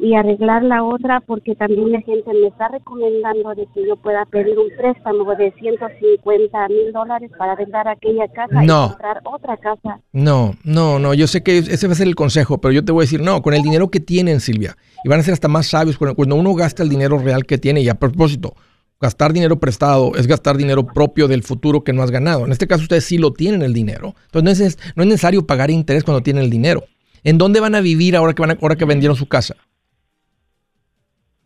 y 0.01 0.15
arreglar 0.15 0.63
la 0.63 0.83
otra 0.83 1.21
porque 1.21 1.53
también 1.55 1.91
la 1.91 2.01
gente 2.01 2.33
me 2.33 2.47
está 2.47 2.67
recomendando 2.69 3.53
de 3.55 3.67
que 3.73 3.87
yo 3.87 3.95
pueda 3.97 4.25
pedir 4.25 4.57
un 4.57 4.67
préstamo 4.75 5.33
de 5.35 5.53
150 5.59 6.67
mil 6.69 6.91
dólares 6.91 7.29
para 7.37 7.51
arreglar 7.53 7.87
aquella 7.87 8.27
casa 8.29 8.63
No. 8.63 8.85
y 8.85 8.89
comprar 8.89 9.21
otra 9.23 9.57
casa. 9.57 9.99
No, 10.11 10.55
no, 10.63 10.99
no. 10.99 11.13
Yo 11.13 11.27
sé 11.27 11.43
que 11.43 11.59
ese 11.59 11.87
va 11.87 11.93
a 11.93 11.95
ser 11.95 12.07
el 12.07 12.15
consejo, 12.15 12.59
pero 12.59 12.71
yo 12.73 12.83
te 12.83 12.91
voy 12.91 13.03
a 13.03 13.05
decir, 13.05 13.21
no, 13.21 13.41
con 13.41 13.53
el 13.53 13.61
dinero 13.61 13.89
que 13.89 13.99
tienen, 13.99 14.39
Silvia, 14.39 14.75
y 15.03 15.09
van 15.09 15.19
a 15.19 15.23
ser 15.23 15.33
hasta 15.33 15.47
más 15.47 15.67
sabios 15.67 15.97
cuando 15.97 16.35
uno 16.35 16.53
gasta 16.55 16.83
el 16.83 16.89
dinero 16.89 17.17
real 17.19 17.45
que 17.45 17.57
tiene. 17.57 17.81
Y 17.81 17.89
a 17.89 17.95
propósito, 17.95 18.55
gastar 18.99 19.33
dinero 19.33 19.59
prestado 19.59 20.13
es 20.15 20.25
gastar 20.27 20.57
dinero 20.57 20.85
propio 20.85 21.27
del 21.27 21.43
futuro 21.43 21.83
que 21.83 21.93
no 21.93 22.01
has 22.01 22.11
ganado. 22.11 22.45
En 22.45 22.51
este 22.51 22.67
caso, 22.67 22.81
ustedes 22.83 23.05
sí 23.05 23.17
lo 23.19 23.33
tienen 23.33 23.61
el 23.61 23.73
dinero. 23.73 24.15
Entonces, 24.25 24.59
no 24.59 24.65
es, 24.65 24.77
no 24.95 25.03
es 25.03 25.09
necesario 25.09 25.45
pagar 25.45 25.69
interés 25.69 26.03
cuando 26.03 26.21
tienen 26.21 26.43
el 26.43 26.49
dinero. 26.49 26.83
¿En 27.23 27.37
dónde 27.37 27.59
van 27.59 27.75
a 27.75 27.81
vivir 27.81 28.15
ahora 28.15 28.33
que, 28.33 28.41
van 28.41 28.51
a- 28.51 28.57
ahora 28.59 28.75
que 28.75 28.85
vendieron 28.85 29.15
su 29.15 29.27
casa? 29.27 29.55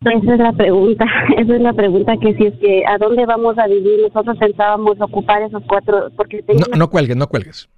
Esa 0.06 0.34
es 0.34 0.39
la 0.39 0.53
pregunta, 0.53 1.06
esa 1.38 1.56
es 1.56 1.62
la 1.62 1.74
pregunta 1.74 2.14
que 2.22 2.36
si 2.36 2.45
es 2.45 2.53
que 2.60 2.84
a 2.86 2.97
dónde 2.97 3.26
vamos 3.26 3.58
a 3.58 3.68
vivir, 3.68 4.01
nosotros 4.01 4.38
pensábamos 4.38 5.01
ocupar 5.01 5.41
esos 5.41 5.64
cuatro, 5.68 6.12
porque 6.16 6.43
tengo 6.43 6.60
No, 6.60 6.66
una 6.68 6.78
no 6.78 6.89
cuelgues, 6.89 7.18
no 7.18 7.28
cuelgues. 7.28 7.70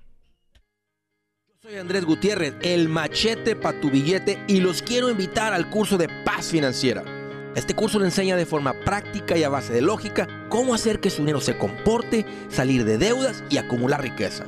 Soy 1.62 1.78
Andrés 1.78 2.06
Gutiérrez, 2.06 2.56
el 2.62 2.90
machete 2.90 3.56
para 3.56 3.80
tu 3.80 3.90
billete 3.90 4.40
y 4.48 4.62
los 4.62 4.82
quiero 4.82 5.10
invitar 5.10 5.54
al 5.54 5.70
curso 5.70 5.98
de 5.98 6.08
paz 6.26 6.52
financiera. 6.52 7.04
Este 7.56 7.74
curso 7.74 8.00
le 8.00 8.06
enseña 8.06 8.36
de 8.36 8.46
forma 8.46 8.74
práctica 8.86 9.38
y 9.38 9.44
a 9.44 9.50
base 9.50 9.74
de 9.74 9.82
lógica 9.82 10.28
cómo 10.50 10.74
hacer 10.74 11.00
que 11.00 11.10
su 11.10 11.24
dinero 11.24 11.42
se 11.42 11.58
comporte, 11.58 12.26
salir 12.50 12.86
de 12.86 12.98
deudas 12.98 13.44
y 13.50 13.58
acumular 13.58 14.02
riqueza. 14.02 14.46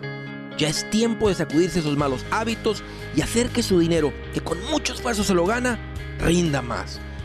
Ya 0.58 0.68
es 0.68 0.90
tiempo 0.90 1.30
de 1.30 1.36
sacudirse 1.36 1.80
esos 1.80 1.98
malos 1.98 2.26
hábitos 2.32 2.84
y 3.16 3.22
hacer 3.22 3.48
que 3.50 3.64
su 3.64 3.80
dinero, 3.80 4.14
que 4.34 4.42
con 4.42 4.58
mucho 4.70 4.94
esfuerzo 4.94 5.24
se 5.24 5.34
lo 5.34 5.46
gana, 5.46 5.80
rinda 6.20 6.62
más. 6.62 7.02